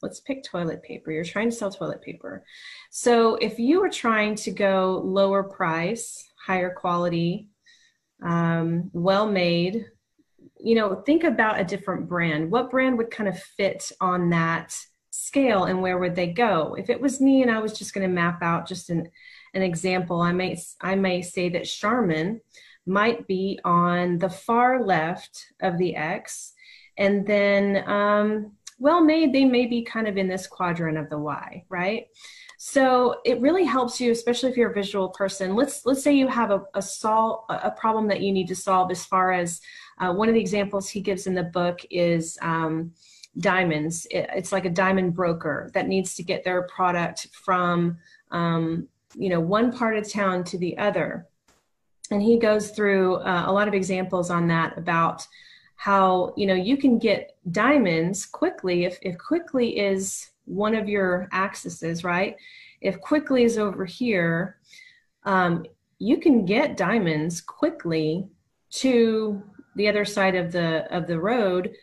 Let's 0.00 0.20
pick 0.20 0.44
toilet 0.44 0.84
paper. 0.84 1.10
You're 1.10 1.24
trying 1.24 1.50
to 1.50 1.56
sell 1.56 1.72
toilet 1.72 2.00
paper. 2.00 2.44
So 2.90 3.34
if 3.34 3.58
you 3.58 3.80
were 3.80 3.90
trying 3.90 4.36
to 4.36 4.52
go 4.52 5.02
lower 5.04 5.42
price, 5.42 6.24
higher 6.46 6.70
quality, 6.70 7.48
um, 8.22 8.90
well 8.92 9.28
made, 9.28 9.84
you 10.60 10.74
know, 10.74 11.02
think 11.06 11.24
about 11.24 11.60
a 11.60 11.64
different 11.64 12.08
brand. 12.08 12.50
What 12.50 12.70
brand 12.70 12.98
would 12.98 13.10
kind 13.10 13.28
of 13.28 13.38
fit 13.38 13.90
on 14.00 14.30
that 14.30 14.76
scale 15.10 15.64
and 15.64 15.82
where 15.82 15.98
would 15.98 16.14
they 16.14 16.28
go? 16.28 16.74
If 16.78 16.90
it 16.90 17.00
was 17.00 17.20
me 17.20 17.42
and 17.42 17.50
I 17.50 17.58
was 17.58 17.78
just 17.78 17.94
going 17.94 18.06
to 18.06 18.14
map 18.14 18.42
out 18.42 18.68
just 18.68 18.90
an, 18.90 19.10
an 19.54 19.62
example, 19.62 20.20
I 20.20 20.32
may, 20.32 20.58
I 20.80 20.94
may 20.94 21.22
say 21.22 21.48
that 21.50 21.64
Charmin 21.64 22.40
might 22.86 23.26
be 23.26 23.58
on 23.64 24.18
the 24.18 24.30
far 24.30 24.84
left 24.84 25.46
of 25.60 25.78
the 25.78 25.94
X. 25.96 26.54
And 26.96 27.26
then 27.26 27.88
um, 27.88 28.52
well 28.78 29.02
made, 29.02 29.32
they 29.32 29.44
may 29.44 29.66
be 29.66 29.82
kind 29.82 30.08
of 30.08 30.16
in 30.16 30.28
this 30.28 30.46
quadrant 30.46 30.98
of 30.98 31.10
the 31.10 31.18
Y, 31.18 31.64
right? 31.68 32.06
So 32.60 33.20
it 33.24 33.40
really 33.40 33.64
helps 33.64 34.00
you, 34.00 34.10
especially 34.10 34.50
if 34.50 34.56
you're 34.56 34.72
a 34.72 34.74
visual 34.74 35.10
person. 35.10 35.54
Let's 35.54 35.86
let's 35.86 36.02
say 36.02 36.12
you 36.12 36.26
have 36.26 36.50
a 36.50 36.64
a 36.74 36.82
sol 36.82 37.46
a 37.48 37.70
problem 37.70 38.08
that 38.08 38.20
you 38.20 38.32
need 38.32 38.48
to 38.48 38.56
solve 38.56 38.90
as 38.90 39.04
far 39.04 39.30
as 39.30 39.60
uh, 40.00 40.12
one 40.12 40.28
of 40.28 40.34
the 40.34 40.40
examples 40.40 40.88
he 40.88 41.00
gives 41.00 41.26
in 41.26 41.34
the 41.34 41.42
book 41.42 41.80
is 41.90 42.38
um, 42.42 42.92
diamonds. 43.38 44.06
It, 44.10 44.28
it's 44.34 44.52
like 44.52 44.64
a 44.64 44.70
diamond 44.70 45.14
broker 45.14 45.70
that 45.74 45.88
needs 45.88 46.14
to 46.16 46.22
get 46.22 46.44
their 46.44 46.62
product 46.62 47.28
from 47.32 47.98
um, 48.30 48.88
you 49.14 49.28
know 49.28 49.40
one 49.40 49.72
part 49.72 49.96
of 49.96 50.10
town 50.10 50.44
to 50.44 50.58
the 50.58 50.76
other, 50.78 51.26
and 52.10 52.22
he 52.22 52.38
goes 52.38 52.70
through 52.70 53.16
uh, 53.16 53.44
a 53.46 53.52
lot 53.52 53.68
of 53.68 53.74
examples 53.74 54.30
on 54.30 54.48
that 54.48 54.76
about 54.76 55.26
how 55.76 56.32
you 56.36 56.46
know 56.46 56.54
you 56.54 56.76
can 56.76 56.98
get 56.98 57.36
diamonds 57.50 58.26
quickly 58.26 58.84
if 58.84 58.98
if 59.02 59.16
quickly 59.18 59.78
is 59.78 60.30
one 60.44 60.74
of 60.74 60.88
your 60.88 61.28
axes, 61.32 62.04
right? 62.04 62.36
If 62.80 63.00
quickly 63.00 63.44
is 63.44 63.58
over 63.58 63.84
here, 63.84 64.56
um, 65.24 65.66
you 65.98 66.18
can 66.18 66.44
get 66.44 66.76
diamonds 66.76 67.40
quickly 67.40 68.28
to 68.70 69.42
the 69.78 69.88
other 69.88 70.04
side 70.04 70.34
of 70.34 70.52
the 70.52 70.94
of 70.94 71.06
the 71.06 71.18
road 71.18 71.74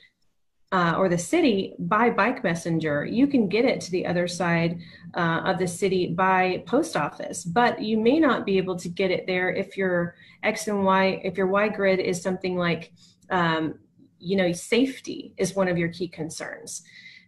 uh, 0.71 0.95
or 0.97 1.07
the 1.07 1.17
city 1.17 1.73
by 1.79 2.09
bike 2.09 2.43
messenger. 2.43 3.05
You 3.05 3.27
can 3.27 3.47
get 3.47 3.65
it 3.65 3.79
to 3.81 3.91
the 3.91 4.05
other 4.05 4.27
side 4.27 4.79
uh, 5.13 5.41
of 5.45 5.57
the 5.57 5.67
city 5.67 6.07
by 6.07 6.63
post 6.67 6.97
office, 6.97 7.43
but 7.43 7.81
you 7.81 7.97
may 7.97 8.19
not 8.19 8.45
be 8.45 8.57
able 8.57 8.75
to 8.77 8.89
get 8.89 9.09
it 9.09 9.25
there 9.25 9.49
if 9.49 9.77
your 9.77 10.15
X 10.43 10.67
and 10.67 10.83
Y, 10.83 11.21
if 11.23 11.37
your 11.37 11.47
Y 11.47 11.69
grid 11.69 11.99
is 11.99 12.21
something 12.21 12.57
like, 12.57 12.91
um, 13.29 13.79
you 14.19 14.35
know, 14.35 14.51
safety 14.51 15.33
is 15.37 15.55
one 15.55 15.67
of 15.67 15.77
your 15.77 15.89
key 15.89 16.07
concerns. 16.07 16.83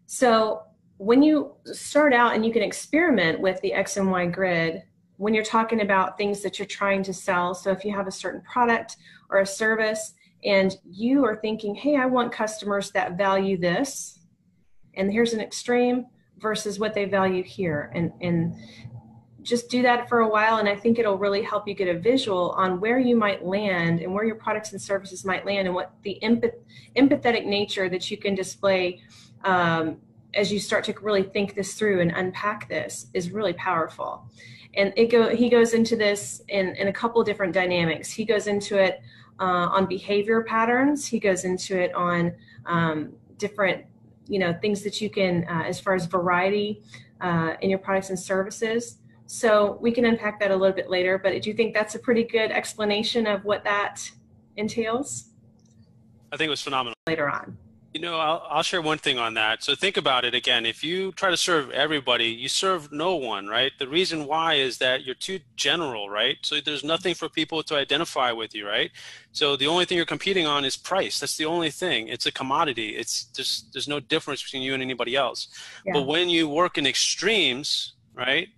So 0.07 0.63
when 0.97 1.23
you 1.23 1.53
start 1.65 2.13
out 2.13 2.35
and 2.35 2.45
you 2.45 2.51
can 2.51 2.63
experiment 2.63 3.39
with 3.39 3.61
the 3.61 3.73
X 3.73 3.97
and 3.97 4.11
Y 4.11 4.25
grid, 4.25 4.83
when 5.17 5.33
you're 5.33 5.43
talking 5.43 5.81
about 5.81 6.17
things 6.17 6.41
that 6.41 6.59
you're 6.59 6.65
trying 6.65 7.03
to 7.03 7.13
sell, 7.13 7.53
so 7.53 7.71
if 7.71 7.85
you 7.85 7.95
have 7.95 8.07
a 8.07 8.11
certain 8.11 8.41
product 8.41 8.97
or 9.29 9.39
a 9.39 9.45
service 9.45 10.13
and 10.43 10.75
you 10.89 11.25
are 11.25 11.35
thinking, 11.35 11.75
hey, 11.75 11.95
I 11.95 12.05
want 12.05 12.31
customers 12.31 12.91
that 12.91 13.17
value 13.17 13.57
this, 13.57 14.19
and 14.93 15.11
here's 15.11 15.33
an 15.33 15.39
extreme 15.39 16.05
versus 16.39 16.79
what 16.79 16.93
they 16.93 17.05
value 17.05 17.43
here. 17.43 17.91
And, 17.93 18.11
and 18.21 18.55
just 19.47 19.69
do 19.69 19.81
that 19.81 20.09
for 20.09 20.19
a 20.19 20.27
while 20.27 20.57
and 20.57 20.67
i 20.67 20.75
think 20.75 20.99
it'll 20.99 21.17
really 21.17 21.41
help 21.41 21.67
you 21.67 21.73
get 21.73 21.87
a 21.87 21.97
visual 21.97 22.51
on 22.51 22.81
where 22.81 22.99
you 22.99 23.15
might 23.15 23.45
land 23.45 24.01
and 24.01 24.13
where 24.13 24.25
your 24.25 24.35
products 24.35 24.73
and 24.73 24.81
services 24.81 25.23
might 25.23 25.45
land 25.45 25.67
and 25.67 25.73
what 25.73 25.93
the 26.03 26.19
empath- 26.21 26.59
empathetic 26.97 27.45
nature 27.45 27.87
that 27.87 28.11
you 28.11 28.17
can 28.17 28.35
display 28.35 29.01
um, 29.45 29.97
as 30.33 30.51
you 30.51 30.59
start 30.59 30.83
to 30.83 30.93
really 31.01 31.23
think 31.23 31.55
this 31.55 31.75
through 31.75 32.01
and 32.01 32.11
unpack 32.11 32.67
this 32.67 33.07
is 33.13 33.31
really 33.31 33.53
powerful 33.53 34.29
and 34.73 34.91
it 34.97 35.09
go 35.09 35.33
he 35.33 35.49
goes 35.49 35.73
into 35.73 35.95
this 35.95 36.41
in, 36.49 36.75
in 36.75 36.89
a 36.89 36.93
couple 36.93 37.23
different 37.23 37.53
dynamics 37.53 38.11
he 38.11 38.25
goes 38.25 38.47
into 38.47 38.77
it 38.77 39.01
uh, 39.39 39.69
on 39.71 39.85
behavior 39.85 40.43
patterns. 40.43 41.05
He 41.05 41.19
goes 41.19 41.45
into 41.45 41.79
it 41.79 41.93
on 41.93 42.33
um, 42.65 43.13
different 43.37 43.85
you 44.27 44.39
know 44.39 44.53
things 44.61 44.83
that 44.83 44.99
you 44.99 45.09
can 45.09 45.45
uh, 45.49 45.63
as 45.63 45.79
far 45.79 45.95
as 45.95 46.05
variety 46.05 46.83
uh, 47.21 47.53
in 47.61 47.69
your 47.69 47.79
products 47.79 48.09
and 48.09 48.19
services. 48.19 48.97
So 49.25 49.77
we 49.81 49.91
can 49.91 50.05
unpack 50.05 50.39
that 50.39 50.51
a 50.51 50.55
little 50.55 50.75
bit 50.75 50.89
later 50.89 51.17
but 51.17 51.41
do 51.41 51.49
you 51.49 51.55
think 51.55 51.73
that's 51.73 51.95
a 51.95 51.99
pretty 51.99 52.23
good 52.23 52.49
explanation 52.49 53.27
of 53.27 53.43
what 53.43 53.63
that 53.65 54.09
entails? 54.55 55.31
I 56.31 56.37
think 56.37 56.47
it 56.47 56.51
was 56.51 56.61
phenomenal. 56.61 56.93
Later 57.07 57.29
on 57.29 57.57
you 57.97 58.03
know, 58.03 58.19
I'll, 58.19 58.45
I'll 58.47 58.61
share 58.61 58.79
one 58.79 58.99
thing 58.99 59.17
on 59.17 59.33
that. 59.33 59.63
So 59.63 59.73
think 59.73 59.97
about 59.97 60.23
it 60.23 60.35
again. 60.35 60.67
If 60.67 60.83
you 60.83 61.11
try 61.13 61.31
to 61.31 61.35
serve 61.35 61.71
everybody, 61.71 62.25
you 62.25 62.47
serve 62.47 62.91
no 62.91 63.15
one, 63.15 63.47
right? 63.47 63.71
The 63.79 63.87
reason 63.87 64.27
why 64.27 64.53
is 64.53 64.77
that 64.77 65.03
you're 65.03 65.15
too 65.15 65.39
general, 65.55 66.07
right? 66.07 66.37
So 66.43 66.61
there's 66.61 66.83
nothing 66.83 67.15
for 67.15 67.27
people 67.27 67.63
to 67.63 67.75
identify 67.75 68.31
with 68.31 68.53
you, 68.53 68.67
right? 68.67 68.91
So 69.31 69.55
the 69.55 69.65
only 69.65 69.85
thing 69.85 69.97
you're 69.97 70.05
competing 70.05 70.45
on 70.45 70.63
is 70.63 70.77
price. 70.77 71.19
That's 71.19 71.37
the 71.37 71.45
only 71.45 71.71
thing. 71.71 72.07
It's 72.07 72.27
a 72.27 72.31
commodity. 72.31 72.89
It's 72.89 73.23
just 73.35 73.73
there's 73.73 73.87
no 73.87 73.99
difference 73.99 74.43
between 74.43 74.61
you 74.61 74.75
and 74.75 74.83
anybody 74.83 75.15
else. 75.15 75.47
Yeah. 75.83 75.93
But 75.93 76.05
when 76.05 76.29
you 76.29 76.47
work 76.47 76.77
in 76.77 76.85
extremes, 76.85 77.93
right? 78.13 78.49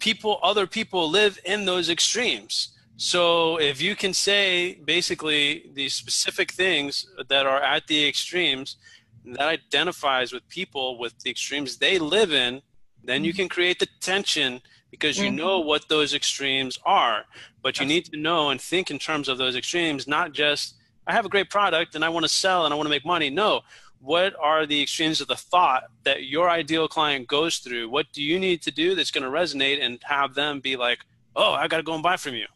People, 0.00 0.40
other 0.42 0.66
people 0.66 1.08
live 1.08 1.38
in 1.44 1.64
those 1.64 1.88
extremes. 1.88 2.73
So 2.96 3.58
if 3.60 3.82
you 3.82 3.96
can 3.96 4.14
say 4.14 4.74
basically 4.84 5.70
these 5.74 5.94
specific 5.94 6.52
things 6.52 7.06
that 7.28 7.46
are 7.46 7.60
at 7.60 7.86
the 7.86 8.06
extremes 8.06 8.76
that 9.24 9.48
identifies 9.48 10.32
with 10.32 10.46
people 10.48 10.98
with 10.98 11.18
the 11.20 11.30
extremes 11.30 11.78
they 11.78 11.98
live 11.98 12.32
in, 12.32 12.62
then 13.02 13.24
you 13.24 13.32
mm-hmm. 13.32 13.42
can 13.42 13.48
create 13.48 13.78
the 13.78 13.88
tension 14.00 14.60
because 14.90 15.18
you 15.18 15.30
know 15.30 15.58
mm-hmm. 15.58 15.68
what 15.68 15.88
those 15.88 16.14
extremes 16.14 16.78
are. 16.84 17.24
But 17.62 17.80
you 17.80 17.86
need 17.86 18.04
to 18.06 18.16
know 18.16 18.50
and 18.50 18.60
think 18.60 18.90
in 18.90 18.98
terms 18.98 19.28
of 19.28 19.38
those 19.38 19.56
extremes, 19.56 20.06
not 20.06 20.32
just 20.32 20.76
I 21.06 21.12
have 21.12 21.26
a 21.26 21.28
great 21.28 21.50
product 21.50 21.94
and 21.94 22.04
I 22.04 22.08
want 22.10 22.24
to 22.24 22.28
sell 22.28 22.64
and 22.64 22.72
I 22.72 22.76
want 22.76 22.86
to 22.86 22.90
make 22.90 23.04
money. 23.04 23.28
No, 23.28 23.62
what 24.00 24.34
are 24.40 24.66
the 24.66 24.82
extremes 24.82 25.20
of 25.20 25.28
the 25.28 25.36
thought 25.36 25.84
that 26.04 26.24
your 26.24 26.48
ideal 26.48 26.86
client 26.86 27.26
goes 27.26 27.58
through? 27.58 27.88
What 27.88 28.06
do 28.12 28.22
you 28.22 28.38
need 28.38 28.62
to 28.62 28.70
do 28.70 28.94
that's 28.94 29.10
going 29.10 29.24
to 29.24 29.30
resonate 29.30 29.82
and 29.82 29.98
have 30.04 30.34
them 30.34 30.60
be 30.60 30.76
like, 30.76 31.00
oh, 31.34 31.54
I 31.54 31.66
got 31.66 31.78
to 31.78 31.82
go 31.82 31.94
and 31.94 32.02
buy 32.02 32.16
from 32.16 32.34
you? 32.34 32.46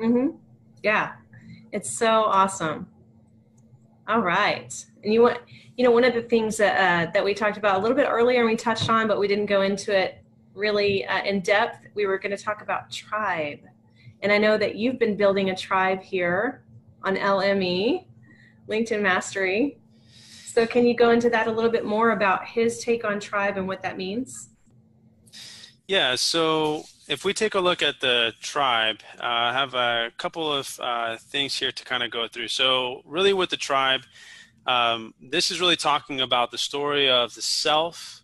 Mm-hmm. 0.00 0.36
Yeah, 0.82 1.12
it's 1.72 1.90
so 1.90 2.24
awesome. 2.24 2.88
All 4.06 4.20
right, 4.20 4.72
and 5.02 5.12
you 5.12 5.22
want 5.22 5.38
you 5.76 5.84
know 5.84 5.90
one 5.90 6.04
of 6.04 6.14
the 6.14 6.22
things 6.22 6.56
that 6.58 6.76
uh, 7.08 7.10
that 7.12 7.24
we 7.24 7.32
talked 7.34 7.56
about 7.56 7.76
a 7.76 7.78
little 7.78 7.96
bit 7.96 8.06
earlier 8.08 8.40
and 8.40 8.48
we 8.48 8.56
touched 8.56 8.90
on, 8.90 9.08
but 9.08 9.18
we 9.18 9.28
didn't 9.28 9.46
go 9.46 9.62
into 9.62 9.96
it 9.96 10.18
really 10.54 11.06
uh, 11.06 11.22
in 11.22 11.40
depth. 11.40 11.86
We 11.94 12.06
were 12.06 12.18
going 12.18 12.36
to 12.36 12.42
talk 12.42 12.62
about 12.62 12.90
tribe, 12.90 13.60
and 14.22 14.30
I 14.30 14.38
know 14.38 14.58
that 14.58 14.76
you've 14.76 14.98
been 14.98 15.16
building 15.16 15.50
a 15.50 15.56
tribe 15.56 16.02
here 16.02 16.64
on 17.02 17.16
LME, 17.16 18.06
LinkedIn 18.68 19.00
Mastery. 19.00 19.78
So 20.54 20.66
can 20.66 20.86
you 20.86 20.94
go 20.94 21.10
into 21.10 21.28
that 21.30 21.48
a 21.48 21.50
little 21.50 21.70
bit 21.70 21.84
more 21.84 22.10
about 22.10 22.46
his 22.46 22.78
take 22.78 23.04
on 23.04 23.18
tribe 23.18 23.56
and 23.56 23.66
what 23.66 23.82
that 23.82 23.96
means? 23.96 24.50
Yeah, 25.88 26.14
so 26.14 26.84
if 27.08 27.24
we 27.24 27.34
take 27.34 27.54
a 27.54 27.60
look 27.60 27.82
at 27.82 28.00
the 28.00 28.32
tribe, 28.40 29.00
uh, 29.20 29.26
I 29.26 29.52
have 29.52 29.74
a 29.74 30.10
couple 30.16 30.52
of 30.52 30.78
uh, 30.80 31.16
things 31.16 31.58
here 31.58 31.72
to 31.72 31.84
kind 31.84 32.02
of 32.02 32.10
go 32.10 32.28
through. 32.28 32.48
So, 32.48 33.02
really, 33.04 33.32
with 33.32 33.50
the 33.50 33.56
tribe, 33.56 34.02
um, 34.66 35.14
this 35.20 35.50
is 35.50 35.60
really 35.60 35.76
talking 35.76 36.20
about 36.20 36.50
the 36.50 36.58
story 36.58 37.08
of 37.10 37.34
the 37.34 37.42
self, 37.42 38.22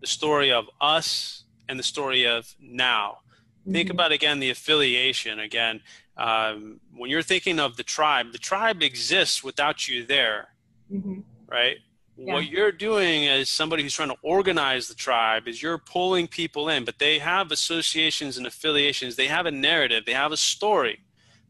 the 0.00 0.06
story 0.06 0.52
of 0.52 0.66
us, 0.80 1.44
and 1.68 1.78
the 1.78 1.84
story 1.84 2.26
of 2.26 2.54
now. 2.60 3.18
Mm-hmm. 3.62 3.72
Think 3.72 3.90
about 3.90 4.12
again 4.12 4.40
the 4.40 4.50
affiliation. 4.50 5.40
Again, 5.40 5.80
um, 6.16 6.80
when 6.94 7.10
you're 7.10 7.22
thinking 7.22 7.58
of 7.58 7.76
the 7.76 7.82
tribe, 7.82 8.32
the 8.32 8.38
tribe 8.38 8.82
exists 8.82 9.42
without 9.42 9.88
you 9.88 10.04
there, 10.04 10.48
mm-hmm. 10.92 11.20
right? 11.48 11.78
Yeah. 12.22 12.34
What 12.34 12.48
you're 12.48 12.70
doing 12.70 13.28
as 13.28 13.48
somebody 13.48 13.82
who's 13.82 13.94
trying 13.94 14.10
to 14.10 14.16
organize 14.20 14.88
the 14.88 14.94
tribe 14.94 15.48
is 15.48 15.62
you're 15.62 15.78
pulling 15.78 16.28
people 16.28 16.68
in, 16.68 16.84
but 16.84 16.98
they 16.98 17.18
have 17.18 17.50
associations 17.50 18.36
and 18.36 18.46
affiliations. 18.46 19.16
They 19.16 19.28
have 19.28 19.46
a 19.46 19.50
narrative, 19.50 20.04
they 20.04 20.12
have 20.12 20.30
a 20.30 20.36
story 20.36 21.00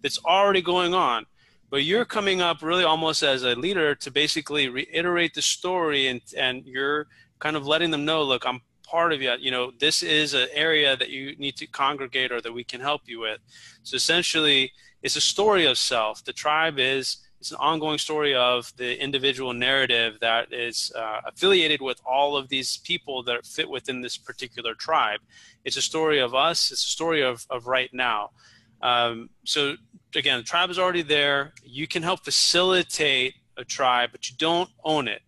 that's 0.00 0.24
already 0.24 0.62
going 0.62 0.94
on. 0.94 1.26
But 1.70 1.82
you're 1.82 2.04
coming 2.04 2.40
up 2.40 2.62
really 2.62 2.84
almost 2.84 3.24
as 3.24 3.42
a 3.42 3.56
leader 3.56 3.96
to 3.96 4.10
basically 4.12 4.68
reiterate 4.68 5.34
the 5.34 5.42
story 5.42 6.06
and, 6.06 6.20
and 6.36 6.64
you're 6.64 7.08
kind 7.40 7.56
of 7.56 7.66
letting 7.66 7.90
them 7.90 8.04
know, 8.04 8.22
look, 8.22 8.46
I'm 8.46 8.60
part 8.84 9.12
of 9.12 9.20
you. 9.20 9.32
You 9.40 9.50
know, 9.50 9.72
this 9.80 10.04
is 10.04 10.34
an 10.34 10.48
area 10.52 10.96
that 10.96 11.10
you 11.10 11.34
need 11.36 11.56
to 11.56 11.66
congregate 11.66 12.30
or 12.30 12.40
that 12.40 12.52
we 12.52 12.62
can 12.62 12.80
help 12.80 13.02
you 13.06 13.18
with. 13.18 13.40
So 13.82 13.96
essentially, 13.96 14.72
it's 15.02 15.16
a 15.16 15.20
story 15.20 15.66
of 15.66 15.78
self. 15.78 16.24
The 16.24 16.32
tribe 16.32 16.78
is 16.78 17.16
it's 17.40 17.50
an 17.50 17.56
ongoing 17.58 17.96
story 17.96 18.34
of 18.34 18.70
the 18.76 19.02
individual 19.02 19.54
narrative 19.54 20.18
that 20.20 20.52
is 20.52 20.92
uh, 20.94 21.22
affiliated 21.26 21.80
with 21.80 21.98
all 22.04 22.36
of 22.36 22.50
these 22.50 22.76
people 22.76 23.22
that 23.22 23.46
fit 23.46 23.68
within 23.68 24.02
this 24.02 24.18
particular 24.18 24.74
tribe. 24.74 25.20
It's 25.64 25.78
a 25.78 25.82
story 25.82 26.18
of 26.18 26.34
us. 26.34 26.70
It's 26.70 26.84
a 26.84 26.90
story 26.90 27.22
of, 27.22 27.46
of 27.48 27.66
right 27.66 27.88
now. 27.94 28.30
Um, 28.82 29.30
so 29.44 29.76
again, 30.14 30.38
the 30.38 30.44
tribe 30.44 30.68
is 30.68 30.78
already 30.78 31.00
there. 31.00 31.54
You 31.64 31.86
can 31.86 32.02
help 32.02 32.24
facilitate 32.24 33.34
a 33.56 33.64
tribe, 33.64 34.10
but 34.12 34.28
you 34.28 34.36
don't 34.36 34.68
own 34.84 35.08
it. 35.08 35.22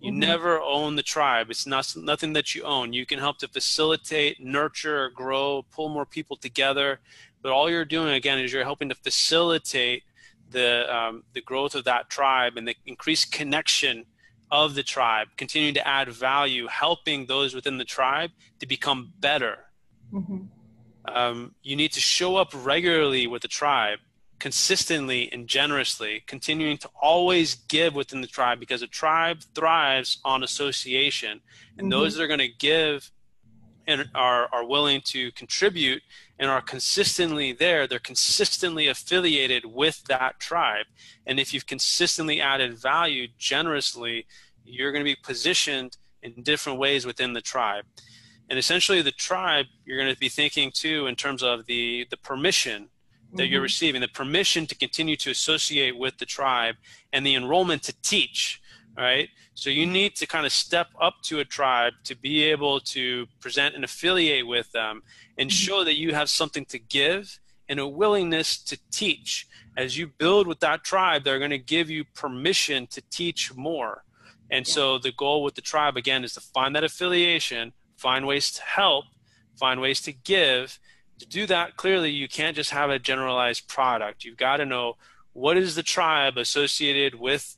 You 0.00 0.10
mm-hmm. 0.10 0.20
never 0.20 0.58
own 0.58 0.96
the 0.96 1.02
tribe. 1.02 1.50
It's 1.50 1.66
not 1.66 1.94
nothing 1.96 2.32
that 2.32 2.54
you 2.54 2.62
own. 2.62 2.94
You 2.94 3.04
can 3.04 3.18
help 3.18 3.36
to 3.38 3.48
facilitate, 3.48 4.42
nurture, 4.42 5.10
grow, 5.10 5.66
pull 5.70 5.90
more 5.90 6.06
people 6.06 6.36
together. 6.36 7.00
But 7.42 7.52
all 7.52 7.68
you're 7.68 7.84
doing 7.84 8.14
again 8.14 8.38
is 8.38 8.52
you're 8.54 8.64
helping 8.64 8.88
to 8.88 8.94
facilitate 8.94 10.04
the 10.52 10.94
um, 10.94 11.24
the 11.32 11.40
growth 11.40 11.74
of 11.74 11.84
that 11.84 12.10
tribe 12.10 12.56
and 12.56 12.66
the 12.68 12.76
increased 12.86 13.32
connection 13.32 14.06
of 14.50 14.74
the 14.74 14.82
tribe, 14.82 15.28
continuing 15.36 15.74
to 15.74 15.88
add 15.88 16.08
value, 16.10 16.66
helping 16.66 17.26
those 17.26 17.54
within 17.54 17.78
the 17.78 17.84
tribe 17.84 18.30
to 18.60 18.66
become 18.66 19.12
better. 19.18 19.58
Mm-hmm. 20.12 20.42
Um, 21.06 21.54
you 21.62 21.74
need 21.74 21.92
to 21.92 22.00
show 22.00 22.36
up 22.36 22.50
regularly 22.54 23.26
with 23.26 23.42
the 23.42 23.48
tribe, 23.48 23.98
consistently 24.38 25.32
and 25.32 25.48
generously, 25.48 26.22
continuing 26.26 26.76
to 26.78 26.90
always 27.00 27.54
give 27.54 27.94
within 27.94 28.20
the 28.20 28.26
tribe 28.26 28.60
because 28.60 28.82
a 28.82 28.86
tribe 28.86 29.40
thrives 29.54 30.18
on 30.24 30.42
association. 30.42 31.40
And 31.78 31.84
mm-hmm. 31.84 31.90
those 31.90 32.14
that 32.14 32.22
are 32.22 32.28
going 32.28 32.38
to 32.40 32.48
give 32.48 33.10
and 33.86 34.08
are, 34.14 34.48
are 34.52 34.66
willing 34.66 35.00
to 35.06 35.32
contribute 35.32 36.02
and 36.38 36.50
are 36.50 36.60
consistently 36.60 37.52
there, 37.52 37.86
they're 37.86 37.98
consistently 37.98 38.88
affiliated 38.88 39.64
with 39.64 40.02
that 40.04 40.40
tribe. 40.40 40.86
And 41.26 41.38
if 41.38 41.52
you've 41.52 41.66
consistently 41.66 42.40
added 42.40 42.78
value 42.78 43.28
generously, 43.38 44.26
you're 44.64 44.92
going 44.92 45.04
to 45.04 45.10
be 45.10 45.16
positioned 45.22 45.96
in 46.22 46.42
different 46.42 46.78
ways 46.78 47.04
within 47.04 47.32
the 47.32 47.40
tribe. 47.40 47.84
And 48.48 48.58
essentially, 48.58 49.02
the 49.02 49.12
tribe, 49.12 49.66
you're 49.84 49.98
going 49.98 50.12
to 50.12 50.18
be 50.18 50.28
thinking 50.28 50.70
too 50.72 51.06
in 51.06 51.16
terms 51.16 51.42
of 51.42 51.66
the, 51.66 52.06
the 52.10 52.16
permission 52.16 52.88
that 53.32 53.44
mm-hmm. 53.44 53.52
you're 53.52 53.62
receiving, 53.62 54.00
the 54.00 54.08
permission 54.08 54.66
to 54.66 54.74
continue 54.74 55.16
to 55.16 55.30
associate 55.30 55.96
with 55.96 56.18
the 56.18 56.26
tribe, 56.26 56.76
and 57.12 57.24
the 57.24 57.34
enrollment 57.34 57.82
to 57.84 57.94
teach 58.02 58.60
right? 58.96 59.28
So 59.54 59.70
you 59.70 59.86
need 59.86 60.16
to 60.16 60.26
kind 60.26 60.46
of 60.46 60.52
step 60.52 60.88
up 61.00 61.14
to 61.24 61.40
a 61.40 61.44
tribe 61.44 61.94
to 62.04 62.14
be 62.14 62.42
able 62.44 62.80
to 62.80 63.26
present 63.40 63.74
and 63.74 63.84
affiliate 63.84 64.46
with 64.46 64.70
them 64.72 65.02
and 65.38 65.48
mm-hmm. 65.48 65.54
show 65.54 65.84
that 65.84 65.96
you 65.96 66.14
have 66.14 66.28
something 66.28 66.64
to 66.66 66.78
give 66.78 67.38
and 67.68 67.80
a 67.80 67.88
willingness 67.88 68.58
to 68.64 68.78
teach. 68.90 69.46
As 69.76 69.96
you 69.96 70.06
build 70.06 70.46
with 70.46 70.60
that 70.60 70.84
tribe, 70.84 71.24
they're 71.24 71.38
going 71.38 71.50
to 71.50 71.58
give 71.58 71.88
you 71.88 72.04
permission 72.14 72.86
to 72.88 73.00
teach 73.10 73.54
more. 73.54 74.04
And 74.50 74.66
yeah. 74.68 74.74
so 74.74 74.98
the 74.98 75.12
goal 75.12 75.42
with 75.42 75.54
the 75.54 75.62
tribe, 75.62 75.96
again, 75.96 76.24
is 76.24 76.34
to 76.34 76.40
find 76.40 76.76
that 76.76 76.84
affiliation, 76.84 77.72
find 77.96 78.26
ways 78.26 78.50
to 78.52 78.62
help, 78.62 79.06
find 79.58 79.80
ways 79.80 80.02
to 80.02 80.12
give. 80.12 80.78
To 81.20 81.26
do 81.26 81.46
that, 81.46 81.76
clearly, 81.76 82.10
you 82.10 82.28
can't 82.28 82.56
just 82.56 82.70
have 82.70 82.90
a 82.90 82.98
generalized 82.98 83.68
product. 83.68 84.24
You've 84.24 84.36
got 84.36 84.58
to 84.58 84.66
know 84.66 84.96
what 85.32 85.56
is 85.56 85.74
the 85.74 85.82
tribe 85.82 86.36
associated 86.36 87.14
with 87.18 87.56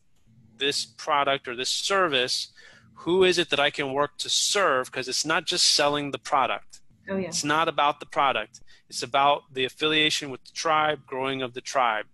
this 0.59 0.85
product 0.85 1.49
or 1.49 1.57
this 1.57 1.69
service, 1.69 2.53
who 2.99 3.25
is 3.25 3.39
it 3.39 3.51
that 3.51 3.61
I 3.61 3.71
can 3.71 3.93
work 3.93 4.17
to 4.19 4.29
serve? 4.29 4.87
Because 4.87 5.09
it's 5.09 5.25
not 5.25 5.47
just 5.47 5.67
selling 5.73 6.11
the 6.11 6.19
product. 6.19 6.81
Oh, 7.09 7.17
yeah. 7.17 7.29
It's 7.29 7.45
not 7.45 7.69
about 7.69 8.01
the 8.01 8.07
product. 8.07 8.61
It's 8.89 9.03
about 9.03 9.53
the 9.53 9.65
affiliation 9.65 10.31
with 10.31 10.45
the 10.45 10.53
tribe, 10.53 11.01
growing 11.07 11.43
of 11.43 11.55
the 11.55 11.61
tribe. 11.61 12.07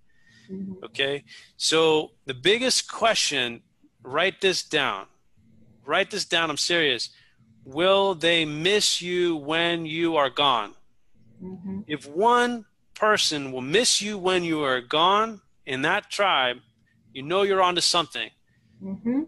Mm-hmm. 0.51 0.85
Okay. 0.85 1.25
So 1.57 2.13
the 2.25 2.35
biggest 2.35 2.91
question, 2.91 3.63
write 4.03 4.41
this 4.41 4.63
down. 4.63 5.07
Write 5.85 6.11
this 6.11 6.25
down. 6.25 6.51
I'm 6.51 6.57
serious. 6.57 7.11
Will 7.65 8.15
they 8.15 8.45
miss 8.45 9.01
you 9.03 9.37
when 9.37 9.87
you 9.87 10.17
are 10.17 10.31
gone? 10.31 10.75
Mm-hmm. 11.43 11.81
If 11.87 12.07
one 12.09 12.65
person 12.95 13.53
will 13.53 13.61
miss 13.63 14.03
you 14.03 14.19
when 14.19 14.45
you 14.45 14.63
are 14.63 14.81
gone 14.81 15.41
in 15.67 15.83
that 15.83 16.11
tribe, 16.11 16.59
you 17.13 17.23
know 17.23 17.43
you're 17.43 17.63
onto 17.63 17.81
something. 17.81 18.31
Mm-hmm. 18.83 19.23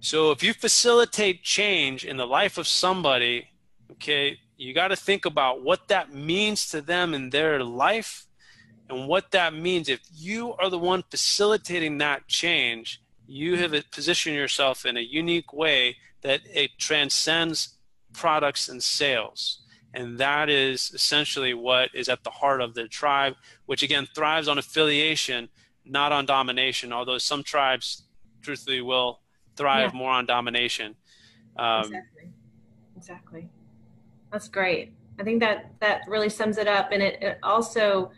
So 0.00 0.30
if 0.30 0.42
you 0.42 0.52
facilitate 0.52 1.42
change 1.42 2.04
in 2.04 2.16
the 2.16 2.26
life 2.26 2.58
of 2.58 2.66
somebody, 2.66 3.48
okay, 3.92 4.38
you 4.56 4.74
got 4.74 4.88
to 4.88 4.96
think 4.96 5.24
about 5.24 5.62
what 5.62 5.88
that 5.88 6.12
means 6.12 6.68
to 6.68 6.80
them 6.80 7.14
in 7.14 7.30
their 7.30 7.64
life 7.64 8.26
and 8.88 9.08
what 9.08 9.30
that 9.30 9.54
means. 9.54 9.88
If 9.88 10.00
you 10.12 10.54
are 10.54 10.70
the 10.70 10.78
one 10.78 11.04
facilitating 11.10 11.98
that 11.98 12.28
change, 12.28 13.00
you 13.26 13.56
have 13.56 13.74
positioned 13.90 14.36
yourself 14.36 14.84
in 14.84 14.96
a 14.96 15.00
unique 15.00 15.52
way 15.52 15.96
that 16.22 16.40
it 16.52 16.72
transcends 16.78 17.78
products 18.12 18.68
and 18.68 18.82
sales. 18.82 19.62
And 19.94 20.18
that 20.18 20.48
is 20.48 20.90
essentially 20.92 21.54
what 21.54 21.90
is 21.94 22.08
at 22.08 22.24
the 22.24 22.30
heart 22.30 22.60
of 22.60 22.74
the 22.74 22.88
tribe, 22.88 23.34
which 23.66 23.82
again 23.82 24.08
thrives 24.14 24.48
on 24.48 24.58
affiliation, 24.58 25.48
not 25.84 26.12
on 26.12 26.26
domination, 26.26 26.92
although 26.92 27.18
some 27.18 27.42
tribes 27.42 28.04
truthfully 28.42 28.80
will 28.80 29.20
thrive 29.56 29.92
yeah. 29.92 29.98
more 29.98 30.10
on 30.10 30.26
domination. 30.26 30.96
Um, 31.56 31.84
exactly. 31.84 32.30
Exactly. 32.96 33.48
That's 34.32 34.48
great. 34.48 34.92
I 35.18 35.22
think 35.22 35.40
that 35.40 35.72
that 35.80 36.02
really 36.08 36.28
sums 36.28 36.58
it 36.58 36.66
up, 36.66 36.90
and 36.90 37.02
it, 37.02 37.22
it 37.22 37.38
also 37.42 38.10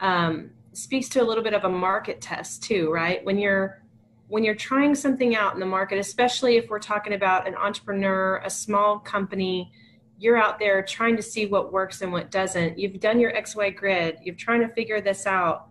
um, 0.00 0.50
speaks 0.72 1.08
to 1.10 1.22
a 1.22 1.24
little 1.24 1.42
bit 1.42 1.54
of 1.54 1.64
a 1.64 1.68
market 1.68 2.20
test 2.20 2.62
too, 2.62 2.90
right? 2.92 3.24
When 3.24 3.38
you're 3.38 3.82
when 4.28 4.44
you're 4.44 4.54
trying 4.54 4.94
something 4.94 5.34
out 5.34 5.54
in 5.54 5.60
the 5.60 5.66
market, 5.66 5.98
especially 5.98 6.58
if 6.58 6.68
we're 6.68 6.78
talking 6.78 7.14
about 7.14 7.48
an 7.48 7.54
entrepreneur, 7.54 8.42
a 8.44 8.50
small 8.50 8.98
company, 8.98 9.72
you're 10.18 10.36
out 10.36 10.58
there 10.58 10.82
trying 10.82 11.16
to 11.16 11.22
see 11.22 11.46
what 11.46 11.72
works 11.72 12.02
and 12.02 12.12
what 12.12 12.30
doesn't. 12.30 12.78
You've 12.78 13.00
done 13.00 13.18
your 13.18 13.32
XY 13.32 13.74
grid, 13.74 14.18
you're 14.22 14.34
trying 14.34 14.60
to 14.60 14.68
figure 14.68 15.00
this 15.00 15.26
out. 15.26 15.67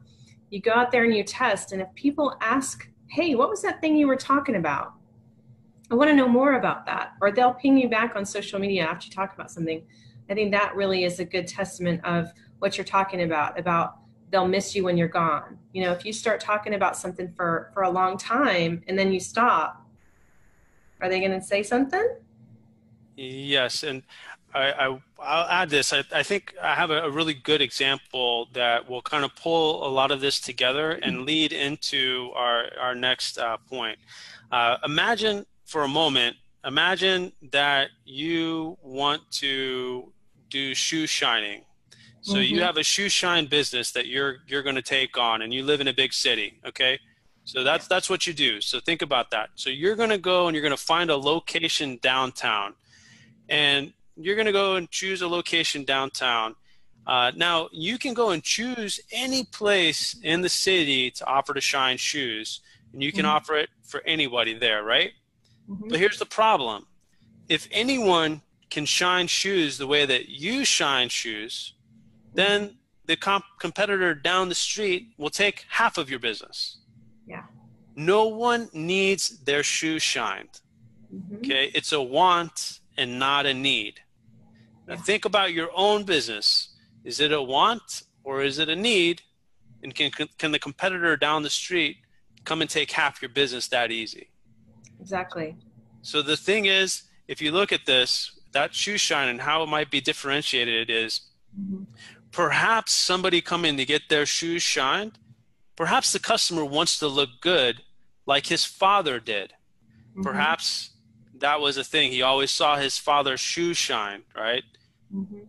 You 0.50 0.62
go 0.62 0.72
out 0.72 0.92
there 0.92 1.04
and 1.04 1.16
you 1.16 1.24
test, 1.24 1.72
and 1.72 1.82
if 1.82 1.88
people 1.96 2.38
ask, 2.42 2.90
Hey, 3.10 3.36
what 3.36 3.50
was 3.50 3.62
that 3.62 3.80
thing 3.82 3.96
you 3.96 4.08
were 4.08 4.18
talking 4.18 4.56
about? 4.56 4.94
I 5.90 5.96
want 5.96 6.10
to 6.10 6.16
know 6.16 6.28
more 6.28 6.54
about 6.54 6.86
that. 6.86 7.14
Or 7.22 7.32
they'll 7.32 7.54
ping 7.54 7.78
you 7.78 7.90
back 7.90 8.16
on 8.16 8.26
social 8.26 8.60
media 8.60 8.84
after 8.84 9.06
you 9.08 9.12
talk 9.12 9.34
about 9.34 9.50
something. 9.50 9.86
I 10.30 10.34
think 10.34 10.52
that 10.52 10.76
really 10.76 11.06
is 11.06 11.20
a 11.20 11.26
good 11.26 11.48
testament 11.48 12.04
of 12.04 12.32
what 12.60 12.78
you're 12.78 12.86
talking 12.86 13.22
about, 13.22 13.58
about 13.58 14.00
they'll 14.30 14.48
miss 14.48 14.76
you 14.76 14.84
when 14.84 14.98
you're 14.98 15.08
gone. 15.08 15.58
You 15.74 15.84
know, 15.84 15.92
if 15.92 16.06
you 16.06 16.12
start 16.12 16.42
talking 16.42 16.74
about 16.74 16.98
something 16.98 17.32
for, 17.36 17.72
for 17.74 17.84
a 17.84 17.90
long 17.90 18.18
time 18.18 18.84
and 18.88 19.00
then 19.00 19.12
you 19.12 19.20
stop, 19.20 19.86
are 21.00 21.08
they 21.08 21.20
going 21.20 21.32
to 21.32 21.42
say 21.42 21.64
something? 21.64 22.18
Yes. 23.16 23.84
And 23.84 24.04
I, 24.58 24.86
I, 24.86 24.88
will 24.90 25.02
add 25.50 25.70
this. 25.70 25.94
I, 25.94 26.04
I, 26.12 26.24
think 26.24 26.54
I 26.62 26.76
have 26.76 26.90
a, 26.90 27.04
a, 27.04 27.10
really 27.10 27.34
good 27.34 27.62
example 27.62 28.48
that 28.54 28.90
will 28.90 29.02
kind 29.02 29.24
of 29.24 29.36
pull 29.36 29.88
a 29.88 29.90
lot 29.90 30.12
of 30.12 30.22
this 30.22 30.40
together 30.40 30.92
and 30.92 31.18
mm-hmm. 31.18 31.26
lead 31.26 31.54
into 31.54 32.32
our, 32.36 32.66
our 32.80 32.96
next 32.96 33.38
uh, 33.38 33.58
point. 33.70 33.98
Uh, 34.52 34.78
imagine 34.84 35.46
for 35.66 35.84
a 35.84 35.88
moment, 35.88 36.36
imagine 36.66 37.32
that 37.52 37.90
you 38.06 38.78
want 38.82 39.22
to 39.32 40.12
do 40.50 40.74
shoe 40.74 41.06
shining. 41.06 41.64
So 42.22 42.36
mm-hmm. 42.36 42.56
you 42.56 42.62
have 42.62 42.78
a 42.78 42.84
shoe 42.84 43.10
shine 43.10 43.46
business 43.46 43.92
that 43.92 44.08
you're 44.08 44.38
you're 44.48 44.64
going 44.64 44.76
to 44.76 44.82
take 44.82 45.18
on, 45.18 45.42
and 45.42 45.54
you 45.54 45.64
live 45.64 45.80
in 45.80 45.88
a 45.88 45.94
big 45.94 46.14
city. 46.14 46.60
Okay, 46.66 47.00
so 47.46 47.64
that's 47.64 47.88
that's 47.88 48.10
what 48.10 48.28
you 48.28 48.34
do. 48.34 48.60
So 48.60 48.80
think 48.80 49.02
about 49.02 49.32
that. 49.32 49.50
So 49.56 49.70
you're 49.70 49.96
going 49.96 50.10
to 50.10 50.18
go 50.18 50.48
and 50.48 50.56
you're 50.56 50.62
going 50.62 50.76
to 50.76 50.84
find 50.84 51.10
a 51.10 51.16
location 51.16 52.00
downtown, 52.02 52.74
and 53.48 53.94
you're 54.20 54.36
going 54.36 54.48
to 54.48 54.52
go 54.52 54.76
and 54.76 54.90
choose 54.90 55.22
a 55.22 55.28
location 55.28 55.84
downtown. 55.84 56.56
Uh, 57.06 57.32
now 57.36 57.70
you 57.72 57.98
can 57.98 58.14
go 58.14 58.32
and 58.32 58.44
choose 58.44 59.00
any 59.12 59.46
place 59.46 60.16
in 60.24 60.42
the 60.42 60.50
city 60.50 61.10
to 61.12 61.26
offer 61.26 61.54
to 61.54 61.62
shine 61.62 61.98
shoes, 61.98 62.62
and 62.94 63.02
you 63.02 63.12
can 63.12 63.26
mm-hmm. 63.26 63.36
offer 63.36 63.56
it 63.56 63.70
for 63.84 64.02
anybody 64.06 64.54
there, 64.54 64.84
right? 64.84 65.12
Mm-hmm. 65.70 65.90
But 65.90 66.00
here's 66.00 66.20
the 66.20 66.26
problem 66.26 66.86
if 67.48 67.68
anyone 67.72 68.42
can 68.70 68.86
shine 68.86 69.28
shoes 69.28 69.78
the 69.78 69.88
way 69.88 70.06
that 70.06 70.28
you 70.28 70.66
shine 70.66 71.08
shoes, 71.08 71.74
then 72.34 72.78
the 73.06 73.16
comp- 73.16 73.46
competitor 73.60 74.14
down 74.14 74.50
the 74.50 74.56
street 74.56 75.14
will 75.18 75.30
take 75.30 75.66
half 75.70 75.98
of 75.98 76.10
your 76.10 76.20
business. 76.20 76.80
Yeah. 77.26 77.44
No 77.96 78.28
one 78.28 78.70
needs 78.74 79.40
their 79.40 79.64
shoes 79.64 80.04
shined. 80.04 80.60
Mm-hmm. 81.14 81.38
Okay. 81.38 81.72
It's 81.74 81.94
a 81.94 82.02
want 82.02 82.82
and 82.98 83.18
not 83.18 83.46
a 83.46 83.54
need. 83.54 84.02
Now 84.88 84.96
think 84.96 85.26
about 85.26 85.54
your 85.54 85.70
own 85.76 86.04
business. 86.04 86.70
Is 87.04 87.20
it 87.20 87.32
a 87.32 87.42
want 87.42 88.04
or 88.24 88.42
is 88.42 88.58
it 88.60 88.70
a 88.70 88.76
need? 88.76 89.22
And 89.84 89.94
can, 89.94 90.12
can 90.38 90.52
the 90.52 90.60
competitor 90.60 91.16
down 91.18 91.44
the 91.44 91.50
street 91.50 91.98
come 92.46 92.62
and 92.62 92.70
take 92.70 92.92
half 92.92 93.22
your 93.22 93.30
business 93.30 93.68
that 93.68 93.92
easy? 93.92 94.30
Exactly. 95.00 95.56
So 96.02 96.22
the 96.22 96.38
thing 96.38 96.66
is, 96.66 97.04
if 97.28 97.42
you 97.42 97.52
look 97.52 97.72
at 97.72 97.86
this, 97.86 98.32
that 98.54 98.74
shoe 98.74 98.98
shine 98.98 99.28
and 99.28 99.42
how 99.42 99.64
it 99.64 99.68
might 99.68 99.92
be 99.92 100.02
differentiated 100.02 100.90
is 100.90 101.22
mm-hmm. 101.60 101.84
perhaps 102.32 102.94
somebody 102.94 103.42
coming 103.42 103.78
to 103.78 103.86
get 103.86 104.04
their 104.10 104.26
shoes 104.26 104.64
shined, 104.64 105.20
perhaps 105.76 106.12
the 106.12 106.20
customer 106.20 106.64
wants 106.64 106.98
to 107.00 107.08
look 107.08 107.30
good 107.42 107.84
like 108.26 108.48
his 108.48 108.64
father 108.64 109.20
did. 109.20 109.54
Mm-hmm. 110.12 110.24
Perhaps 110.24 110.92
that 111.40 111.60
was 111.60 111.78
a 111.78 111.84
thing. 111.84 112.12
He 112.12 112.22
always 112.22 112.52
saw 112.52 112.78
his 112.78 112.98
father's 112.98 113.40
shoe 113.40 113.74
shine, 113.74 114.24
right? 114.36 114.64
Mm-hmm. 115.14 115.40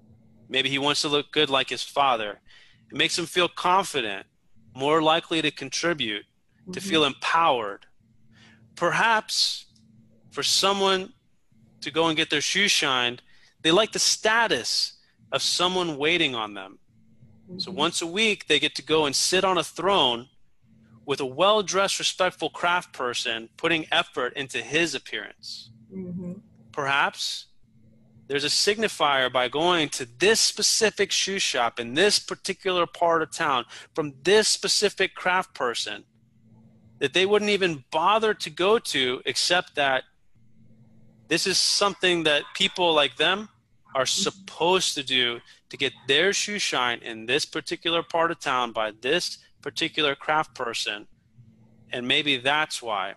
Maybe 0.49 0.69
he 0.69 0.79
wants 0.79 1.03
to 1.03 1.09
look 1.09 1.31
good 1.33 1.51
like 1.51 1.69
his 1.71 1.83
father. 1.83 2.41
It 2.91 2.97
makes 2.97 3.19
him 3.19 3.27
feel 3.27 3.49
confident, 3.49 4.27
more 4.75 5.03
likely 5.03 5.43
to 5.43 5.51
contribute, 5.51 6.25
to 6.73 6.81
feel 6.81 7.03
mm-hmm. 7.03 7.15
empowered 7.15 7.87
perhaps 8.79 9.67
for 10.31 10.45
someone 10.45 11.13
to 11.81 11.91
go 11.91 12.07
and 12.07 12.17
get 12.17 12.31
their 12.31 12.41
shoes 12.41 12.71
shined, 12.71 13.21
they 13.63 13.73
like 13.73 13.91
the 13.91 13.99
status 13.99 14.95
of 15.33 15.43
someone 15.43 15.99
waiting 15.99 16.35
on 16.35 16.55
them. 16.55 16.79
Mm-hmm. 17.49 17.59
So 17.59 17.73
once 17.73 18.01
a 18.01 18.07
week, 18.07 18.47
they 18.47 18.61
get 18.61 18.77
to 18.77 18.83
go 18.83 19.05
and 19.05 19.15
sit 19.15 19.45
on 19.45 19.59
a 19.59 19.65
throne 19.65 20.29
with 21.05 21.21
a 21.21 21.27
well 21.27 21.63
dressed, 21.63 21.99
respectful 21.99 22.51
craft 22.51 22.93
person 22.93 23.49
putting 23.57 23.87
effort 23.91 24.33
into 24.37 24.59
his 24.59 24.95
appearance. 24.95 25.71
Mm-hmm. 25.93 26.35
Perhaps 26.71 27.47
there's 28.29 28.45
a 28.45 28.49
signifier 28.49 29.33
by 29.33 29.49
going 29.49 29.89
to 29.89 30.07
this 30.19 30.39
specific 30.39 31.11
shoe 31.11 31.39
shop 31.39 31.81
in 31.81 31.95
this 31.95 32.19
particular 32.19 32.87
part 32.87 33.23
of 33.23 33.33
town 33.33 33.65
from 33.95 34.13
this 34.23 34.47
specific 34.47 35.15
craft 35.15 35.55
person 35.55 36.05
that 36.99 37.15
they 37.15 37.27
wouldn't 37.27 37.51
even 37.51 37.85
bother 37.91 38.35
to 38.35 38.51
go 38.51 38.79
to 38.79 39.23
except 39.25 39.75
that 39.75 40.05
this 41.29 41.47
is 41.47 41.59
something 41.59 42.23
that 42.25 42.43
people 42.55 42.95
like 42.95 43.17
them 43.17 43.49
are 43.95 44.07
supposed 44.07 44.95
to 44.95 45.03
do 45.03 45.41
to 45.71 45.77
get 45.77 45.93
their 46.07 46.33
shoe 46.33 46.59
shine 46.59 46.99
in 47.01 47.27
this 47.27 47.45
particular 47.45 48.03
part 48.03 48.31
of 48.31 48.39
town 48.39 48.73
by 48.73 48.93
this 49.01 49.39
particular 49.63 50.15
craft 50.15 50.55
person 50.55 51.07
and 51.93 52.07
maybe 52.07 52.37
that's 52.37 52.83
why 52.83 53.15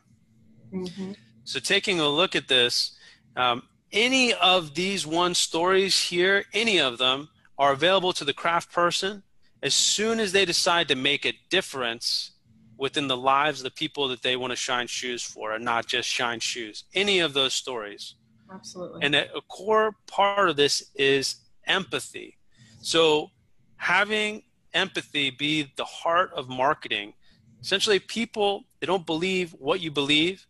mm-hmm. 0.73 1.11
so 1.43 1.59
taking 1.59 1.99
a 1.99 2.07
look 2.07 2.35
at 2.35 2.47
this 2.47 2.97
um, 3.35 3.63
any 3.91 4.33
of 4.33 4.75
these 4.75 5.05
one 5.05 5.33
stories 5.33 6.01
here 6.03 6.45
any 6.53 6.79
of 6.79 6.97
them 6.97 7.29
are 7.57 7.73
available 7.73 8.13
to 8.13 8.25
the 8.25 8.33
craft 8.33 8.71
person 8.71 9.23
as 9.63 9.73
soon 9.73 10.19
as 10.19 10.31
they 10.31 10.45
decide 10.45 10.87
to 10.87 10.95
make 10.95 11.25
a 11.25 11.37
difference 11.49 12.31
within 12.77 13.07
the 13.07 13.15
lives 13.15 13.59
of 13.59 13.63
the 13.63 13.71
people 13.71 14.07
that 14.07 14.23
they 14.23 14.35
want 14.35 14.49
to 14.51 14.55
shine 14.55 14.87
shoes 14.87 15.21
for 15.21 15.53
and 15.53 15.63
not 15.63 15.85
just 15.85 16.09
shine 16.09 16.39
shoes. 16.39 16.85
Any 16.95 17.19
of 17.19 17.33
those 17.33 17.53
stories. 17.53 18.15
Absolutely. 18.51 19.03
And 19.03 19.13
a 19.13 19.41
core 19.47 19.95
part 20.07 20.49
of 20.49 20.55
this 20.55 20.89
is 20.95 21.35
empathy. 21.67 22.37
So 22.81 23.29
having 23.77 24.41
empathy 24.73 25.29
be 25.29 25.71
the 25.75 25.85
heart 25.85 26.31
of 26.33 26.49
marketing, 26.49 27.13
essentially 27.61 27.99
people 27.99 28.65
they 28.79 28.87
don't 28.87 29.05
believe 29.05 29.51
what 29.59 29.79
you 29.79 29.91
believe. 29.91 30.47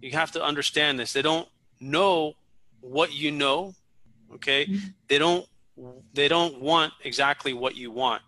You 0.00 0.12
have 0.12 0.32
to 0.32 0.42
understand 0.42 0.98
this. 0.98 1.12
They 1.12 1.20
don't 1.20 1.46
know 1.78 2.36
what 2.86 3.12
you 3.12 3.30
know. 3.30 3.74
Okay? 4.34 4.66
Mm-hmm. 4.66 4.86
They 5.08 5.18
don't 5.18 5.46
they 6.14 6.28
don't 6.28 6.60
want 6.60 6.92
exactly 7.04 7.52
what 7.52 7.76
you 7.76 7.90
want. 7.90 8.22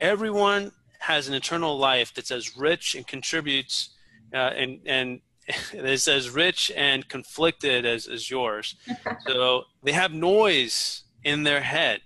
Everyone 0.00 0.72
has 0.98 1.28
an 1.28 1.34
eternal 1.34 1.78
life 1.78 2.14
that's 2.14 2.30
as 2.30 2.56
rich 2.56 2.94
and 2.94 3.06
contributes 3.06 3.90
uh, 4.32 4.52
and 4.56 4.80
and 4.86 5.20
is 5.72 6.08
as 6.08 6.30
rich 6.30 6.70
and 6.76 7.08
conflicted 7.08 7.84
as, 7.84 8.06
as 8.06 8.30
yours. 8.30 8.76
so 9.26 9.64
they 9.82 9.92
have 9.92 10.12
noise 10.12 11.02
in 11.24 11.42
their 11.42 11.60
head. 11.60 12.00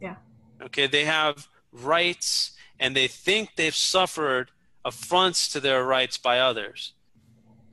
Yeah. 0.00 0.16
Okay, 0.62 0.86
they 0.86 1.04
have 1.04 1.48
rights 1.72 2.52
and 2.78 2.94
they 2.94 3.08
think 3.08 3.50
they've 3.56 3.74
suffered 3.74 4.50
affronts 4.84 5.48
to 5.48 5.60
their 5.60 5.84
rights 5.84 6.18
by 6.18 6.38
others. 6.38 6.92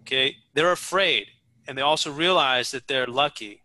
Okay, 0.02 0.38
they're 0.54 0.72
afraid 0.72 1.28
and 1.68 1.78
they 1.78 1.82
also 1.82 2.12
realize 2.12 2.72
that 2.72 2.88
they're 2.88 3.08
lucky. 3.08 3.62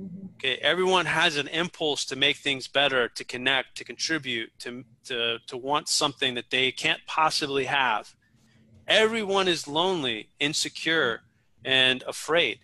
Mm-hmm. 0.00 0.26
Okay, 0.34 0.56
everyone 0.56 1.06
has 1.06 1.36
an 1.36 1.48
impulse 1.48 2.04
to 2.06 2.16
make 2.16 2.36
things 2.38 2.68
better, 2.68 3.08
to 3.08 3.24
connect, 3.24 3.76
to 3.76 3.84
contribute, 3.84 4.50
to, 4.60 4.84
to, 5.04 5.38
to 5.46 5.56
want 5.56 5.88
something 5.88 6.34
that 6.34 6.50
they 6.50 6.72
can't 6.72 7.00
possibly 7.06 7.64
have. 7.64 8.14
Everyone 8.86 9.48
is 9.48 9.66
lonely, 9.66 10.28
insecure, 10.40 11.22
and 11.64 12.02
afraid, 12.06 12.58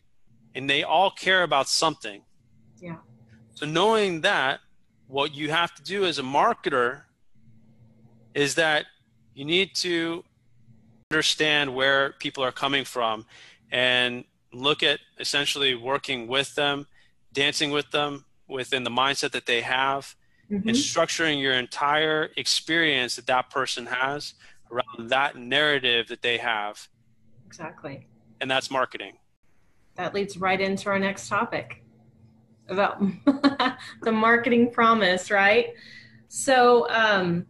and 0.55 0.69
they 0.69 0.83
all 0.83 1.11
care 1.11 1.43
about 1.43 1.69
something. 1.69 2.23
Yeah. 2.79 2.97
So, 3.55 3.65
knowing 3.65 4.21
that, 4.23 4.61
what 5.07 5.35
you 5.35 5.51
have 5.51 5.75
to 5.75 5.83
do 5.83 6.05
as 6.05 6.19
a 6.19 6.23
marketer 6.23 7.03
is 8.35 8.55
that 8.57 8.87
you 9.35 9.45
need 9.45 9.75
to 9.75 10.23
understand 11.11 11.75
where 11.75 12.13
people 12.21 12.45
are 12.45 12.53
coming 12.53 12.85
from 12.85 13.27
and 13.73 14.25
look 14.53 14.83
at 14.83 15.01
essentially 15.19 15.75
working 15.75 16.27
with 16.27 16.55
them, 16.55 16.87
dancing 17.33 17.71
with 17.71 17.91
them 17.91 18.25
within 18.49 18.85
the 18.85 18.91
mindset 18.91 19.33
that 19.33 19.47
they 19.47 19.61
have, 19.61 20.15
mm-hmm. 20.51 20.69
and 20.69 20.77
structuring 20.77 21.41
your 21.41 21.55
entire 21.55 22.31
experience 22.37 23.17
that 23.17 23.27
that 23.27 23.51
person 23.51 23.87
has 23.87 24.35
around 24.71 25.11
that 25.11 25.37
narrative 25.37 26.09
that 26.09 26.23
they 26.23 26.39
have. 26.39 26.89
Exactly. 27.47 28.07
And 28.41 28.51
that's 28.51 28.71
marketing. 28.71 29.15
That 29.97 30.15
leads 30.15 30.39
right 30.39 30.61
into 30.61 30.89
our 30.89 30.99
next 30.99 31.29
topic 31.29 31.83
about 32.69 33.01
the 34.03 34.13
marketing 34.13 34.71
promise, 34.71 35.31
right? 35.31 35.75
So, 36.29 36.89
um, 36.91 37.47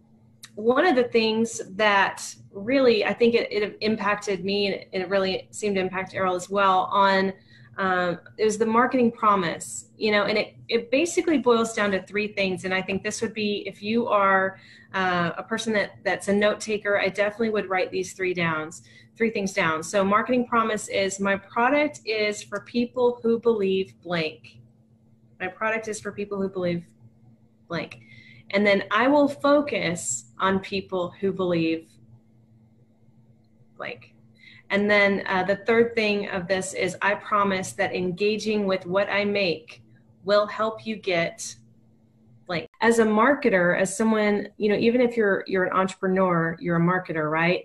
one 0.60 0.86
of 0.86 0.96
the 0.96 1.04
things 1.04 1.60
that 1.70 2.34
really 2.52 3.04
I 3.04 3.14
think 3.14 3.34
it, 3.34 3.50
it 3.52 3.78
impacted 3.80 4.44
me 4.44 4.86
and 4.92 5.02
it 5.02 5.08
really 5.08 5.48
seemed 5.50 5.76
to 5.76 5.80
impact 5.80 6.14
Errol 6.14 6.34
as 6.34 6.50
well 6.50 6.88
on 6.92 7.32
um, 7.78 8.20
it 8.36 8.44
was 8.44 8.58
the 8.58 8.66
marketing 8.66 9.10
promise, 9.10 9.86
you 9.96 10.12
know, 10.12 10.24
and 10.24 10.36
it, 10.36 10.54
it 10.68 10.90
basically 10.90 11.38
boils 11.38 11.72
down 11.72 11.90
to 11.92 12.02
three 12.02 12.28
things. 12.28 12.66
And 12.66 12.74
I 12.74 12.82
think 12.82 13.02
this 13.02 13.22
would 13.22 13.32
be 13.32 13.64
if 13.66 13.82
you 13.82 14.06
are 14.06 14.58
uh, 14.92 15.30
a 15.38 15.42
person 15.42 15.72
that 15.72 15.92
that's 16.04 16.28
a 16.28 16.32
note 16.32 16.60
taker, 16.60 16.98
I 16.98 17.08
definitely 17.08 17.48
would 17.50 17.70
write 17.70 17.90
these 17.90 18.12
three 18.12 18.34
downs, 18.34 18.82
three 19.16 19.30
things 19.30 19.54
down. 19.54 19.82
So 19.82 20.04
marketing 20.04 20.46
promise 20.46 20.88
is 20.88 21.20
my 21.20 21.36
product 21.36 22.00
is 22.04 22.42
for 22.42 22.60
people 22.60 23.18
who 23.22 23.40
believe 23.40 23.94
blank. 24.02 24.58
My 25.40 25.48
product 25.48 25.88
is 25.88 26.00
for 26.00 26.12
people 26.12 26.38
who 26.38 26.50
believe 26.50 26.84
blank. 27.66 28.00
And 28.50 28.66
then 28.66 28.84
I 28.90 29.06
will 29.06 29.28
focus 29.28 30.29
on 30.40 30.58
people 30.58 31.14
who 31.20 31.32
believe 31.32 31.88
blank. 33.76 34.14
And 34.70 34.88
then 34.88 35.24
uh, 35.26 35.44
the 35.44 35.56
third 35.56 35.94
thing 35.94 36.28
of 36.28 36.46
this 36.46 36.74
is 36.74 36.96
I 37.02 37.14
promise 37.14 37.72
that 37.72 37.94
engaging 37.94 38.66
with 38.66 38.86
what 38.86 39.08
I 39.08 39.24
make 39.24 39.82
will 40.24 40.46
help 40.46 40.86
you 40.86 40.96
get 40.96 41.56
blank. 42.46 42.68
As 42.80 42.98
a 42.98 43.04
marketer, 43.04 43.78
as 43.78 43.96
someone, 43.96 44.48
you 44.58 44.68
know, 44.68 44.76
even 44.76 45.00
if 45.00 45.16
you're 45.16 45.44
you're 45.46 45.64
an 45.64 45.72
entrepreneur, 45.72 46.56
you're 46.60 46.76
a 46.76 46.80
marketer, 46.80 47.30
right? 47.30 47.64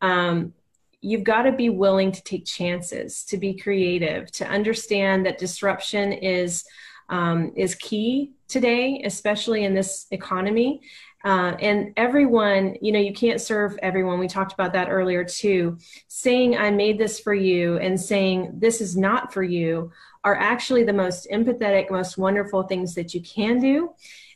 Um, 0.00 0.54
you've 1.00 1.24
got 1.24 1.42
to 1.42 1.52
be 1.52 1.68
willing 1.68 2.10
to 2.12 2.22
take 2.22 2.46
chances, 2.46 3.22
to 3.24 3.36
be 3.36 3.54
creative, 3.54 4.30
to 4.32 4.46
understand 4.46 5.26
that 5.26 5.38
disruption 5.38 6.12
is 6.12 6.64
um, 7.08 7.52
is 7.54 7.74
key 7.76 8.32
today, 8.48 9.02
especially 9.04 9.64
in 9.64 9.74
this 9.74 10.06
economy. 10.10 10.80
Uh, 11.24 11.56
and 11.60 11.92
everyone, 11.96 12.76
you 12.80 12.92
know, 12.92 13.00
you 13.00 13.12
can't 13.12 13.40
serve 13.40 13.76
everyone. 13.82 14.18
We 14.18 14.28
talked 14.28 14.52
about 14.52 14.72
that 14.74 14.88
earlier 14.88 15.24
too. 15.24 15.78
Saying, 16.08 16.56
I 16.56 16.70
made 16.70 16.98
this 16.98 17.18
for 17.18 17.34
you, 17.34 17.78
and 17.78 18.00
saying, 18.00 18.52
this 18.54 18.80
is 18.80 18.96
not 18.96 19.32
for 19.32 19.42
you, 19.42 19.90
are 20.22 20.36
actually 20.36 20.84
the 20.84 20.92
most 20.92 21.28
empathetic, 21.32 21.90
most 21.90 22.16
wonderful 22.16 22.62
things 22.64 22.94
that 22.94 23.14
you 23.14 23.20
can 23.22 23.58
do. 23.58 23.90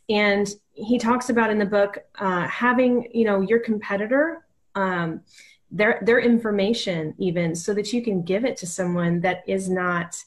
And 0.09 0.53
he 0.73 0.99
talks 0.99 1.31
about 1.31 1.51
in 1.51 1.59
the 1.59 1.67
book 1.67 1.99
uh, 2.19 2.47
having, 2.49 3.09
you 3.13 3.25
know, 3.25 3.41
your 3.41 3.61
competitor. 3.61 4.47
Um, 4.75 5.21
their 5.73 6.01
their 6.05 6.19
information 6.19 7.15
even 7.19 7.55
so 7.55 7.73
that 7.75 7.93
you 7.93 8.03
can 8.03 8.23
give 8.23 8.45
it 8.45 8.57
to 8.57 8.67
someone 8.67 9.21
that 9.21 9.45
is 9.47 9.69
not 9.71 10.21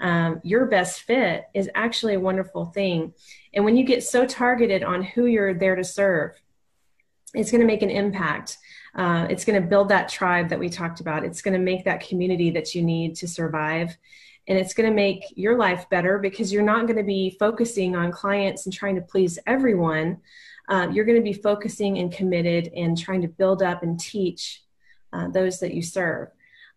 um, 0.00 0.40
your 0.44 0.66
best 0.66 1.02
fit 1.02 1.48
is 1.54 1.68
actually 1.74 2.14
a 2.14 2.20
wonderful 2.20 2.66
thing. 2.66 3.12
And 3.52 3.64
when 3.64 3.76
you 3.76 3.84
get 3.84 4.04
so 4.04 4.26
targeted 4.26 4.82
on 4.82 5.02
who 5.02 5.26
you're 5.26 5.54
there 5.54 5.76
to 5.76 5.84
serve, 5.84 6.32
it's 7.34 7.50
going 7.50 7.60
to 7.60 7.66
make 7.66 7.82
an 7.82 7.90
impact. 7.90 8.58
Uh, 8.94 9.26
it's 9.28 9.44
going 9.44 9.60
to 9.60 9.68
build 9.68 9.88
that 9.90 10.08
tribe 10.08 10.48
that 10.48 10.58
we 10.58 10.68
talked 10.68 11.00
about. 11.00 11.24
It's 11.24 11.42
going 11.42 11.54
to 11.54 11.60
make 11.60 11.84
that 11.84 12.06
community 12.06 12.50
that 12.50 12.74
you 12.74 12.82
need 12.82 13.16
to 13.16 13.28
survive. 13.28 13.96
And 14.46 14.58
it's 14.58 14.72
going 14.72 14.88
to 14.88 14.94
make 14.94 15.24
your 15.36 15.58
life 15.58 15.88
better 15.90 16.18
because 16.18 16.52
you're 16.52 16.62
not 16.62 16.86
going 16.86 16.96
to 16.96 17.02
be 17.02 17.36
focusing 17.38 17.94
on 17.94 18.10
clients 18.10 18.64
and 18.64 18.72
trying 18.72 18.94
to 18.94 19.02
please 19.02 19.38
everyone. 19.46 20.18
Uh, 20.68 20.88
you're 20.90 21.04
going 21.04 21.18
to 21.18 21.22
be 21.22 21.34
focusing 21.34 21.98
and 21.98 22.12
committed 22.12 22.72
and 22.74 22.96
trying 22.96 23.22
to 23.22 23.28
build 23.28 23.62
up 23.62 23.82
and 23.82 24.00
teach 24.00 24.62
uh, 25.12 25.28
those 25.28 25.60
that 25.60 25.74
you 25.74 25.82
serve. 25.82 26.28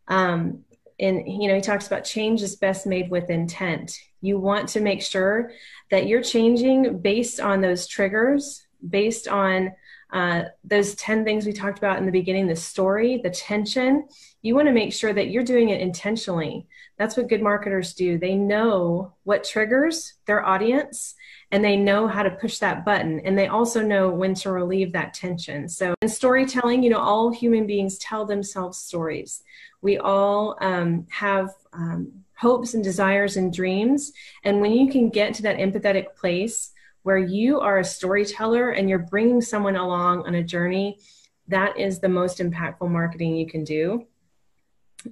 Um, 0.07 0.65
and 1.01 1.27
you 1.27 1.47
know 1.47 1.55
he 1.55 1.61
talks 1.61 1.87
about 1.87 2.05
change 2.05 2.41
is 2.41 2.55
best 2.55 2.85
made 2.85 3.09
with 3.09 3.29
intent. 3.29 3.99
You 4.21 4.39
want 4.39 4.69
to 4.69 4.79
make 4.79 5.01
sure 5.01 5.51
that 5.89 6.07
you're 6.07 6.21
changing 6.21 6.99
based 6.99 7.39
on 7.39 7.61
those 7.61 7.87
triggers 7.87 8.65
based 8.87 9.27
on 9.27 9.73
uh, 10.11 10.43
those 10.63 10.95
10 10.95 11.23
things 11.23 11.45
we 11.45 11.53
talked 11.53 11.77
about 11.77 11.97
in 11.97 12.05
the 12.05 12.11
beginning 12.11 12.47
the 12.47 12.55
story 12.55 13.19
the 13.23 13.29
tension 13.29 14.07
you 14.41 14.55
want 14.55 14.67
to 14.67 14.73
make 14.73 14.91
sure 14.91 15.13
that 15.13 15.29
you're 15.29 15.43
doing 15.43 15.69
it 15.69 15.81
intentionally. 15.81 16.67
That's 16.97 17.15
what 17.15 17.29
good 17.29 17.43
marketers 17.43 17.93
do. 17.93 18.17
They 18.17 18.35
know 18.35 19.13
what 19.23 19.43
triggers 19.43 20.15
their 20.25 20.45
audience 20.45 21.13
and 21.51 21.63
they 21.63 21.77
know 21.77 22.07
how 22.07 22.23
to 22.23 22.31
push 22.31 22.57
that 22.57 22.83
button 22.83 23.19
and 23.19 23.37
they 23.37 23.47
also 23.47 23.83
know 23.83 24.09
when 24.09 24.33
to 24.35 24.51
relieve 24.51 24.93
that 24.93 25.13
tension. 25.13 25.69
So 25.69 25.93
in 26.01 26.09
storytelling 26.09 26.81
you 26.81 26.89
know 26.89 26.99
all 26.99 27.31
human 27.31 27.67
beings 27.67 27.97
tell 27.99 28.25
themselves 28.25 28.79
stories. 28.79 29.43
We 29.81 29.97
all 29.97 30.57
um, 30.61 31.07
have 31.09 31.49
um, 31.73 32.11
hopes 32.35 32.73
and 32.73 32.83
desires 32.83 33.37
and 33.37 33.53
dreams. 33.53 34.11
And 34.43 34.61
when 34.61 34.71
you 34.71 34.91
can 34.91 35.09
get 35.09 35.35
to 35.35 35.43
that 35.43 35.57
empathetic 35.57 36.15
place 36.15 36.71
where 37.03 37.17
you 37.17 37.59
are 37.59 37.79
a 37.79 37.83
storyteller 37.83 38.71
and 38.71 38.89
you're 38.89 38.99
bringing 38.99 39.41
someone 39.41 39.75
along 39.75 40.25
on 40.27 40.35
a 40.35 40.43
journey, 40.43 40.99
that 41.47 41.77
is 41.79 41.99
the 41.99 42.09
most 42.09 42.39
impactful 42.39 42.89
marketing 42.89 43.35
you 43.35 43.47
can 43.47 43.63
do. 43.63 44.05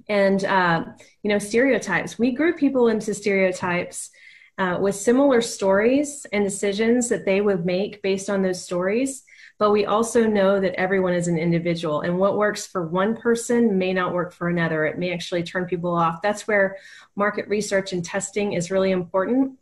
And, 0.08 0.44
uh, 0.44 0.84
you 1.22 1.30
know, 1.30 1.38
stereotypes. 1.38 2.18
We 2.18 2.32
group 2.32 2.56
people 2.56 2.88
into 2.88 3.12
stereotypes 3.12 4.10
uh, 4.56 4.78
with 4.78 4.94
similar 4.94 5.40
stories 5.40 6.26
and 6.32 6.44
decisions 6.44 7.08
that 7.08 7.24
they 7.24 7.40
would 7.40 7.64
make 7.64 8.02
based 8.02 8.28
on 8.28 8.42
those 8.42 8.62
stories 8.62 9.24
but 9.60 9.72
we 9.72 9.84
also 9.84 10.26
know 10.26 10.58
that 10.58 10.74
everyone 10.80 11.12
is 11.12 11.28
an 11.28 11.36
individual 11.36 12.00
and 12.00 12.18
what 12.18 12.38
works 12.38 12.66
for 12.66 12.88
one 12.88 13.14
person 13.14 13.76
may 13.76 13.92
not 13.92 14.14
work 14.14 14.32
for 14.32 14.48
another 14.48 14.86
it 14.86 14.98
may 14.98 15.12
actually 15.12 15.42
turn 15.42 15.64
people 15.66 15.94
off 15.94 16.20
that's 16.22 16.48
where 16.48 16.76
market 17.14 17.46
research 17.48 17.92
and 17.92 18.04
testing 18.04 18.54
is 18.54 18.70
really 18.70 18.90
important 18.90 19.58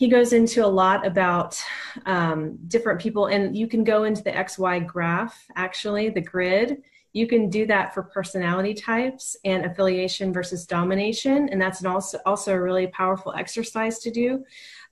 he 0.00 0.08
goes 0.08 0.32
into 0.32 0.64
a 0.64 0.66
lot 0.66 1.06
about 1.06 1.62
um, 2.06 2.56
different 2.68 2.98
people 2.98 3.26
and 3.26 3.54
you 3.54 3.68
can 3.68 3.84
go 3.84 4.04
into 4.04 4.22
the 4.22 4.30
xy 4.30 4.86
graph 4.86 5.46
actually 5.56 6.08
the 6.08 6.22
grid. 6.22 6.82
You 7.12 7.26
can 7.26 7.50
do 7.50 7.66
that 7.66 7.92
for 7.92 8.04
personality 8.04 8.72
types 8.72 9.36
and 9.44 9.66
affiliation 9.66 10.32
versus 10.32 10.64
domination 10.64 11.50
and 11.50 11.60
that's 11.60 11.82
an 11.82 11.86
also 11.86 12.18
also 12.24 12.54
a 12.54 12.62
really 12.62 12.86
powerful 12.86 13.34
exercise 13.34 13.98
to 13.98 14.10
do 14.10 14.42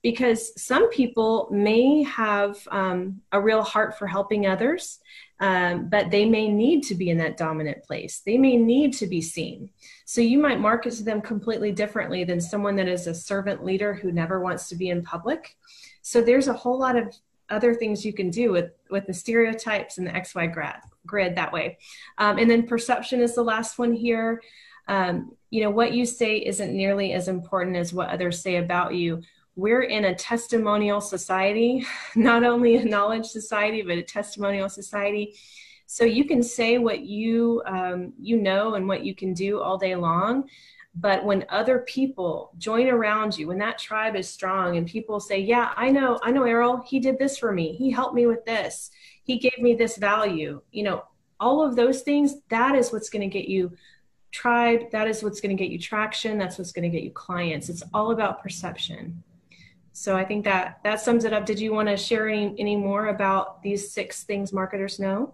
because 0.03 0.53
some 0.61 0.89
people 0.89 1.49
may 1.51 2.03
have 2.03 2.55
um, 2.69 3.19
a 3.31 3.41
real 3.41 3.63
heart 3.63 3.97
for 3.97 4.05
helping 4.05 4.45
others, 4.45 4.99
um, 5.39 5.87
but 5.87 6.11
they 6.11 6.25
may 6.25 6.49
need 6.49 6.83
to 6.83 6.95
be 6.95 7.09
in 7.09 7.17
that 7.19 7.37
dominant 7.37 7.83
place. 7.83 8.21
They 8.25 8.37
may 8.37 8.57
need 8.57 8.93
to 8.95 9.07
be 9.07 9.21
seen. 9.21 9.69
So 10.05 10.21
you 10.21 10.37
might 10.37 10.59
market 10.59 10.93
to 10.93 11.03
them 11.03 11.21
completely 11.21 11.71
differently 11.71 12.23
than 12.23 12.41
someone 12.41 12.75
that 12.75 12.87
is 12.87 13.07
a 13.07 13.13
servant 13.13 13.63
leader 13.63 13.93
who 13.93 14.11
never 14.11 14.41
wants 14.41 14.67
to 14.69 14.75
be 14.75 14.89
in 14.89 15.03
public. 15.03 15.55
So 16.01 16.21
there's 16.21 16.47
a 16.47 16.53
whole 16.53 16.77
lot 16.77 16.97
of 16.97 17.13
other 17.49 17.73
things 17.73 18.05
you 18.05 18.13
can 18.13 18.29
do 18.29 18.51
with 18.51 18.71
with 18.91 19.07
the 19.07 19.13
stereotypes 19.13 19.97
and 19.97 20.05
the 20.05 20.11
XY 20.11 20.53
grad, 20.53 20.81
grid 21.05 21.35
that 21.35 21.53
way. 21.53 21.77
Um, 22.17 22.37
and 22.37 22.49
then 22.49 22.67
perception 22.67 23.21
is 23.21 23.33
the 23.33 23.43
last 23.43 23.79
one 23.79 23.93
here. 23.93 24.41
Um, 24.87 25.31
you 25.49 25.63
know, 25.63 25.69
what 25.69 25.93
you 25.93 26.05
say 26.05 26.37
isn't 26.37 26.75
nearly 26.75 27.13
as 27.13 27.27
important 27.27 27.75
as 27.75 27.93
what 27.93 28.09
others 28.09 28.41
say 28.41 28.57
about 28.57 28.93
you 28.93 29.21
we're 29.59 29.83
in 29.83 30.05
a 30.05 30.15
testimonial 30.15 31.01
society, 31.01 31.85
not 32.15 32.43
only 32.43 32.77
a 32.77 32.85
knowledge 32.85 33.25
society, 33.25 33.81
but 33.81 33.97
a 33.97 34.03
testimonial 34.03 34.69
society. 34.69 35.35
So 35.85 36.05
you 36.05 36.25
can 36.25 36.43
say 36.43 36.77
what 36.77 37.01
you 37.01 37.61
um, 37.65 38.13
you 38.19 38.37
know 38.41 38.75
and 38.75 38.87
what 38.87 39.03
you 39.03 39.15
can 39.15 39.33
do 39.33 39.59
all 39.59 39.77
day 39.77 39.95
long, 39.95 40.47
but 40.95 41.25
when 41.25 41.45
other 41.49 41.79
people 41.79 42.51
join 42.57 42.87
around 42.87 43.37
you, 43.37 43.47
when 43.47 43.57
that 43.59 43.79
tribe 43.79 44.15
is 44.15 44.29
strong 44.29 44.77
and 44.77 44.87
people 44.87 45.19
say, 45.19 45.39
"Yeah, 45.39 45.73
I 45.75 45.89
know, 45.89 46.19
I 46.23 46.31
know 46.31 46.43
Errol, 46.43 46.83
he 46.85 46.99
did 46.99 47.17
this 47.17 47.37
for 47.37 47.51
me. 47.51 47.73
He 47.73 47.91
helped 47.91 48.15
me 48.15 48.27
with 48.27 48.45
this. 48.45 48.91
He 49.23 49.39
gave 49.39 49.59
me 49.59 49.75
this 49.75 49.97
value." 49.97 50.61
You 50.71 50.83
know, 50.83 51.03
all 51.39 51.63
of 51.63 51.75
those 51.75 52.01
things. 52.01 52.35
That 52.49 52.75
is 52.75 52.91
what's 52.91 53.09
going 53.09 53.27
to 53.27 53.39
get 53.39 53.47
you 53.47 53.75
tribe. 54.31 54.91
That 54.91 55.07
is 55.07 55.23
what's 55.23 55.41
going 55.41 55.55
to 55.55 55.61
get 55.61 55.71
you 55.71 55.79
traction. 55.79 56.37
That's 56.37 56.57
what's 56.57 56.71
going 56.71 56.89
to 56.89 56.95
get 56.95 57.03
you 57.03 57.11
clients. 57.11 57.69
It's 57.69 57.83
all 57.93 58.11
about 58.11 58.43
perception. 58.43 59.23
So 59.99 60.15
I 60.15 60.23
think 60.23 60.45
that 60.45 60.79
that 60.85 61.01
sums 61.01 61.25
it 61.25 61.33
up. 61.33 61.45
Did 61.45 61.59
you 61.59 61.73
want 61.73 61.89
to 61.89 61.97
share 61.97 62.29
any, 62.29 62.55
any 62.57 62.77
more 62.77 63.07
about 63.07 63.61
these 63.61 63.91
six 63.91 64.23
things 64.23 64.53
marketers 64.53 64.97
know? 64.97 65.33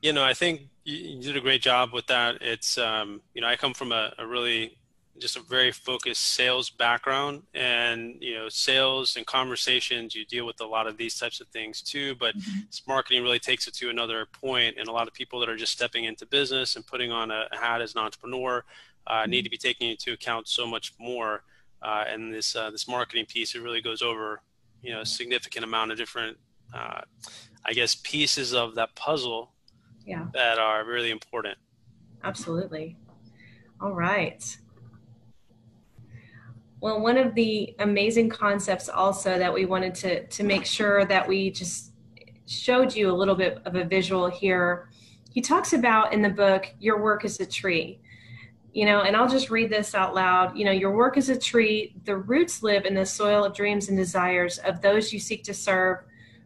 You 0.00 0.14
know, 0.14 0.24
I 0.24 0.32
think 0.32 0.62
you, 0.84 1.20
did 1.20 1.36
a 1.36 1.40
great 1.42 1.60
job 1.60 1.92
with 1.92 2.06
that. 2.06 2.40
It's, 2.40 2.78
um, 2.78 3.20
you 3.34 3.42
know, 3.42 3.46
I 3.46 3.56
come 3.56 3.74
from 3.74 3.92
a, 3.92 4.14
a 4.16 4.26
really 4.26 4.78
just 5.18 5.36
a 5.36 5.40
very 5.40 5.70
focused 5.70 6.22
sales 6.32 6.70
background 6.70 7.42
and 7.52 8.16
you 8.20 8.36
know 8.36 8.48
sales 8.48 9.16
and 9.16 9.26
conversations 9.26 10.14
you 10.14 10.24
deal 10.24 10.46
with 10.46 10.58
a 10.62 10.66
lot 10.66 10.86
of 10.86 10.96
these 10.96 11.18
types 11.18 11.42
of 11.42 11.46
things 11.48 11.82
too 11.82 12.14
but 12.14 12.34
mm-hmm. 12.34 12.60
marketing 12.88 13.22
really 13.22 13.38
takes 13.38 13.66
it 13.66 13.74
to 13.74 13.90
another 13.90 14.26
point 14.32 14.76
and 14.78 14.88
a 14.88 14.92
lot 14.92 15.06
of 15.06 15.12
people 15.12 15.38
that 15.38 15.50
are 15.50 15.58
just 15.58 15.72
stepping 15.72 16.04
into 16.04 16.24
business 16.24 16.74
and 16.74 16.86
putting 16.86 17.12
on 17.12 17.30
a, 17.30 17.44
hat 17.52 17.82
as 17.82 17.94
an 17.94 18.00
entrepreneur 18.00 18.64
uh, 19.08 19.20
mm-hmm. 19.20 19.30
need 19.30 19.42
to 19.42 19.50
be 19.50 19.58
taking 19.58 19.90
into 19.90 20.14
account 20.14 20.48
so 20.48 20.66
much 20.66 20.94
more 20.98 21.42
uh, 21.82 22.04
and 22.08 22.32
this 22.32 22.54
uh, 22.56 22.70
this 22.70 22.88
marketing 22.88 23.26
piece 23.26 23.54
it 23.54 23.62
really 23.62 23.80
goes 23.80 24.02
over 24.02 24.42
you 24.82 24.92
know 24.92 25.00
a 25.00 25.06
significant 25.06 25.64
amount 25.64 25.90
of 25.90 25.98
different 25.98 26.36
uh, 26.74 27.00
i 27.64 27.72
guess 27.72 27.94
pieces 27.94 28.54
of 28.54 28.74
that 28.74 28.94
puzzle 28.94 29.52
yeah. 30.06 30.26
that 30.32 30.58
are 30.58 30.84
really 30.84 31.10
important 31.10 31.56
absolutely 32.24 32.96
all 33.80 33.92
right 33.92 34.58
well, 36.80 36.98
one 36.98 37.18
of 37.18 37.34
the 37.34 37.74
amazing 37.78 38.30
concepts 38.30 38.88
also 38.88 39.38
that 39.38 39.52
we 39.52 39.66
wanted 39.66 39.94
to, 39.96 40.26
to 40.26 40.42
make 40.42 40.64
sure 40.64 41.04
that 41.04 41.28
we 41.28 41.50
just 41.50 41.92
showed 42.46 42.94
you 42.94 43.10
a 43.10 43.12
little 43.12 43.34
bit 43.34 43.58
of 43.66 43.74
a 43.74 43.84
visual 43.84 44.28
here. 44.28 44.88
He 45.30 45.42
talks 45.42 45.74
about 45.74 46.14
in 46.14 46.22
the 46.22 46.30
book, 46.30 46.72
your 46.80 47.02
work 47.02 47.24
is 47.26 47.38
a 47.38 47.46
tree. 47.46 48.00
You 48.72 48.86
know, 48.86 49.00
and 49.02 49.16
I'll 49.16 49.28
just 49.28 49.50
read 49.50 49.68
this 49.68 49.94
out 49.94 50.14
loud. 50.14 50.56
You 50.56 50.64
know, 50.64 50.70
your 50.70 50.92
work 50.92 51.16
is 51.16 51.28
a 51.28 51.38
tree. 51.38 51.94
The 52.04 52.16
roots 52.16 52.62
live 52.62 52.84
in 52.84 52.94
the 52.94 53.04
soil 53.04 53.44
of 53.44 53.54
dreams 53.54 53.88
and 53.88 53.96
desires 53.98 54.58
of 54.58 54.80
those 54.80 55.12
you 55.12 55.18
seek 55.18 55.42
to 55.44 55.54
serve. 55.54 55.98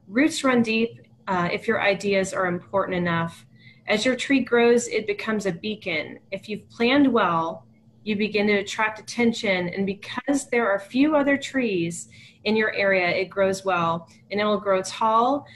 Roots 0.09 0.43
run 0.43 0.63
deep 0.63 1.01
uh, 1.29 1.49
if 1.53 1.69
your 1.69 1.83
ideas 1.83 2.33
are 2.33 2.47
important 2.47 2.97
enough. 2.97 3.45
As 3.87 4.05
your 4.07 4.17
tree 4.17 4.41
grows, 4.41 4.89
it 4.89 5.07
becomes 5.07 5.45
a 5.45 5.53
beacon. 5.53 6.19
If 6.31 6.49
you've 6.49 6.69
planned 6.71 7.13
well, 7.13 7.67
you 8.05 8.17
begin 8.17 8.47
to 8.47 8.55
attract 8.55 8.99
attention. 8.99 9.69
And 9.71 9.85
because 9.87 10.49
there 10.49 10.71
are 10.71 10.79
few 10.79 11.17
other 11.17 11.37
trees 11.37 12.09
in 12.45 12.57
your 12.57 12.73
area, 12.75 13.09
it 13.09 13.27
grows 13.27 13.65
well 13.65 14.09
and 14.31 14.41
it 14.41 14.45
will 14.45 14.61
grow 14.61 14.83
tall. 14.83 15.47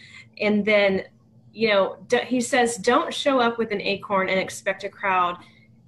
And 0.40 0.64
then, 0.64 1.04
you 1.52 1.68
know, 1.68 1.96
he 2.26 2.40
says, 2.40 2.76
don't 2.76 3.12
show 3.12 3.40
up 3.40 3.58
with 3.58 3.70
an 3.70 3.80
acorn 3.80 4.28
and 4.28 4.38
expect 4.38 4.84
a 4.84 4.88
crowd. 4.88 5.36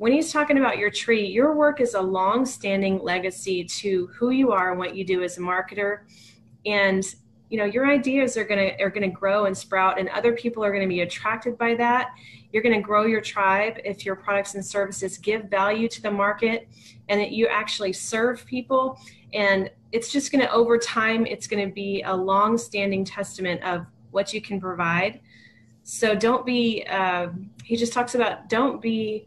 When 0.00 0.12
he's 0.12 0.32
talking 0.32 0.56
about 0.56 0.78
your 0.78 0.90
tree, 0.90 1.26
your 1.26 1.54
work 1.54 1.78
is 1.78 1.92
a 1.92 2.00
long 2.00 2.46
standing 2.46 3.00
legacy 3.02 3.62
to 3.64 4.06
who 4.06 4.30
you 4.30 4.50
are 4.50 4.70
and 4.70 4.78
what 4.78 4.96
you 4.96 5.04
do 5.04 5.22
as 5.22 5.36
a 5.36 5.42
marketer. 5.42 6.04
And 6.64 7.04
you 7.50 7.58
know 7.58 7.66
your 7.66 7.86
ideas 7.86 8.38
are 8.38 8.44
going 8.44 8.60
to 8.60 8.82
are 8.82 8.88
going 8.88 9.02
to 9.02 9.14
grow 9.14 9.44
and 9.44 9.54
sprout 9.54 10.00
and 10.00 10.08
other 10.08 10.32
people 10.32 10.64
are 10.64 10.70
going 10.70 10.84
to 10.84 10.88
be 10.88 11.02
attracted 11.02 11.58
by 11.58 11.74
that. 11.74 12.14
You're 12.50 12.62
going 12.62 12.76
to 12.76 12.80
grow 12.80 13.04
your 13.04 13.20
tribe 13.20 13.74
if 13.84 14.06
your 14.06 14.16
products 14.16 14.54
and 14.54 14.64
services 14.64 15.18
give 15.18 15.50
value 15.50 15.86
to 15.88 16.00
the 16.00 16.10
market 16.10 16.66
and 17.10 17.20
that 17.20 17.32
you 17.32 17.48
actually 17.48 17.92
serve 17.92 18.46
people. 18.46 18.98
And 19.34 19.70
it's 19.92 20.10
just 20.10 20.32
going 20.32 20.40
to 20.40 20.50
over 20.50 20.78
time 20.78 21.26
it's 21.26 21.46
going 21.46 21.68
to 21.68 21.74
be 21.74 22.00
a 22.06 22.16
long 22.16 22.56
standing 22.56 23.04
testament 23.04 23.62
of 23.64 23.84
what 24.12 24.32
you 24.32 24.40
can 24.40 24.62
provide. 24.62 25.20
So 25.82 26.14
don't 26.14 26.46
be 26.46 26.86
uh, 26.88 27.28
he 27.64 27.76
just 27.76 27.92
talks 27.92 28.14
about 28.14 28.48
don't 28.48 28.80
be 28.80 29.26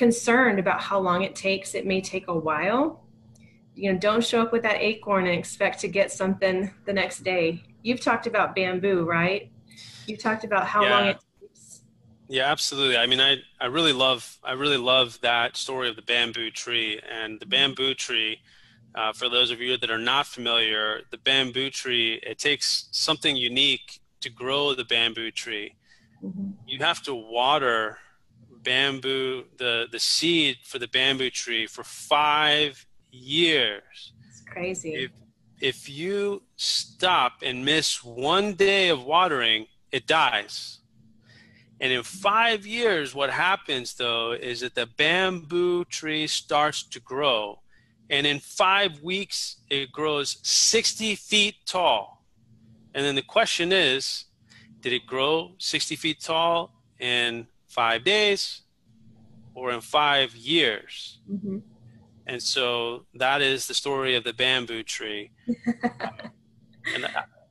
concerned 0.00 0.58
about 0.58 0.80
how 0.80 0.98
long 0.98 1.22
it 1.22 1.34
takes 1.36 1.74
it 1.74 1.84
may 1.86 2.00
take 2.00 2.26
a 2.28 2.34
while 2.48 3.04
you 3.74 3.92
know 3.92 3.98
don't 3.98 4.24
show 4.24 4.40
up 4.40 4.50
with 4.50 4.62
that 4.62 4.76
acorn 4.80 5.26
and 5.26 5.38
expect 5.38 5.78
to 5.78 5.88
get 5.88 6.10
something 6.10 6.72
the 6.86 6.92
next 6.92 7.18
day 7.22 7.62
you've 7.82 8.00
talked 8.00 8.26
about 8.26 8.54
bamboo 8.54 9.04
right 9.04 9.50
you 10.10 10.16
talked 10.16 10.44
about 10.44 10.66
how 10.66 10.82
yeah. 10.82 10.90
long 10.90 11.06
it 11.08 11.18
takes. 11.40 11.82
yeah, 12.28 12.50
absolutely. 12.50 12.96
I 12.96 13.06
mean, 13.06 13.20
I, 13.20 13.36
I 13.60 13.66
really 13.66 13.92
love 13.92 14.38
I 14.42 14.52
really 14.52 14.76
love 14.76 15.18
that 15.22 15.56
story 15.56 15.88
of 15.88 15.96
the 15.96 16.02
bamboo 16.02 16.50
tree 16.50 17.00
and 17.10 17.40
the 17.40 17.46
bamboo 17.46 17.94
tree. 17.94 18.40
Uh, 18.94 19.12
for 19.12 19.28
those 19.28 19.52
of 19.52 19.60
you 19.60 19.76
that 19.76 19.90
are 19.90 19.98
not 19.98 20.26
familiar, 20.26 21.02
the 21.10 21.18
bamboo 21.18 21.70
tree 21.70 22.20
it 22.24 22.38
takes 22.38 22.88
something 22.90 23.36
unique 23.36 24.00
to 24.20 24.30
grow 24.30 24.74
the 24.74 24.84
bamboo 24.84 25.30
tree. 25.30 25.76
Mm-hmm. 26.24 26.50
You 26.66 26.80
have 26.80 27.02
to 27.02 27.14
water 27.14 27.98
bamboo 28.62 29.44
the 29.56 29.86
the 29.90 29.98
seed 29.98 30.58
for 30.64 30.78
the 30.78 30.88
bamboo 30.88 31.30
tree 31.30 31.66
for 31.66 31.84
five 31.84 32.86
years. 33.10 34.12
It's 34.28 34.42
crazy. 34.42 34.94
If, 34.94 35.10
if 35.60 35.88
you 35.88 36.42
stop 36.56 37.42
and 37.42 37.64
miss 37.64 38.02
one 38.02 38.54
day 38.54 38.88
of 38.88 39.04
watering, 39.04 39.66
it 39.92 40.06
dies 40.06 40.80
and 41.80 41.92
in 41.92 42.02
five 42.02 42.66
years, 42.66 43.14
what 43.14 43.30
happens 43.30 43.94
though 43.94 44.32
is 44.32 44.60
that 44.60 44.74
the 44.74 44.86
bamboo 44.86 45.84
tree 45.86 46.26
starts 46.26 46.82
to 46.82 47.00
grow. 47.00 47.60
And 48.10 48.26
in 48.26 48.38
five 48.38 49.02
weeks, 49.02 49.56
it 49.70 49.90
grows 49.90 50.38
60 50.42 51.14
feet 51.14 51.54
tall. 51.64 52.22
And 52.94 53.04
then 53.04 53.14
the 53.14 53.22
question 53.22 53.72
is 53.72 54.26
did 54.80 54.92
it 54.92 55.06
grow 55.06 55.52
60 55.58 55.96
feet 55.96 56.20
tall 56.20 56.74
in 56.98 57.46
five 57.80 58.04
days 58.04 58.60
or 59.54 59.72
in 59.72 59.80
five 59.80 60.36
years? 60.36 61.18
Mm-hmm. 61.32 61.58
And 62.26 62.42
so 62.42 63.06
that 63.14 63.40
is 63.40 63.66
the 63.66 63.72
story 63.72 64.14
of 64.16 64.22
the 64.22 64.34
bamboo 64.34 64.82
tree. 64.82 65.30
and 66.94 67.08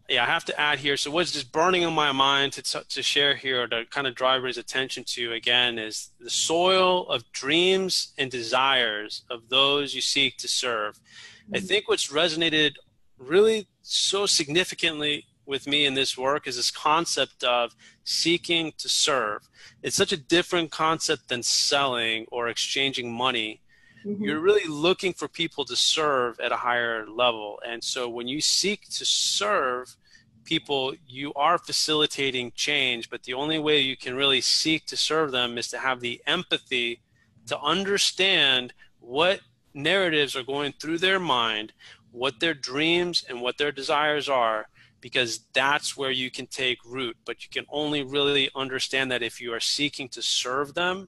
yeah, 0.08 0.24
I 0.24 0.28
have 0.28 0.46
to 0.46 0.60
add 0.60 0.78
here. 0.78 0.98
So 0.98 1.10
what's 1.10 1.32
just 1.32 1.52
burning 1.52 1.82
in 1.82 1.94
my 1.94 2.12
mind 2.12 2.54
to, 2.54 2.62
to 2.62 3.02
share 3.02 3.36
here, 3.36 3.68
to 3.68 3.86
kind 3.90 4.06
of 4.06 4.14
drive 4.14 4.44
his 4.44 4.60
attention 4.60 5.04
to 5.16 5.34
again, 5.34 5.80
is 5.80 6.12
the 6.20 6.30
soil 6.30 7.10
of 7.10 7.30
dreams 7.32 8.14
and 8.20 8.30
desires 8.30 9.24
of 9.32 9.50
those 9.50 9.96
you 9.96 10.02
seek 10.02 10.38
to 10.38 10.48
serve. 10.48 10.94
Mm-hmm. 10.96 11.56
I 11.56 11.60
think 11.60 11.90
what's 11.90 12.12
resonated 12.12 12.74
really 13.18 13.68
so 13.82 14.28
significantly 14.28 15.26
with 15.50 15.68
me 15.68 15.86
in 15.86 15.96
this 15.96 16.16
work 16.18 16.48
is 16.48 16.56
this 16.56 16.72
concept 16.72 17.44
of 17.44 17.76
seeking 18.04 18.72
to 18.78 18.88
serve. 18.88 19.50
It's 19.82 19.96
such 19.96 20.14
a 20.14 20.18
different 20.18 20.72
concept 20.72 21.28
than 21.28 21.42
selling 21.42 22.28
or 22.32 22.48
exchanging 22.48 23.12
money. 23.12 23.62
Mm-hmm. 24.06 24.24
You're 24.24 24.40
really 24.40 24.70
looking 24.70 25.12
for 25.12 25.28
people 25.28 25.66
to 25.66 25.76
serve 25.76 26.40
at 26.40 26.52
a 26.52 26.58
higher 26.58 27.06
level. 27.08 27.60
And 27.68 27.84
so 27.84 28.08
when 28.08 28.28
you 28.28 28.40
seek 28.40 28.88
to 28.90 29.06
serve, 29.06 29.98
people, 30.46 30.94
you 31.08 31.34
are 31.34 31.58
facilitating 31.58 32.52
change, 32.56 33.10
but 33.10 33.24
the 33.24 33.34
only 33.34 33.60
way 33.60 33.80
you 33.80 33.98
can 33.98 34.16
really 34.16 34.42
seek 34.42 34.86
to 34.86 34.96
serve 34.96 35.32
them 35.32 35.58
is 35.58 35.68
to 35.70 35.80
have 35.80 36.00
the 36.00 36.22
empathy 36.28 37.02
to 37.48 37.60
understand 37.60 38.72
what 39.00 39.42
narratives 39.74 40.36
are 40.36 40.44
going 40.44 40.74
through 40.74 41.00
their 41.00 41.20
mind, 41.20 41.74
what 42.12 42.40
their 42.40 42.54
dreams 42.54 43.26
and 43.28 43.42
what 43.42 43.58
their 43.58 43.72
desires 43.72 44.30
are, 44.30 44.68
because 45.02 45.42
that's 45.54 45.96
where 45.96 46.12
you 46.12 46.30
can 46.30 46.48
take 46.48 46.78
root. 46.86 47.16
But 47.26 47.44
you 47.44 47.50
can 47.52 47.66
only 47.70 48.04
really 48.04 48.50
understand 48.56 49.12
that 49.12 49.24
if 49.24 49.40
you 49.40 49.54
are 49.54 49.60
seeking 49.60 50.10
to 50.10 50.22
serve 50.22 50.74
them 50.74 51.08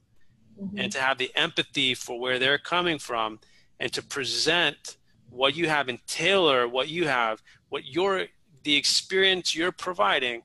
mm-hmm. 0.60 0.78
and 0.78 0.92
to 0.92 1.00
have 1.00 1.18
the 1.18 1.30
empathy 1.34 1.94
for 1.94 2.18
where 2.18 2.38
they're 2.38 2.58
coming 2.58 2.98
from 2.98 3.40
and 3.80 3.92
to 3.92 4.02
present 4.02 4.96
what 5.30 5.56
you 5.56 5.68
have 5.68 5.88
and 5.88 5.98
tailor 6.06 6.68
what 6.68 6.88
you 6.88 7.06
have, 7.06 7.42
what 7.68 7.86
your 7.86 8.26
the 8.64 8.76
experience 8.76 9.56
you're 9.56 9.72
providing 9.72 10.42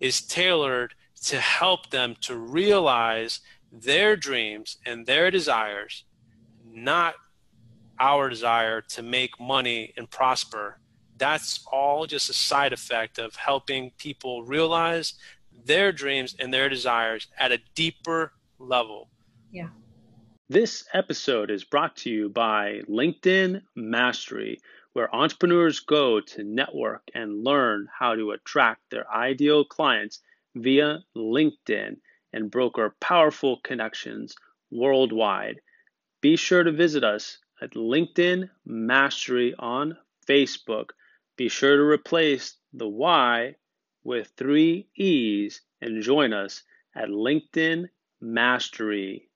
is 0.00 0.22
tailored 0.22 0.94
to 1.22 1.38
help 1.38 1.90
them 1.90 2.16
to 2.22 2.36
realize 2.36 3.40
their 3.70 4.16
dreams 4.16 4.78
and 4.84 5.06
their 5.06 5.30
desires, 5.30 6.04
not 6.66 7.14
our 8.00 8.28
desire 8.28 8.80
to 8.80 9.02
make 9.02 9.38
money 9.38 9.92
and 9.96 10.10
prosper. 10.10 10.79
That's 11.20 11.64
all 11.70 12.06
just 12.06 12.30
a 12.30 12.32
side 12.32 12.72
effect 12.72 13.18
of 13.18 13.36
helping 13.36 13.92
people 13.98 14.42
realize 14.42 15.14
their 15.66 15.92
dreams 15.92 16.34
and 16.40 16.52
their 16.52 16.70
desires 16.70 17.28
at 17.38 17.52
a 17.52 17.60
deeper 17.74 18.32
level. 18.58 19.10
Yeah. 19.52 19.68
This 20.48 20.84
episode 20.94 21.50
is 21.50 21.62
brought 21.62 21.94
to 21.98 22.10
you 22.10 22.30
by 22.30 22.80
LinkedIn 22.88 23.60
Mastery 23.76 24.60
where 24.94 25.14
entrepreneurs 25.14 25.80
go 25.80 26.20
to 26.20 26.42
network 26.42 27.02
and 27.14 27.44
learn 27.44 27.86
how 27.96 28.14
to 28.14 28.32
attract 28.32 28.90
their 28.90 29.08
ideal 29.12 29.64
clients 29.64 30.20
via 30.56 30.98
LinkedIn 31.16 31.96
and 32.32 32.50
broker 32.50 32.96
powerful 32.98 33.58
connections 33.62 34.34
worldwide. 34.70 35.60
Be 36.20 36.36
sure 36.36 36.64
to 36.64 36.72
visit 36.72 37.04
us 37.04 37.38
at 37.62 37.74
LinkedIn 37.74 38.48
Mastery 38.64 39.54
on 39.58 39.96
Facebook. 40.26 40.90
Be 41.40 41.48
sure 41.48 41.78
to 41.78 41.82
replace 41.82 42.58
the 42.74 42.86
Y 42.86 43.56
with 44.04 44.30
three 44.36 44.90
E's 44.94 45.62
and 45.80 46.02
join 46.02 46.34
us 46.34 46.64
at 46.94 47.08
LinkedIn 47.08 47.88
Mastery. 48.20 49.29